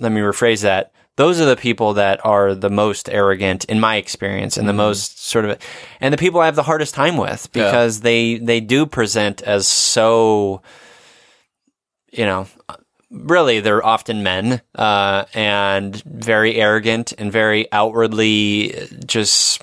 let 0.00 0.10
me 0.10 0.20
rephrase 0.22 0.62
that 0.62 0.92
those 1.16 1.40
are 1.40 1.44
the 1.44 1.56
people 1.56 1.94
that 1.94 2.24
are 2.24 2.54
the 2.54 2.70
most 2.70 3.08
arrogant 3.08 3.64
in 3.66 3.78
my 3.80 3.96
experience 3.96 4.56
and 4.56 4.68
the 4.68 4.72
most 4.72 5.24
sort 5.24 5.44
of 5.44 5.58
and 6.00 6.12
the 6.12 6.18
people 6.18 6.40
I 6.40 6.46
have 6.46 6.56
the 6.56 6.62
hardest 6.64 6.94
time 6.94 7.16
with 7.16 7.48
Yeah. 7.54 7.64
because 7.66 8.00
they 8.00 8.38
they 8.38 8.60
do 8.60 8.84
present 8.86 9.42
as 9.42 9.66
so 9.66 10.60
you 12.12 12.24
know 12.26 12.46
really 13.10 13.60
they're 13.60 13.84
often 13.84 14.22
men 14.24 14.60
uh, 14.74 15.24
and 15.34 15.94
very 16.02 16.56
arrogant 16.56 17.12
and 17.16 17.30
very 17.30 17.70
outwardly 17.70 18.74
just 19.06 19.62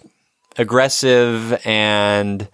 aggressive 0.57 1.59
and 1.65 2.47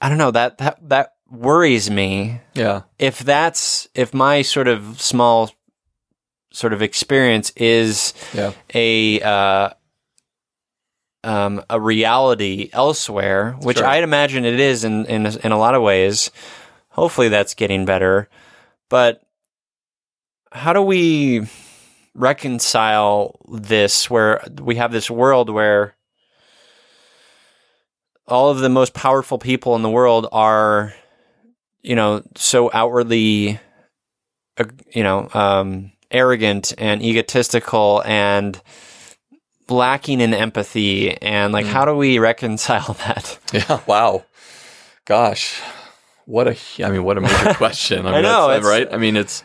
I 0.00 0.08
don't 0.08 0.18
know 0.18 0.30
that 0.30 0.58
that 0.58 0.78
that 0.88 1.14
worries 1.28 1.90
me. 1.90 2.40
Yeah, 2.54 2.82
if 2.98 3.18
that's 3.18 3.88
if 3.94 4.14
my 4.14 4.42
sort 4.42 4.68
of 4.68 5.00
small 5.00 5.50
sort 6.50 6.72
of 6.72 6.82
experience 6.82 7.50
is 7.56 8.14
yeah, 8.34 8.52
a 8.74 9.20
uh, 9.20 9.70
um, 11.24 11.62
a 11.68 11.80
reality 11.80 12.70
elsewhere, 12.72 13.52
which 13.60 13.78
Sure. 13.78 13.86
I'd 13.86 14.04
imagine 14.04 14.44
it 14.44 14.60
is 14.60 14.84
in, 14.84 15.06
in 15.06 15.26
in 15.26 15.52
a 15.52 15.58
lot 15.58 15.74
of 15.74 15.82
ways. 15.82 16.30
Hopefully, 16.90 17.28
that's 17.28 17.54
getting 17.54 17.84
better. 17.84 18.28
But 18.88 19.22
how 20.50 20.72
do 20.72 20.82
we 20.82 21.46
reconcile 22.14 23.38
this, 23.48 24.10
where 24.10 24.42
we 24.60 24.76
have 24.76 24.92
this 24.92 25.10
world 25.10 25.50
where 25.50 25.94
all 28.26 28.50
of 28.50 28.58
the 28.58 28.68
most 28.68 28.92
powerful 28.92 29.38
people 29.38 29.76
in 29.76 29.82
the 29.82 29.90
world 29.90 30.26
are, 30.32 30.92
you 31.82 31.94
know, 31.94 32.22
so 32.34 32.70
outwardly, 32.72 33.60
uh, 34.58 34.64
you 34.94 35.02
know, 35.02 35.28
um, 35.32 35.92
arrogant 36.10 36.72
and 36.78 37.02
egotistical 37.02 38.02
and 38.06 38.60
lacking 39.68 40.20
in 40.20 40.32
empathy 40.32 41.20
and 41.20 41.52
like 41.52 41.66
hmm. 41.66 41.72
how 41.72 41.84
do 41.84 41.94
we 41.94 42.18
reconcile 42.18 42.94
that 43.06 43.38
yeah. 43.52 43.80
Wow, 43.86 44.24
gosh, 45.04 45.60
what 46.24 46.46
a 46.48 46.56
I 46.82 46.90
mean, 46.90 47.04
what 47.04 47.18
a 47.18 47.20
major 47.20 47.54
question. 47.54 48.06
I, 48.06 48.12
mean, 48.12 48.22
know, 48.22 48.48
that's- 48.48 48.58
it's- 48.58 48.64
right? 48.64 48.94
I 48.94 48.96
mean, 48.96 49.16
it's 49.16 49.42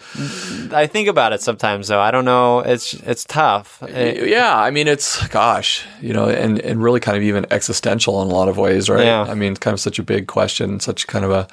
i 0.73 0.87
think 0.87 1.07
about 1.07 1.33
it 1.33 1.41
sometimes 1.41 1.87
though 1.87 1.99
i 1.99 2.09
don't 2.09 2.25
know 2.25 2.59
it's 2.59 2.93
it's 2.93 3.25
tough 3.25 3.81
It- 3.83 4.27
yeah. 4.29 4.57
I 4.57 4.71
mean, 4.71 4.87
it's 4.87 5.27
gosh, 5.27 5.85
you 6.01 6.13
know, 6.13 6.29
and 6.29 6.59
and 6.59 6.81
really 6.81 6.99
kind 6.99 7.17
of 7.17 7.23
even 7.23 7.45
existential 7.51 8.21
in 8.21 8.29
a 8.29 8.33
lot 8.33 8.47
of 8.47 8.57
ways, 8.57 8.89
right? 8.89 9.05
Yeah. 9.05 9.23
I 9.23 9.35
mean, 9.35 9.55
kind 9.55 9.73
of 9.73 9.79
such 9.79 9.99
a 9.99 10.03
big 10.03 10.27
question, 10.27 10.79
such 10.79 11.07
kind 11.07 11.25
of 11.25 11.31
a. 11.31 11.47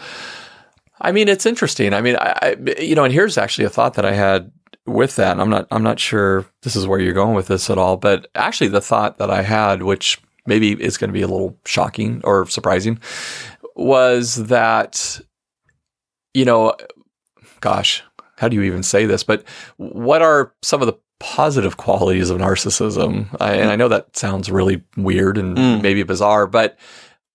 I 1.00 1.12
mean, 1.12 1.28
it's 1.28 1.46
interesting. 1.46 1.94
I 1.94 2.00
mean, 2.02 2.16
I, 2.16 2.38
I 2.42 2.80
you 2.80 2.94
know, 2.94 3.04
and 3.04 3.12
here's 3.12 3.38
actually 3.38 3.64
a 3.64 3.70
thought 3.70 3.94
that 3.94 4.04
I 4.04 4.12
had 4.12 4.52
with 4.86 5.16
that. 5.16 5.38
I'm 5.40 5.50
not 5.50 5.66
I'm 5.70 5.82
not 5.82 5.98
sure 6.00 6.46
this 6.62 6.76
is 6.76 6.86
where 6.86 7.00
you're 7.00 7.12
going 7.12 7.34
with 7.34 7.48
this 7.48 7.70
at 7.70 7.78
all, 7.78 7.96
but 7.96 8.28
actually 8.34 8.68
the 8.68 8.80
thought 8.80 9.18
that 9.18 9.30
I 9.30 9.42
had, 9.42 9.82
which 9.82 10.20
maybe 10.46 10.72
is 10.72 10.96
going 10.98 11.08
to 11.08 11.14
be 11.14 11.22
a 11.22 11.28
little 11.28 11.56
shocking 11.64 12.20
or 12.24 12.46
surprising, 12.46 12.98
was 13.74 14.36
that 14.46 15.20
you 16.32 16.44
know, 16.44 16.74
gosh, 17.60 18.02
how 18.36 18.48
do 18.48 18.54
you 18.56 18.62
even 18.62 18.82
say 18.82 19.04
this? 19.04 19.24
But 19.24 19.44
what 19.76 20.22
are 20.22 20.52
some 20.62 20.80
of 20.80 20.86
the 20.86 20.96
positive 21.20 21.76
qualities 21.76 22.30
of 22.30 22.38
narcissism. 22.38 23.28
I, 23.40 23.52
and 23.52 23.70
I 23.70 23.76
know 23.76 23.88
that 23.88 24.16
sounds 24.16 24.50
really 24.50 24.82
weird 24.96 25.36
and 25.38 25.56
Mm. 25.56 25.82
maybe 25.82 26.02
bizarre, 26.02 26.46
but 26.46 26.76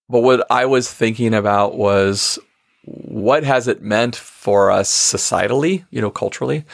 but 0.10 0.22
what 0.22 0.46
I 0.52 0.66
was 0.66 0.92
thinking 0.92 1.34
about 1.34 1.78
was 1.78 2.38
what 2.84 3.44
has 3.44 3.68
it 3.68 3.82
meant 3.82 4.16
for 4.16 4.70
us 4.72 4.92
societally, 4.92 5.86
you 5.90 6.02
know, 6.02 6.12
culturally? 6.12 6.66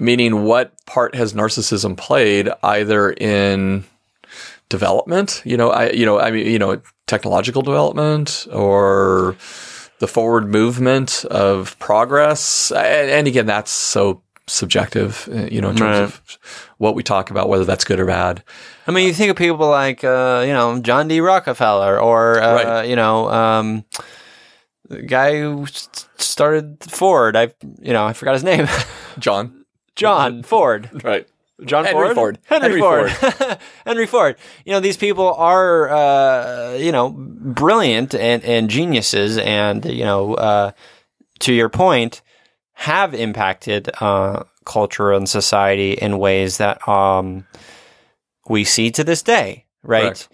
Meaning, 0.00 0.42
what 0.44 0.72
part 0.86 1.14
has 1.14 1.32
narcissism 1.34 1.96
played 1.96 2.48
either 2.62 3.10
in 3.12 3.84
development, 4.68 5.42
you 5.44 5.56
know, 5.56 5.70
I, 5.70 5.90
you 5.90 6.06
know, 6.06 6.18
I 6.20 6.30
mean, 6.30 6.46
you 6.46 6.58
know, 6.58 6.80
technological 7.06 7.62
development 7.62 8.46
or 8.52 9.36
the 9.98 10.06
forward 10.06 10.48
movement 10.48 11.24
of 11.26 11.78
progress. 11.78 12.70
And, 12.70 13.10
and 13.10 13.26
again, 13.28 13.46
that's 13.46 13.70
so 13.70 14.22
subjective, 14.46 15.28
uh, 15.32 15.46
you 15.50 15.60
know, 15.60 15.70
in 15.70 15.76
terms 15.76 15.98
Right. 15.98 16.02
of 16.04 16.38
what 16.78 16.94
we 16.94 17.02
talk 17.02 17.30
about, 17.30 17.48
whether 17.48 17.64
that's 17.64 17.84
good 17.84 18.00
or 18.00 18.06
bad. 18.06 18.42
I 18.86 18.92
mean, 18.92 19.06
you 19.06 19.12
think 19.12 19.30
of 19.30 19.36
people 19.36 19.68
like 19.68 20.02
uh, 20.02 20.42
you 20.46 20.52
know 20.52 20.80
John 20.80 21.06
D. 21.08 21.20
Rockefeller, 21.20 22.00
or 22.00 22.40
uh, 22.40 22.54
Right. 22.64 22.84
you 22.88 22.96
know 22.96 23.28
um, 23.30 23.84
the 24.88 25.02
guy 25.02 25.38
who 25.40 25.66
started 26.16 26.78
Ford. 26.88 27.36
I 27.36 27.52
you 27.80 27.92
know 27.92 28.04
I 28.04 28.12
forgot 28.12 28.34
his 28.34 28.42
name. 28.44 28.66
John, 29.18 29.59
John 29.96 30.42
Ford. 30.42 30.90
right? 31.04 31.26
John 31.64 31.84
Henry 31.84 32.14
Ford? 32.14 32.14
Ford. 32.14 32.38
Henry, 32.46 32.68
Henry 32.68 32.80
Ford. 32.80 33.58
Henry 33.86 34.06
Ford. 34.06 34.36
You 34.64 34.72
know, 34.72 34.80
these 34.80 34.96
people 34.96 35.34
are, 35.34 35.90
uh, 35.90 36.74
you 36.74 36.92
know, 36.92 37.10
brilliant 37.10 38.14
and, 38.14 38.42
and 38.44 38.70
geniuses 38.70 39.38
and, 39.38 39.84
you 39.84 40.04
know, 40.04 40.34
uh, 40.34 40.72
to 41.40 41.52
your 41.52 41.68
point, 41.68 42.22
have 42.72 43.14
impacted, 43.14 43.90
uh, 44.00 44.44
culture 44.64 45.12
and 45.12 45.28
society 45.28 45.92
in 45.92 46.18
ways 46.18 46.58
that, 46.58 46.86
um, 46.88 47.46
we 48.48 48.64
see 48.64 48.90
to 48.92 49.04
this 49.04 49.22
day, 49.22 49.66
right? 49.82 50.02
Correct. 50.02 50.28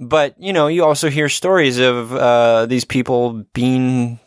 But, 0.00 0.34
you 0.40 0.52
know, 0.52 0.66
you 0.66 0.84
also 0.84 1.08
hear 1.08 1.28
stories 1.28 1.78
of, 1.78 2.12
uh, 2.12 2.66
these 2.66 2.84
people 2.84 3.44
being 3.52 4.18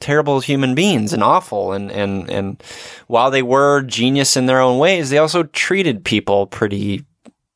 terrible 0.00 0.40
human 0.40 0.74
beings 0.74 1.12
and 1.12 1.22
awful 1.22 1.72
and, 1.72 1.90
and, 1.90 2.30
and 2.30 2.62
while 3.06 3.30
they 3.30 3.42
were 3.42 3.82
genius 3.82 4.36
in 4.36 4.46
their 4.46 4.60
own 4.60 4.78
ways, 4.78 5.10
they 5.10 5.18
also 5.18 5.44
treated 5.44 6.04
people 6.04 6.46
pretty 6.46 7.04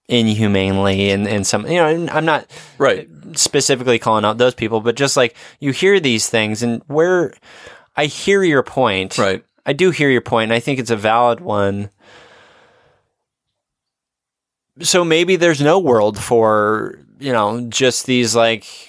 inhumanely 0.09 1.11
and, 1.11 1.29
and 1.29 1.47
some, 1.47 1.67
you 1.67 1.77
know, 1.77 1.87
and 1.87 2.09
I'm 2.11 2.25
not 2.25 2.47
Right. 2.79 3.09
specifically 3.35 3.99
calling 3.99 4.25
out 4.25 4.39
those 4.39 4.55
people, 4.55 4.81
but 4.81 4.97
just 4.97 5.17
like 5.17 5.37
you 5.61 5.73
hear 5.73 6.01
these 6.01 6.31
things 6.31 6.63
and 6.63 6.83
where 6.87 7.35
I 7.97 8.07
hear 8.07 8.43
your 8.43 8.63
point. 8.63 9.19
Right. 9.19 9.45
I 9.67 9.75
do 9.75 9.91
hear 9.91 10.09
your 10.09 10.23
point, 10.23 10.45
and 10.51 10.55
I 10.55 10.61
think 10.61 10.79
it's 10.79 10.91
a 10.91 10.97
valid 10.97 11.41
one. 11.41 11.91
So 14.81 15.05
maybe 15.05 15.37
there's 15.37 15.61
no 15.61 15.79
world 15.79 16.19
for, 16.19 16.99
you 17.19 17.33
know, 17.33 17.67
just 17.69 18.07
these 18.07 18.35
like 18.37 18.88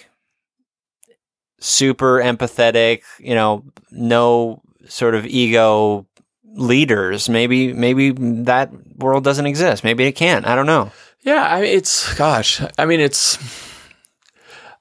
super 1.60 2.20
empathetic, 2.20 3.01
you 3.20 3.36
know, 3.36 3.64
no 3.91 4.62
sort 4.88 5.16
of 5.16 5.26
ego 5.26 6.05
leaders. 6.53 7.30
Maybe 7.30 7.74
maybe 7.74 8.12
that 8.12 8.72
world 8.97 9.24
doesn't 9.24 9.45
exist. 9.45 9.84
Maybe 9.84 10.05
it 10.05 10.14
can't. 10.14 10.45
I 10.45 10.55
don't 10.55 10.66
know. 10.66 10.91
Yeah, 11.22 11.53
I 11.53 11.62
mean, 11.62 11.78
it's 11.78 12.14
gosh. 12.16 12.62
I 12.78 12.86
mean, 12.86 12.99
it's. 12.99 13.38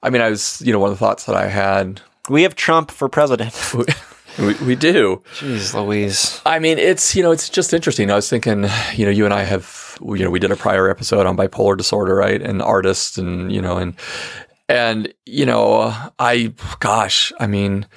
I 0.01 0.09
mean, 0.09 0.21
I 0.21 0.29
was, 0.29 0.61
you 0.61 0.71
know, 0.71 0.79
one 0.79 0.91
of 0.91 0.97
the 0.97 1.05
thoughts 1.05 1.25
that 1.25 1.35
I 1.35 1.47
had. 1.47 2.01
We 2.29 2.43
have 2.43 2.55
Trump 2.55 2.91
for 2.91 3.09
president. 3.09 3.53
We, 4.37 4.53
we 4.65 4.75
do. 4.75 5.21
Jeez 5.33 5.73
Louise. 5.73 6.41
I 6.45 6.59
mean, 6.59 6.77
it's 6.77 7.13
you 7.13 7.23
know, 7.23 7.31
it's 7.31 7.49
just 7.49 7.73
interesting. 7.73 8.09
I 8.09 8.15
was 8.15 8.29
thinking, 8.29 8.67
you 8.93 9.03
know, 9.03 9.11
you 9.11 9.25
and 9.25 9.33
I 9.33 9.43
have, 9.43 9.97
you 10.01 10.23
know, 10.23 10.29
we 10.29 10.39
did 10.39 10.51
a 10.51 10.55
prior 10.55 10.89
episode 10.89 11.25
on 11.25 11.35
bipolar 11.35 11.75
disorder, 11.75 12.15
right, 12.15 12.41
and 12.41 12.61
artists, 12.61 13.17
and 13.17 13.51
you 13.51 13.61
know, 13.61 13.77
and 13.77 13.95
and 14.69 15.13
you 15.25 15.45
know, 15.45 15.93
I, 16.19 16.53
gosh, 16.79 17.33
I 17.39 17.47
mean, 17.47 17.87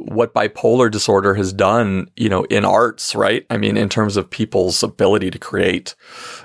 what 0.00 0.32
bipolar 0.34 0.90
disorder 0.90 1.34
has 1.34 1.52
done, 1.52 2.10
you 2.16 2.28
know, 2.28 2.44
in 2.44 2.64
arts, 2.64 3.14
right? 3.14 3.44
I 3.50 3.56
mean, 3.56 3.76
in 3.76 3.88
terms 3.88 4.16
of 4.16 4.30
people's 4.30 4.82
ability 4.82 5.30
to 5.30 5.38
create 5.38 5.94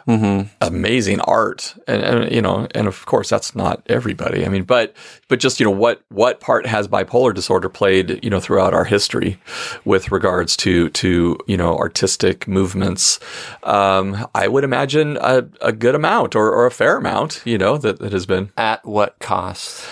Mm-hmm. 0.06 0.49
amazing 0.60 1.22
art 1.22 1.76
and, 1.88 2.04
and 2.04 2.30
you 2.30 2.41
know 2.41 2.68
and 2.76 2.88
of 2.89 3.06
course 3.06 3.30
that's 3.30 3.56
not 3.56 3.82
everybody 3.88 4.45
i 4.45 4.49
mean 4.49 4.64
but 4.64 4.93
but 5.30 5.39
just 5.39 5.62
you 5.62 5.66
know 5.66 5.72
what 5.72 6.04
what 6.10 6.41
part 6.41 6.66
has 6.66 6.89
bipolar 6.89 7.34
disorder 7.34 7.70
played 7.70 8.22
you 8.22 8.30
know 8.30 8.41
throughout 8.41 8.74
our 8.74 8.84
history 8.84 9.39
with 9.86 10.12
regards 10.12 10.58
to 10.58 10.89
to 10.89 11.38
you 11.47 11.56
know 11.56 11.78
artistic 11.78 12.49
movements 12.49 13.18
um 13.64 14.28
i 14.36 14.45
would 14.45 14.66
imagine 14.66 15.18
a, 15.22 15.47
a 15.62 15.72
good 15.72 15.95
amount 15.95 16.36
or, 16.36 16.51
or 16.51 16.66
a 16.66 16.72
fair 16.72 16.97
amount 16.97 17.41
you 17.45 17.58
know 17.58 17.78
that, 17.78 17.99
that 17.99 18.12
has 18.12 18.26
been 18.26 18.51
At 18.58 18.86
what 18.86 19.18
cost? 19.20 19.86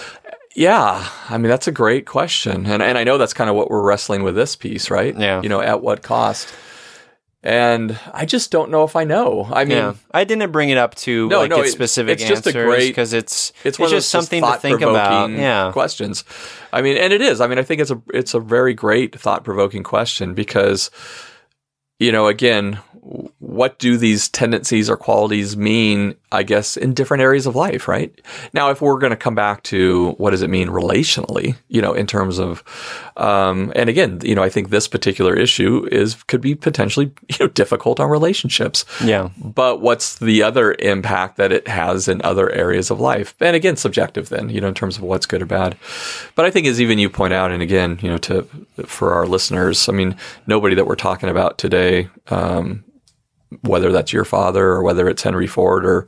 Yeah 0.56 1.08
i 1.30 1.38
mean 1.38 1.49
that's 1.49 1.68
a 1.68 1.72
great 1.72 2.06
question 2.06 2.66
and 2.66 2.82
and 2.84 2.97
i 2.97 3.04
know 3.04 3.18
that's 3.18 3.34
kind 3.34 3.49
of 3.49 3.56
what 3.56 3.70
we're 3.70 3.82
wrestling 3.82 4.24
with 4.24 4.36
this 4.36 4.56
piece 4.56 4.89
right 4.89 5.18
Yeah. 5.18 5.41
you 5.41 5.49
know 5.49 5.62
at 5.62 5.82
what 5.82 6.02
cost 6.02 6.54
and 7.43 7.97
i 8.14 8.26
just 8.26 8.52
don't 8.52 8.70
know 8.70 8.84
if 8.84 8.95
i 8.95 9.04
know 9.04 9.49
i 9.52 9.64
mean 9.66 9.78
yeah, 9.78 9.93
I 10.14 10.26
didn't 10.26 10.52
bring 10.52 10.70
it 10.70 10.78
up 10.78 10.93
to 10.95 11.28
No, 11.30 11.39
like 11.39 11.49
no, 11.49 11.62
it- 11.62 11.70
specific 11.72 12.20
it's 12.20 12.24
just 12.30 12.45
answers 12.45 12.54
great- 12.66 12.88
because 12.89 13.14
it's 13.14 13.54
it's 13.64 13.80
of 13.80 13.89
just 13.89 14.10
something 14.10 14.43
to 14.43 14.58
think 14.58 14.82
about. 14.82 15.32
Yeah, 15.32 15.72
questions. 15.72 16.24
I 16.74 16.82
mean, 16.82 16.97
and 16.97 17.12
it 17.14 17.22
is. 17.22 17.39
I 17.41 17.47
mean, 17.47 17.58
I 17.58 17.64
think 17.64 17.82
it's 17.82 17.91
a 17.91 18.02
it's 18.14 18.34
a 18.34 18.39
very 18.39 18.74
great 18.74 19.18
thought 19.18 19.43
provoking 19.43 19.84
question 19.84 20.34
because, 20.34 20.91
you 21.99 22.12
know, 22.12 22.28
again, 22.28 22.80
what 23.52 23.78
do 23.80 23.97
these 23.97 24.30
tendencies 24.30 24.89
or 24.89 24.95
qualities 24.95 25.58
mean? 25.58 26.16
I 26.34 26.43
guess 26.43 26.78
in 26.78 26.93
different 26.93 27.22
areas 27.22 27.45
of 27.45 27.58
life, 27.58 27.89
right? 27.89 28.14
Now, 28.54 28.70
if 28.70 28.80
we're 28.80 28.97
going 28.99 29.12
to 29.12 29.18
come 29.18 29.36
back 29.36 29.64
to 29.64 30.12
what 30.18 30.32
does 30.32 30.41
it 30.41 30.49
mean 30.49 30.70
relationally, 30.70 31.58
you 31.68 31.82
know, 31.82 31.91
in 31.91 32.08
terms 32.08 32.39
of, 32.39 32.64
um, 33.18 33.74
and 33.76 33.89
again, 33.89 34.22
you 34.24 34.34
know, 34.34 34.41
I 34.41 34.47
think 34.47 34.70
this 34.70 34.88
particular 34.88 35.36
issue 35.36 35.86
is 35.91 36.24
could 36.24 36.39
be 36.39 36.56
potentially 36.56 37.12
you 37.28 37.36
know 37.41 37.47
difficult 37.47 37.99
on 37.99 38.10
relationships 38.10 38.86
yeah, 39.04 39.30
but 39.38 39.82
what's 39.82 40.18
the 40.20 40.43
other 40.43 40.74
impact 40.80 41.38
that 41.38 41.52
it 41.52 41.68
has 41.68 42.08
in 42.08 42.22
other 42.24 42.49
areas 42.52 42.91
of 42.91 42.99
life? 42.99 43.36
And 43.39 43.56
again, 43.56 43.76
subjective 43.76 44.30
then, 44.30 44.49
you 44.49 44.62
know, 44.62 44.68
in 44.68 44.74
terms 44.74 44.97
of 44.97 45.04
what's 45.04 45.26
good 45.26 45.41
or 45.41 45.45
bad. 45.45 45.78
But 46.36 46.45
I 46.45 46.52
think 46.52 46.68
as 46.68 46.80
even 46.80 46.99
you 46.99 47.10
point 47.10 47.34
out, 47.34 47.52
and 47.52 47.62
again, 47.62 47.99
you 48.02 48.10
know, 48.10 48.18
to 48.20 48.47
for 48.86 49.14
our 49.14 49.26
listeners, 49.26 49.89
I 49.89 49.91
mean, 49.91 50.16
nobody 50.47 50.76
that 50.76 50.86
we're 50.86 50.95
talking 50.95 51.30
about 51.30 51.58
today, 51.58 52.10
um, 52.28 52.84
whether 53.62 53.91
that's 53.91 54.14
your 54.14 54.26
father 54.26 54.66
or 54.68 54.84
whether 54.84 55.08
it's 55.10 55.24
Henry 55.24 55.47
Ford 55.47 55.86
or 55.86 56.08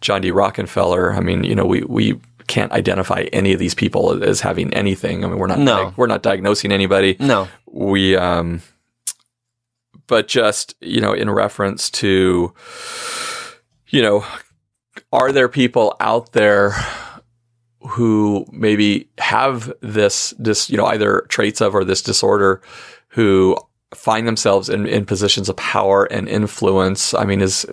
John 0.00 0.20
D. 0.20 0.30
Rockefeller, 0.30 1.12
I 1.12 1.20
mean, 1.20 1.44
you 1.44 1.54
know, 1.54 1.66
we 1.66 1.82
we 1.82 2.20
can't 2.46 2.72
identify 2.72 3.26
any 3.32 3.52
of 3.52 3.58
these 3.58 3.74
people 3.74 4.22
as 4.22 4.40
having 4.40 4.72
anything. 4.74 5.24
I 5.24 5.28
mean, 5.28 5.38
we're 5.38 5.46
not 5.46 5.58
No. 5.58 5.94
we're 5.96 6.06
not 6.06 6.22
diagnosing 6.22 6.72
anybody 6.72 7.16
no, 7.18 7.48
we 7.70 8.16
um 8.16 8.60
but 10.06 10.28
just 10.28 10.74
you 10.80 11.00
know 11.00 11.12
in 11.14 11.30
reference 11.30 11.90
to 11.90 12.52
you 13.88 14.02
know 14.02 14.24
are 15.12 15.32
there 15.32 15.48
people 15.48 15.96
out 16.00 16.32
there 16.32 16.72
who 17.80 18.46
maybe 18.52 19.08
have 19.18 19.72
this 19.80 20.34
this 20.38 20.68
you 20.70 20.76
know 20.76 20.86
either 20.86 21.22
traits 21.28 21.60
of 21.60 21.74
or 21.74 21.84
this 21.84 22.02
disorder 22.02 22.60
who 23.08 23.56
find 23.94 24.26
themselves 24.26 24.68
in, 24.68 24.86
in 24.86 25.06
positions 25.06 25.48
of 25.48 25.56
power 25.56 26.04
and 26.04 26.28
influence 26.28 27.14
i 27.14 27.24
mean 27.24 27.40
is 27.40 27.66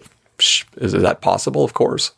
is 0.78 0.93
that 0.93 1.22
possible 1.22 1.63
of 1.63 1.74
course 1.74 2.11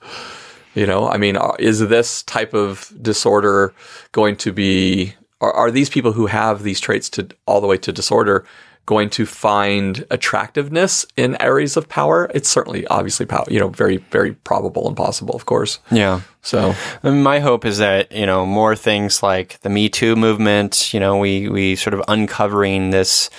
you 0.75 0.87
know, 0.87 1.07
I 1.07 1.17
mean, 1.17 1.37
uh, 1.37 1.53
is 1.59 1.79
this 1.79 2.23
type 2.23 2.53
of 2.53 2.91
disorder 3.01 3.73
going 4.11 4.35
to 4.37 4.51
be, 4.51 5.13
are, 5.41 5.53
are 5.53 5.71
these 5.71 5.89
people 5.89 6.13
who 6.13 6.25
have 6.27 6.63
these 6.63 6.79
traits 6.79 7.09
to 7.11 7.27
all 7.45 7.61
the 7.61 7.67
way 7.67 7.77
to 7.77 7.91
disorder 7.91 8.45
going 8.85 9.09
to 9.09 9.25
find 9.25 10.05
attractiveness 10.09 11.05
in 11.15 11.39
areas 11.39 11.77
of 11.77 11.87
power? 11.89 12.29
It's 12.33 12.49
certainly 12.49 12.87
obviously 12.87 13.25
power, 13.25 13.45
you 13.49 13.59
know, 13.59 13.69
very, 13.69 13.97
very 13.97 14.33
probable 14.33 14.87
and 14.87 14.97
possible, 14.97 15.35
of 15.35 15.45
course. 15.45 15.79
yeah. 15.91 16.21
So, 16.41 16.75
my 17.03 17.39
hope 17.39 17.63
is 17.63 17.77
that 17.77 18.11
you 18.11 18.25
know 18.25 18.45
more 18.45 18.75
things 18.75 19.23
like 19.23 19.61
the 19.61 19.69
Me 19.69 19.87
Too 19.87 20.17
movement. 20.17 20.93
You 20.93 20.99
know, 20.99 21.17
we 21.17 21.47
we 21.47 21.77
sort 21.77 21.93
of 21.93 22.01
uncovering 22.09 22.89
this 22.89 23.29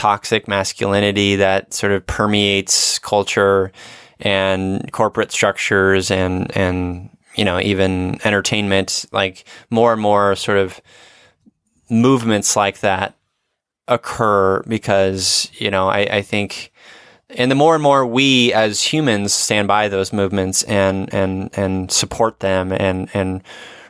toxic 0.00 0.48
masculinity 0.48 1.36
that 1.36 1.74
sort 1.74 1.92
of 1.92 2.06
permeates 2.06 2.98
culture 3.00 3.70
and 4.18 4.90
corporate 4.92 5.30
structures 5.30 6.10
and 6.10 6.56
and 6.56 7.10
you 7.36 7.44
know 7.44 7.60
even 7.60 8.18
entertainment. 8.24 9.04
Like 9.12 9.44
more 9.68 9.92
and 9.92 10.00
more 10.00 10.36
sort 10.36 10.56
of 10.56 10.80
movements 11.90 12.56
like 12.56 12.80
that 12.80 13.14
occur 13.88 14.62
because 14.62 15.50
you 15.52 15.70
know 15.70 15.88
I, 15.88 15.98
I 16.10 16.22
think 16.22 16.72
and 17.28 17.50
the 17.50 17.54
more 17.54 17.74
and 17.74 17.82
more 17.82 18.06
we 18.06 18.54
as 18.54 18.82
humans 18.82 19.34
stand 19.34 19.68
by 19.68 19.88
those 19.88 20.14
movements 20.14 20.62
and 20.62 21.12
and 21.12 21.50
and 21.52 21.92
support 21.92 22.40
them 22.40 22.72
and 22.72 23.10
and 23.12 23.42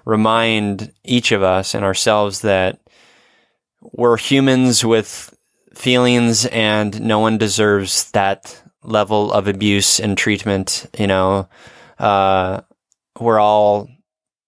remind 0.04 0.92
each 1.04 1.30
of 1.30 1.44
us 1.44 1.72
and 1.72 1.84
ourselves 1.84 2.40
that 2.40 2.80
we're 3.92 4.16
humans 4.16 4.84
with 4.84 5.36
feelings 5.80 6.46
and 6.46 7.00
no 7.00 7.18
one 7.18 7.38
deserves 7.38 8.10
that 8.12 8.62
level 8.82 9.32
of 9.32 9.48
abuse 9.48 10.00
and 10.00 10.16
treatment, 10.16 10.86
you 10.98 11.06
know, 11.06 11.48
uh, 11.98 12.60
we're 13.18 13.40
all 13.40 13.88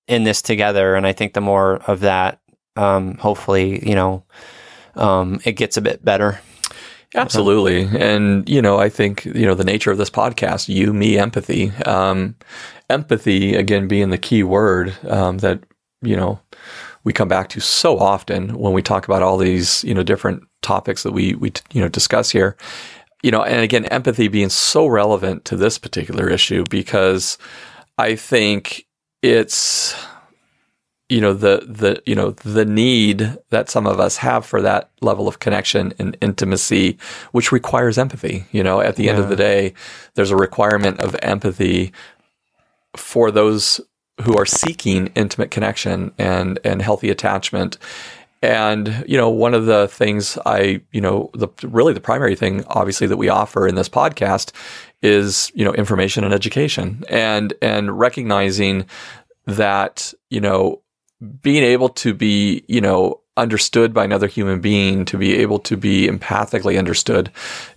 in 0.08 0.24
this 0.24 0.42
together. 0.42 0.94
And 0.94 1.06
I 1.06 1.12
think 1.12 1.32
the 1.32 1.40
more 1.40 1.76
of 1.86 2.00
that, 2.00 2.40
um, 2.76 3.16
hopefully, 3.16 3.86
you 3.88 3.94
know, 3.94 4.24
um, 4.94 5.40
it 5.44 5.52
gets 5.52 5.76
a 5.76 5.82
bit 5.82 6.04
better. 6.04 6.40
Absolutely. 7.14 7.82
And, 7.98 8.48
you 8.48 8.62
know, 8.62 8.78
I 8.78 8.88
think, 8.88 9.26
you 9.26 9.44
know, 9.44 9.54
the 9.54 9.64
nature 9.64 9.90
of 9.90 9.98
this 9.98 10.10
podcast, 10.10 10.68
you, 10.68 10.92
me, 10.94 11.18
empathy, 11.18 11.70
um, 11.84 12.36
empathy, 12.88 13.54
again, 13.54 13.86
being 13.86 14.10
the 14.10 14.18
key 14.18 14.42
word, 14.42 14.94
um, 15.08 15.38
that, 15.38 15.60
you 16.00 16.16
know, 16.16 16.40
we 17.04 17.12
come 17.12 17.28
back 17.28 17.48
to 17.50 17.60
so 17.60 17.98
often 17.98 18.56
when 18.56 18.72
we 18.72 18.80
talk 18.80 19.04
about 19.04 19.22
all 19.22 19.36
these, 19.36 19.84
you 19.84 19.92
know, 19.92 20.02
different 20.02 20.42
topics 20.62 21.02
that 21.02 21.12
we, 21.12 21.34
we, 21.34 21.52
you 21.72 21.80
know, 21.80 21.88
discuss 21.88 22.30
here, 22.30 22.56
you 23.22 23.30
know, 23.30 23.42
and 23.42 23.60
again, 23.60 23.84
empathy 23.86 24.28
being 24.28 24.48
so 24.48 24.86
relevant 24.86 25.44
to 25.46 25.56
this 25.56 25.78
particular 25.78 26.28
issue 26.28 26.64
because 26.70 27.38
I 27.98 28.16
think 28.16 28.86
it's, 29.22 29.94
you 31.12 31.20
know 31.20 31.34
the 31.34 31.66
the 31.68 32.02
you 32.06 32.14
know 32.14 32.30
the 32.30 32.64
need 32.64 33.36
that 33.50 33.68
some 33.68 33.86
of 33.86 34.00
us 34.00 34.16
have 34.16 34.46
for 34.46 34.62
that 34.62 34.90
level 35.02 35.28
of 35.28 35.40
connection 35.40 35.92
and 35.98 36.16
intimacy 36.22 36.96
which 37.32 37.52
requires 37.52 37.98
empathy. 37.98 38.46
You 38.50 38.62
know 38.62 38.80
at 38.80 38.96
the 38.96 39.10
end 39.10 39.18
of 39.18 39.28
the 39.28 39.36
day 39.36 39.74
there's 40.14 40.30
a 40.30 40.36
requirement 40.36 41.00
of 41.00 41.14
empathy 41.20 41.92
for 42.96 43.30
those 43.30 43.78
who 44.22 44.38
are 44.38 44.46
seeking 44.46 45.08
intimate 45.08 45.50
connection 45.50 46.12
and 46.16 46.58
and 46.64 46.80
healthy 46.80 47.10
attachment 47.10 47.76
and 48.42 49.04
you 49.06 49.16
know 49.16 49.30
one 49.30 49.54
of 49.54 49.66
the 49.66 49.88
things 49.88 50.36
i 50.44 50.80
you 50.92 51.00
know 51.00 51.30
the 51.34 51.48
really 51.62 51.92
the 51.92 52.00
primary 52.00 52.34
thing 52.34 52.64
obviously 52.68 53.06
that 53.06 53.16
we 53.16 53.28
offer 53.28 53.66
in 53.66 53.76
this 53.76 53.88
podcast 53.88 54.52
is 55.02 55.50
you 55.54 55.64
know 55.64 55.72
information 55.74 56.24
and 56.24 56.34
education 56.34 57.02
and 57.08 57.54
and 57.62 57.98
recognizing 57.98 58.84
that 59.46 60.12
you 60.28 60.40
know 60.40 60.82
being 61.40 61.62
able 61.62 61.88
to 61.88 62.14
be, 62.14 62.64
you 62.68 62.80
know, 62.80 63.20
understood 63.36 63.94
by 63.94 64.04
another 64.04 64.26
human 64.26 64.60
being, 64.60 65.04
to 65.06 65.16
be 65.16 65.36
able 65.36 65.58
to 65.60 65.76
be 65.76 66.06
empathically 66.08 66.78
understood 66.78 67.30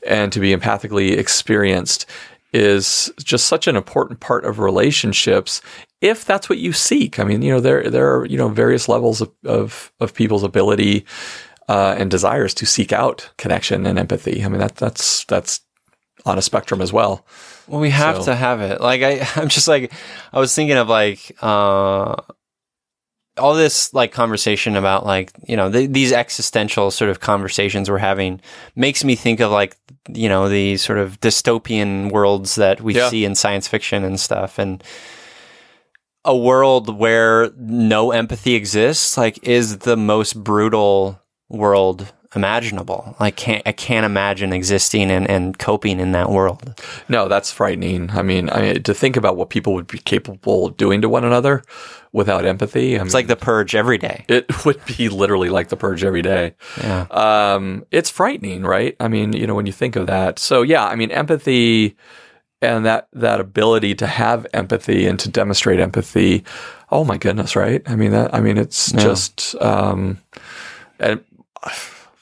and 0.05 0.31
to 0.33 0.39
be 0.39 0.55
empathically 0.55 1.17
experienced 1.17 2.05
is 2.53 3.11
just 3.23 3.47
such 3.47 3.67
an 3.67 3.75
important 3.75 4.19
part 4.19 4.45
of 4.45 4.59
relationships 4.59 5.61
if 6.01 6.25
that's 6.25 6.49
what 6.49 6.57
you 6.59 6.73
seek. 6.73 7.19
I 7.19 7.23
mean, 7.23 7.41
you 7.41 7.51
know, 7.51 7.59
there 7.59 7.89
there 7.89 8.15
are, 8.15 8.25
you 8.25 8.37
know, 8.37 8.49
various 8.49 8.87
levels 8.87 9.21
of 9.21 9.31
of, 9.45 9.91
of 9.99 10.13
people's 10.13 10.43
ability 10.43 11.05
uh, 11.67 11.95
and 11.97 12.11
desires 12.11 12.53
to 12.55 12.65
seek 12.65 12.93
out 12.93 13.29
connection 13.37 13.85
and 13.85 13.97
empathy. 13.97 14.43
I 14.43 14.47
mean, 14.49 14.59
that 14.59 14.75
that's 14.75 15.23
that's 15.25 15.61
on 16.25 16.37
a 16.37 16.41
spectrum 16.41 16.81
as 16.81 16.91
well. 16.93 17.25
Well, 17.67 17.81
we 17.81 17.89
have 17.91 18.17
So- 18.17 18.25
to 18.25 18.35
have 18.35 18.61
it. 18.61 18.81
Like 18.81 19.01
I, 19.01 19.27
I'm 19.41 19.47
just 19.49 19.67
like, 19.67 19.91
I 20.33 20.39
was 20.39 20.53
thinking 20.53 20.77
of 20.77 20.87
like, 20.89 21.35
uh, 21.41 22.15
all 23.37 23.53
this 23.53 23.93
like 23.93 24.13
conversation 24.13 24.75
about 24.77 25.05
like 25.05 25.31
you 25.45 25.57
know 25.57 25.69
th- 25.69 25.89
these 25.91 26.13
existential 26.13 26.89
sort 26.89 27.09
of 27.11 27.19
conversations 27.19 27.89
we're 27.89 27.97
having 27.97 28.39
makes 28.77 29.03
me 29.03 29.13
think 29.15 29.41
of 29.41 29.51
like 29.51 29.75
you 30.07 30.29
know 30.29 30.47
the 30.47 30.77
sort 30.77 30.97
of 30.99 31.19
dystopian 31.19 32.11
worlds 32.13 32.55
that 32.55 32.79
we 32.79 32.95
Yeah. 32.95 33.09
see 33.09 33.25
in 33.25 33.35
science 33.35 33.67
fiction 33.67 34.05
and 34.05 34.19
stuff 34.21 34.57
and 34.57 34.81
a 36.25 36.35
world 36.35 36.97
where 36.97 37.51
no 37.57 38.11
empathy 38.11 38.55
exists 38.55 39.17
like 39.17 39.39
is 39.47 39.79
the 39.79 39.95
most 39.95 40.43
brutal 40.43 41.21
world 41.49 42.11
imaginable 42.35 43.15
like 43.19 43.37
can't 43.37 43.63
i 43.65 43.71
can't 43.71 44.05
imagine 44.05 44.51
existing 44.51 45.09
and, 45.09 45.29
and 45.29 45.57
coping 45.57 45.99
in 46.01 46.11
that 46.11 46.29
world 46.29 46.81
No, 47.07 47.27
that's 47.27 47.51
frightening. 47.51 48.09
I 48.11 48.23
mean, 48.23 48.49
I 48.49 48.61
mean, 48.61 48.83
to 48.83 48.93
think 48.93 49.15
about 49.15 49.37
what 49.37 49.49
people 49.49 49.73
would 49.75 49.87
be 49.87 49.99
capable 49.99 50.65
of 50.65 50.75
doing 50.75 51.01
to 51.01 51.07
one 51.09 51.23
another 51.23 51.61
without 52.11 52.45
empathy. 52.45 52.99
I 52.99 53.03
it's 53.03 53.13
like 53.13 53.27
the 53.27 53.35
purge 53.35 53.75
every 53.75 53.97
day 53.97 54.25
it 54.27 54.45
would 54.65 54.83
be 54.85 55.07
literally 55.07 55.49
like 55.49 55.69
the 55.69 55.77
purge 55.77 56.03
every 56.03 56.21
day. 56.21 56.55
yeah 56.81 57.05
Um, 57.11 57.85
it's 57.91 58.09
frightening, 58.09 58.63
right? 58.63 58.95
I 58.99 59.07
mean, 59.07 59.33
you 59.33 59.47
know, 59.47 59.55
when 59.55 59.65
you 59.67 59.73
think 59.73 59.95
of 59.95 60.07
that. 60.07 60.39
So 60.39 60.61
yeah, 60.63 60.85
I 60.85 60.95
mean, 60.95 61.11
empathy 61.11 61.95
and 62.65 62.85
that 62.85 63.07
that 63.13 63.39
ability 63.39 63.95
to 63.95 64.07
have 64.07 64.45
empathy 64.53 65.07
and 65.07 65.19
to 65.19 65.29
demonstrate 65.29 65.79
empathy. 65.79 66.43
Oh 66.91 67.03
my 67.03 67.17
goodness, 67.17 67.55
right? 67.55 67.81
I 67.87 67.95
mean 67.95 68.11
that. 68.11 68.33
I 68.33 68.39
mean, 68.41 68.57
it's 68.57 68.93
Yeah. 68.93 69.01
just 69.01 69.55
um, 69.61 70.19
and 70.99 71.23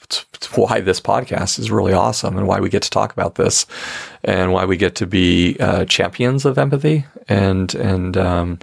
it's, 0.02 0.24
it's 0.34 0.56
why 0.56 0.80
this 0.80 1.00
podcast 1.00 1.58
is 1.58 1.70
really 1.70 1.92
awesome 1.92 2.36
and 2.36 2.46
why 2.46 2.60
we 2.60 2.68
get 2.68 2.82
to 2.82 2.90
talk 2.90 3.12
about 3.12 3.34
this 3.36 3.66
and 4.22 4.52
why 4.52 4.64
we 4.64 4.76
get 4.76 4.94
to 4.96 5.06
be 5.06 5.56
uh, 5.60 5.84
champions 5.86 6.44
of 6.44 6.58
empathy 6.58 7.04
and 7.28 7.74
and 7.74 8.16
um, 8.16 8.58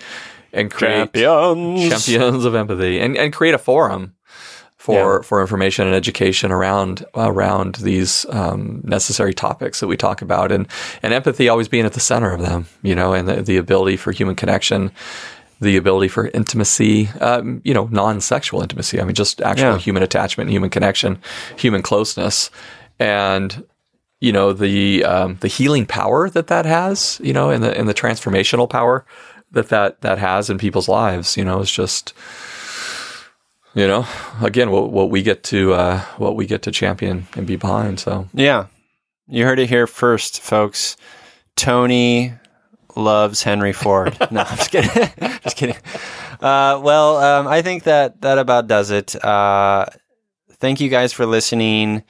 and 0.54 0.70
create 0.72 1.14
champions 1.90 2.46
of 2.46 2.56
empathy 2.56 3.00
and, 3.00 3.16
and 3.18 3.34
create 3.34 3.54
a 3.54 3.58
forum 3.58 4.14
for 4.82 5.22
for 5.24 5.42
information 5.42 5.86
and 5.86 5.96
education 5.96 6.52
around 6.52 7.06
around 7.14 7.76
these 7.76 8.26
um, 8.30 8.82
necessary 8.84 9.34
topics 9.34 9.80
that 9.80 9.88
we 9.88 9.96
talk 9.96 10.22
about. 10.22 10.52
And 10.52 10.68
and 11.04 11.14
empathy 11.14 11.50
always 11.50 11.68
being 11.68 11.86
at 11.86 11.94
the 11.94 12.00
center 12.00 12.32
of 12.34 12.42
them 12.42 12.66
you 12.82 12.96
know 12.96 13.14
and 13.14 13.28
the, 13.28 13.42
the 13.44 13.58
ability 13.58 13.98
for 13.98 14.12
human 14.12 14.36
connection 14.36 14.92
the 15.60 15.78
ability 15.78 16.08
for 16.08 16.28
intimacy 16.30 17.10
um, 17.20 17.62
you 17.64 17.74
know 17.76 17.88
non-sexual 17.92 18.62
intimacy. 18.64 19.00
I 19.00 19.04
mean 19.04 19.14
just 19.16 19.40
actual 19.42 19.74
Yeah. 19.74 19.78
human 19.78 20.04
attachment 20.04 20.50
human 20.50 20.70
connection 20.72 21.20
human 21.58 21.82
closeness. 21.84 22.50
And 23.00 23.64
you 24.20 24.32
know 24.32 24.52
the 24.54 25.04
um, 25.04 25.38
the 25.42 25.48
healing 25.48 25.86
power 25.86 26.30
that 26.30 26.48
that 26.48 26.66
has 26.66 27.20
you 27.24 27.34
know 27.34 27.52
and 27.52 27.64
the 27.64 27.78
and 27.78 27.88
the 27.88 27.94
transformational 27.94 28.68
power 28.70 29.06
that 29.52 29.70
that 29.70 30.02
that 30.02 30.18
has 30.18 30.50
in 30.50 30.58
people's 30.58 30.88
lives 30.88 31.38
you 31.38 31.44
know 31.46 31.60
is 31.62 31.72
just 31.72 32.14
you 33.74 33.88
know 33.88 34.06
again 34.42 34.72
what 34.72 34.92
what 34.92 35.10
we 35.10 35.22
get 35.22 35.44
to 35.44 35.74
uh, 35.74 36.00
what 36.18 36.36
we 36.36 36.46
get 36.46 36.62
to 36.64 36.72
champion 36.72 37.28
and 37.36 37.48
be 37.48 37.56
behind 37.56 38.00
so 38.00 38.28
Yeah. 38.34 38.68
You 39.32 39.46
heard 39.46 39.60
it 39.60 39.70
here 39.70 39.88
first, 39.88 40.42
folks. 40.42 40.98
Tony 41.56 42.34
loves 42.98 43.44
Henry 43.44 43.72
Ford. 43.72 44.18
no, 44.32 44.42
I'm 44.42 44.58
just 44.58 44.72
kidding. 44.72 45.10
just 45.44 45.56
kidding. 45.56 45.78
Uh, 46.42 46.82
well, 46.84 47.16
um, 47.16 47.48
I 47.48 47.62
think 47.62 47.84
that 47.84 48.20
that 48.22 48.38
about 48.38 48.68
does 48.68 48.92
it. 48.92 49.16
Uh, 49.24 49.86
thank 50.54 50.82
you 50.82 50.90
guys 50.90 51.14
for 51.14 51.26
listening. 51.26 52.04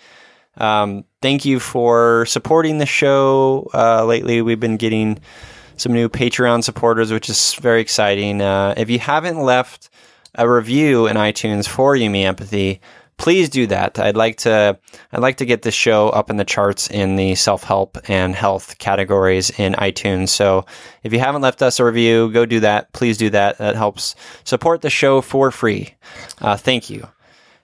Um, 0.57 1.05
thank 1.22 1.45
you 1.45 1.59
for 1.59 2.26
supporting 2.26 2.80
the 2.80 2.88
show. 2.88 3.70
Uh, 3.72 4.03
lately, 4.03 4.41
we've 4.41 4.59
been 4.59 4.78
getting 4.78 5.20
some 5.78 5.93
new 5.93 6.09
Patreon 6.09 6.64
supporters, 6.64 7.12
which 7.12 7.30
is 7.30 7.53
very 7.55 7.82
exciting. 7.82 8.41
Uh, 8.41 8.74
if 8.78 8.89
you 8.89 8.97
haven't 8.97 9.39
left 9.39 9.91
a 10.36 10.49
review 10.49 11.07
in 11.07 11.17
iTunes 11.17 11.67
for 11.67 11.95
You 11.95 12.09
Me 12.09 12.23
Empathy, 12.25 12.82
please 13.17 13.49
do 13.49 13.67
that. 13.67 13.99
I'd 13.99 14.15
like 14.15 14.38
to 14.38 14.79
I'd 15.11 15.21
like 15.21 15.38
to 15.38 15.45
get 15.45 15.61
this 15.61 15.75
show 15.75 16.09
up 16.09 16.29
in 16.29 16.38
the 16.38 16.43
charts 16.43 16.89
in 16.89 17.15
the 17.15 17.36
self-help 17.36 17.97
and 18.09 18.36
health 18.36 18.77
categories 18.79 19.51
in 19.51 19.73
iTunes. 19.73 20.29
So 20.29 20.65
if 21.03 21.13
you 21.13 21.19
haven't 21.19 21.43
left 21.43 21.61
us 21.61 21.79
a 21.79 21.86
review, 21.86 22.32
go 22.32 22.45
do 22.45 22.61
that. 22.61 22.91
Please 22.93 23.17
do 23.17 23.29
that. 23.29 23.59
That 23.59 23.75
helps 23.75 24.15
support 24.43 24.82
the 24.82 24.89
show 24.89 25.21
for 25.21 25.51
free. 25.51 25.93
Uh, 26.39 26.57
thank 26.57 26.89
you. 26.89 27.07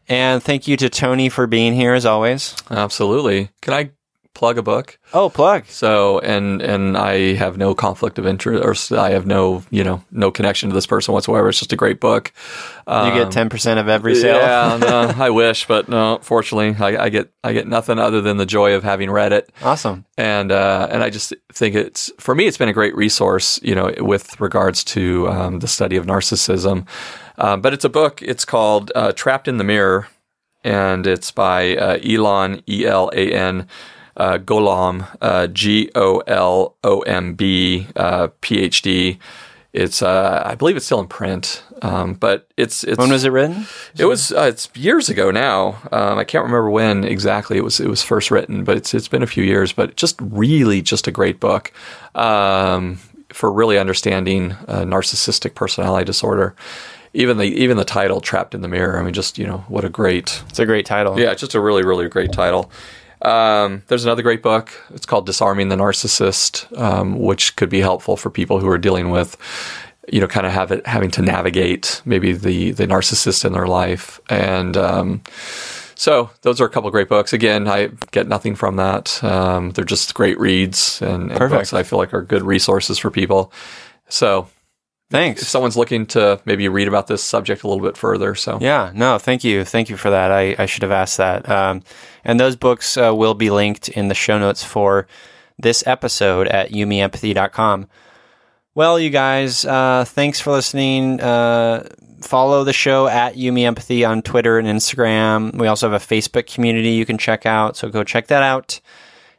And 0.07 0.41
thank 0.41 0.67
you 0.67 0.77
to 0.77 0.89
Tony 0.89 1.27
for 1.27 1.47
being 1.47 1.73
here 1.73 1.93
as 1.93 2.05
always. 2.05 2.55
absolutely 2.71 3.49
can 3.61 3.73
i 3.73 3.89
plug 4.37 4.57
a 4.57 4.61
book 4.61 4.99
Oh, 5.13 5.29
plug. 5.29 5.65
so 5.67 6.19
and 6.19 6.61
and 6.61 6.95
i 6.95 7.33
have 7.33 7.57
no 7.57 7.73
conflict 7.73 8.19
of 8.19 8.27
interest 8.27 8.91
or 8.91 8.99
i 8.99 9.09
have 9.09 9.25
no 9.25 9.63
you 9.71 9.83
know 9.83 10.03
no 10.11 10.29
connection 10.31 10.69
to 10.69 10.75
this 10.75 10.85
person 10.85 11.13
whatsoever 11.15 11.49
it's 11.49 11.57
just 11.59 11.73
a 11.73 11.75
great 11.83 11.99
book 11.99 12.31
You 12.87 13.11
get 13.19 13.29
10% 13.33 13.79
of 13.79 13.87
every 13.89 14.15
sale. 14.15 14.35
Um, 14.37 14.81
yeah 14.81 14.89
no, 15.17 15.23
i 15.23 15.29
wish 15.31 15.67
but 15.67 15.89
no 15.89 16.19
fortunately 16.21 16.75
I, 16.79 17.05
I 17.05 17.09
get 17.09 17.31
i 17.43 17.51
get 17.51 17.67
nothing 17.67 17.97
other 17.99 18.21
than 18.21 18.37
the 18.37 18.45
joy 18.45 18.75
of 18.77 18.83
having 18.83 19.09
read 19.09 19.33
it 19.33 19.49
Awesome. 19.63 20.05
and 20.17 20.51
uh, 20.51 20.87
and 20.91 21.01
I 21.03 21.09
just 21.09 21.33
think 21.51 21.73
it's 21.75 22.11
for 22.19 22.35
me 22.35 22.45
it's 22.47 22.57
been 22.61 22.69
a 22.69 22.79
great 22.81 22.95
resource 22.95 23.59
you 23.63 23.73
know 23.75 23.91
with 24.13 24.39
regards 24.39 24.83
to 24.95 25.27
um, 25.29 25.59
the 25.59 25.67
study 25.67 25.97
of 25.97 26.05
narcissism 26.05 26.85
um, 27.39 27.61
but 27.61 27.73
it's 27.73 27.85
a 27.85 27.89
book 27.89 28.21
it's 28.21 28.45
called 28.45 28.91
uh, 28.95 29.11
Trapped 29.13 29.47
in 29.47 29.57
the 29.57 29.63
Mirror 29.63 30.07
and 30.63 31.07
it's 31.07 31.31
by 31.31 31.75
uh, 31.77 31.97
Elan 32.03 32.61
E 32.67 32.85
L 32.85 33.09
A 33.13 33.25
N 33.33 33.67
uh, 34.17 34.37
Golomb 34.39 35.07
uh, 35.21 35.47
G 35.47 35.89
O 35.95 36.19
L 36.27 36.75
O 36.83 36.99
M 37.01 37.35
B 37.35 37.87
uh, 37.95 38.27
PhD 38.41 39.17
it's 39.73 40.01
uh, 40.01 40.41
I 40.45 40.55
believe 40.55 40.75
it's 40.75 40.85
still 40.85 40.99
in 40.99 41.07
print 41.07 41.63
um, 41.83 42.13
but 42.15 42.47
it's 42.57 42.83
it's 42.83 42.97
When 42.97 43.11
was 43.11 43.23
it 43.25 43.29
written? 43.31 43.67
it 43.97 44.05
was 44.05 44.31
uh, 44.31 44.41
it's 44.49 44.69
years 44.75 45.09
ago 45.09 45.29
now. 45.29 45.77
Um, 45.91 46.17
I 46.17 46.23
can't 46.23 46.43
remember 46.43 46.71
when 46.71 47.03
exactly 47.03 47.57
it 47.57 47.63
was 47.63 47.79
it 47.79 47.87
was 47.87 48.01
first 48.01 48.31
written, 48.31 48.63
but 48.63 48.75
it's 48.77 48.93
it's 48.95 49.07
been 49.07 49.21
a 49.21 49.27
few 49.27 49.43
years. 49.43 49.73
But 49.73 49.95
just 49.95 50.15
really 50.19 50.81
just 50.81 51.07
a 51.07 51.11
great 51.11 51.39
book 51.39 51.71
um, 52.15 52.97
for 53.29 53.51
really 53.51 53.77
understanding 53.77 54.53
uh, 54.67 54.81
narcissistic 54.85 55.53
personality 55.53 56.05
disorder. 56.05 56.55
Even 57.13 57.37
the 57.37 57.45
even 57.45 57.77
the 57.77 57.85
title 57.85 58.21
"Trapped 58.21 58.55
in 58.55 58.61
the 58.61 58.67
Mirror." 58.67 58.99
I 58.99 59.03
mean, 59.03 59.13
just 59.13 59.37
you 59.37 59.45
know 59.45 59.59
what 59.67 59.85
a 59.85 59.89
great 59.89 60.43
It's 60.49 60.59
a 60.59 60.65
great 60.65 60.85
title. 60.87 61.19
yeah, 61.19 61.31
it's 61.31 61.41
just 61.41 61.53
a 61.55 61.61
really, 61.61 61.83
really 61.83 62.07
great 62.09 62.31
title. 62.31 62.71
Um, 63.21 63.83
there's 63.87 64.05
another 64.05 64.21
great 64.21 64.43
book. 64.43 64.71
It's 64.93 65.05
called 65.05 65.25
Disarming 65.25 65.69
the 65.69 65.75
Narcissist, 65.75 66.77
um, 66.77 67.19
which 67.19 67.55
could 67.55 67.69
be 67.69 67.81
helpful 67.81 68.17
for 68.17 68.29
people 68.29 68.59
who 68.59 68.69
are 68.69 68.77
dealing 68.77 69.09
with, 69.09 69.37
you 70.11 70.21
know, 70.21 70.27
kind 70.27 70.45
of 70.45 70.51
have 70.53 70.71
it, 70.71 70.85
having 70.85 71.11
to 71.11 71.21
navigate 71.21 72.01
maybe 72.05 72.31
the 72.31 72.71
the 72.71 72.87
narcissist 72.87 73.43
in 73.43 73.53
their 73.53 73.67
life. 73.67 74.19
And 74.29 74.77
um, 74.77 75.21
so 75.95 76.29
those 76.43 76.61
are 76.61 76.65
a 76.65 76.69
couple 76.69 76.91
great 76.91 77.09
books. 77.09 77.33
Again, 77.33 77.67
I 77.67 77.89
get 78.11 78.27
nothing 78.27 78.55
from 78.55 78.75
that. 78.75 79.23
Um, 79.23 79.71
they're 79.71 79.83
just 79.83 80.13
great 80.13 80.39
reads 80.39 81.01
and, 81.01 81.31
and 81.31 81.49
books 81.49 81.71
that 81.71 81.77
I 81.77 81.83
feel 81.83 81.97
like 81.97 82.13
are 82.13 82.21
good 82.21 82.43
resources 82.43 82.99
for 82.99 83.09
people. 83.09 83.51
So 84.07 84.47
Thanks. 85.09 85.41
if 85.41 85.47
someone's 85.47 85.77
looking 85.77 86.05
to 86.07 86.41
maybe 86.45 86.67
read 86.67 86.87
about 86.87 87.07
this 87.07 87.23
subject 87.23 87.63
a 87.63 87.67
little 87.67 87.83
bit 87.83 87.95
further, 87.95 88.35
so 88.35 88.57
Yeah, 88.59 88.91
no, 88.93 89.17
thank 89.17 89.43
you. 89.43 89.63
Thank 89.63 89.89
you 89.89 89.95
for 89.97 90.09
that. 90.09 90.31
I, 90.31 90.55
I 90.59 90.65
should 90.65 90.83
have 90.83 90.91
asked 90.91 91.17
that. 91.17 91.47
Um, 91.49 91.83
and 92.25 92.39
those 92.39 92.55
books 92.55 92.97
uh, 92.97 93.15
will 93.15 93.33
be 93.33 93.49
linked 93.49 93.87
in 93.89 94.09
the 94.09 94.15
show 94.15 94.37
notes 94.37 94.63
for 94.63 95.07
this 95.57 95.85
episode 95.87 96.47
at 96.47 96.71
youmeempathy.com. 96.71 97.87
Well, 98.75 98.99
you 98.99 99.09
guys, 99.09 99.65
uh, 99.65 100.05
thanks 100.05 100.39
for 100.39 100.51
listening. 100.51 101.19
Uh, 101.19 101.87
follow 102.21 102.63
the 102.63 102.73
show 102.73 103.07
at 103.07 103.35
You 103.37 103.51
Me 103.51 103.65
Empathy 103.65 104.05
on 104.05 104.21
Twitter 104.21 104.59
and 104.59 104.67
Instagram. 104.67 105.57
We 105.57 105.67
also 105.67 105.89
have 105.89 105.99
a 105.99 106.05
Facebook 106.05 106.51
community 106.53 106.91
you 106.91 107.05
can 107.05 107.17
check 107.17 107.45
out, 107.45 107.75
so 107.75 107.89
go 107.89 108.03
check 108.03 108.27
that 108.27 108.43
out. 108.43 108.79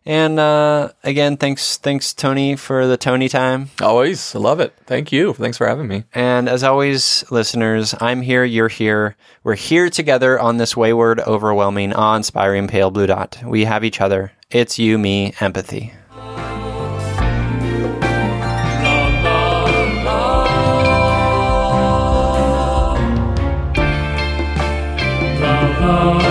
And 0.07 0.39
uh, 0.41 0.91
again, 1.05 1.37
thanks, 1.37 1.77
thanks 1.77 2.15
Tony 2.15 2.57
for 2.57 2.87
the 2.87 2.97
Tony 2.97 3.29
time. 3.29 3.69
Always, 3.83 4.35
I 4.35 4.39
love 4.39 4.59
it. 4.59 4.73
Thank 4.87 5.13
you. 5.13 5.35
Thanks 5.35 5.59
for 5.59 5.67
having 5.67 5.87
me. 5.87 6.05
And 6.15 6.49
as 6.49 6.65
always, 6.65 7.31
listeners, 7.31 7.95
I'm 8.01 8.23
here, 8.23 8.43
you're 8.43 8.69
here. 8.69 9.17
We're 9.45 9.55
here 9.55 9.91
together 9.91 10.41
on 10.41 10.57
this 10.57 10.77
wayward, 10.77 11.21
overwhelming, 11.21 11.93
awe-inspiring 11.93 12.69
pale 12.69 12.91
blue 12.91 13.07
dot. 13.07 13.39
We 13.45 13.65
have 13.67 13.85
each 13.85 14.01
other. 14.01 14.33
It's 14.51 14.79
you, 14.79 14.97
me, 14.97 15.35
empathy. 15.41 15.93
Oh. 25.81 26.28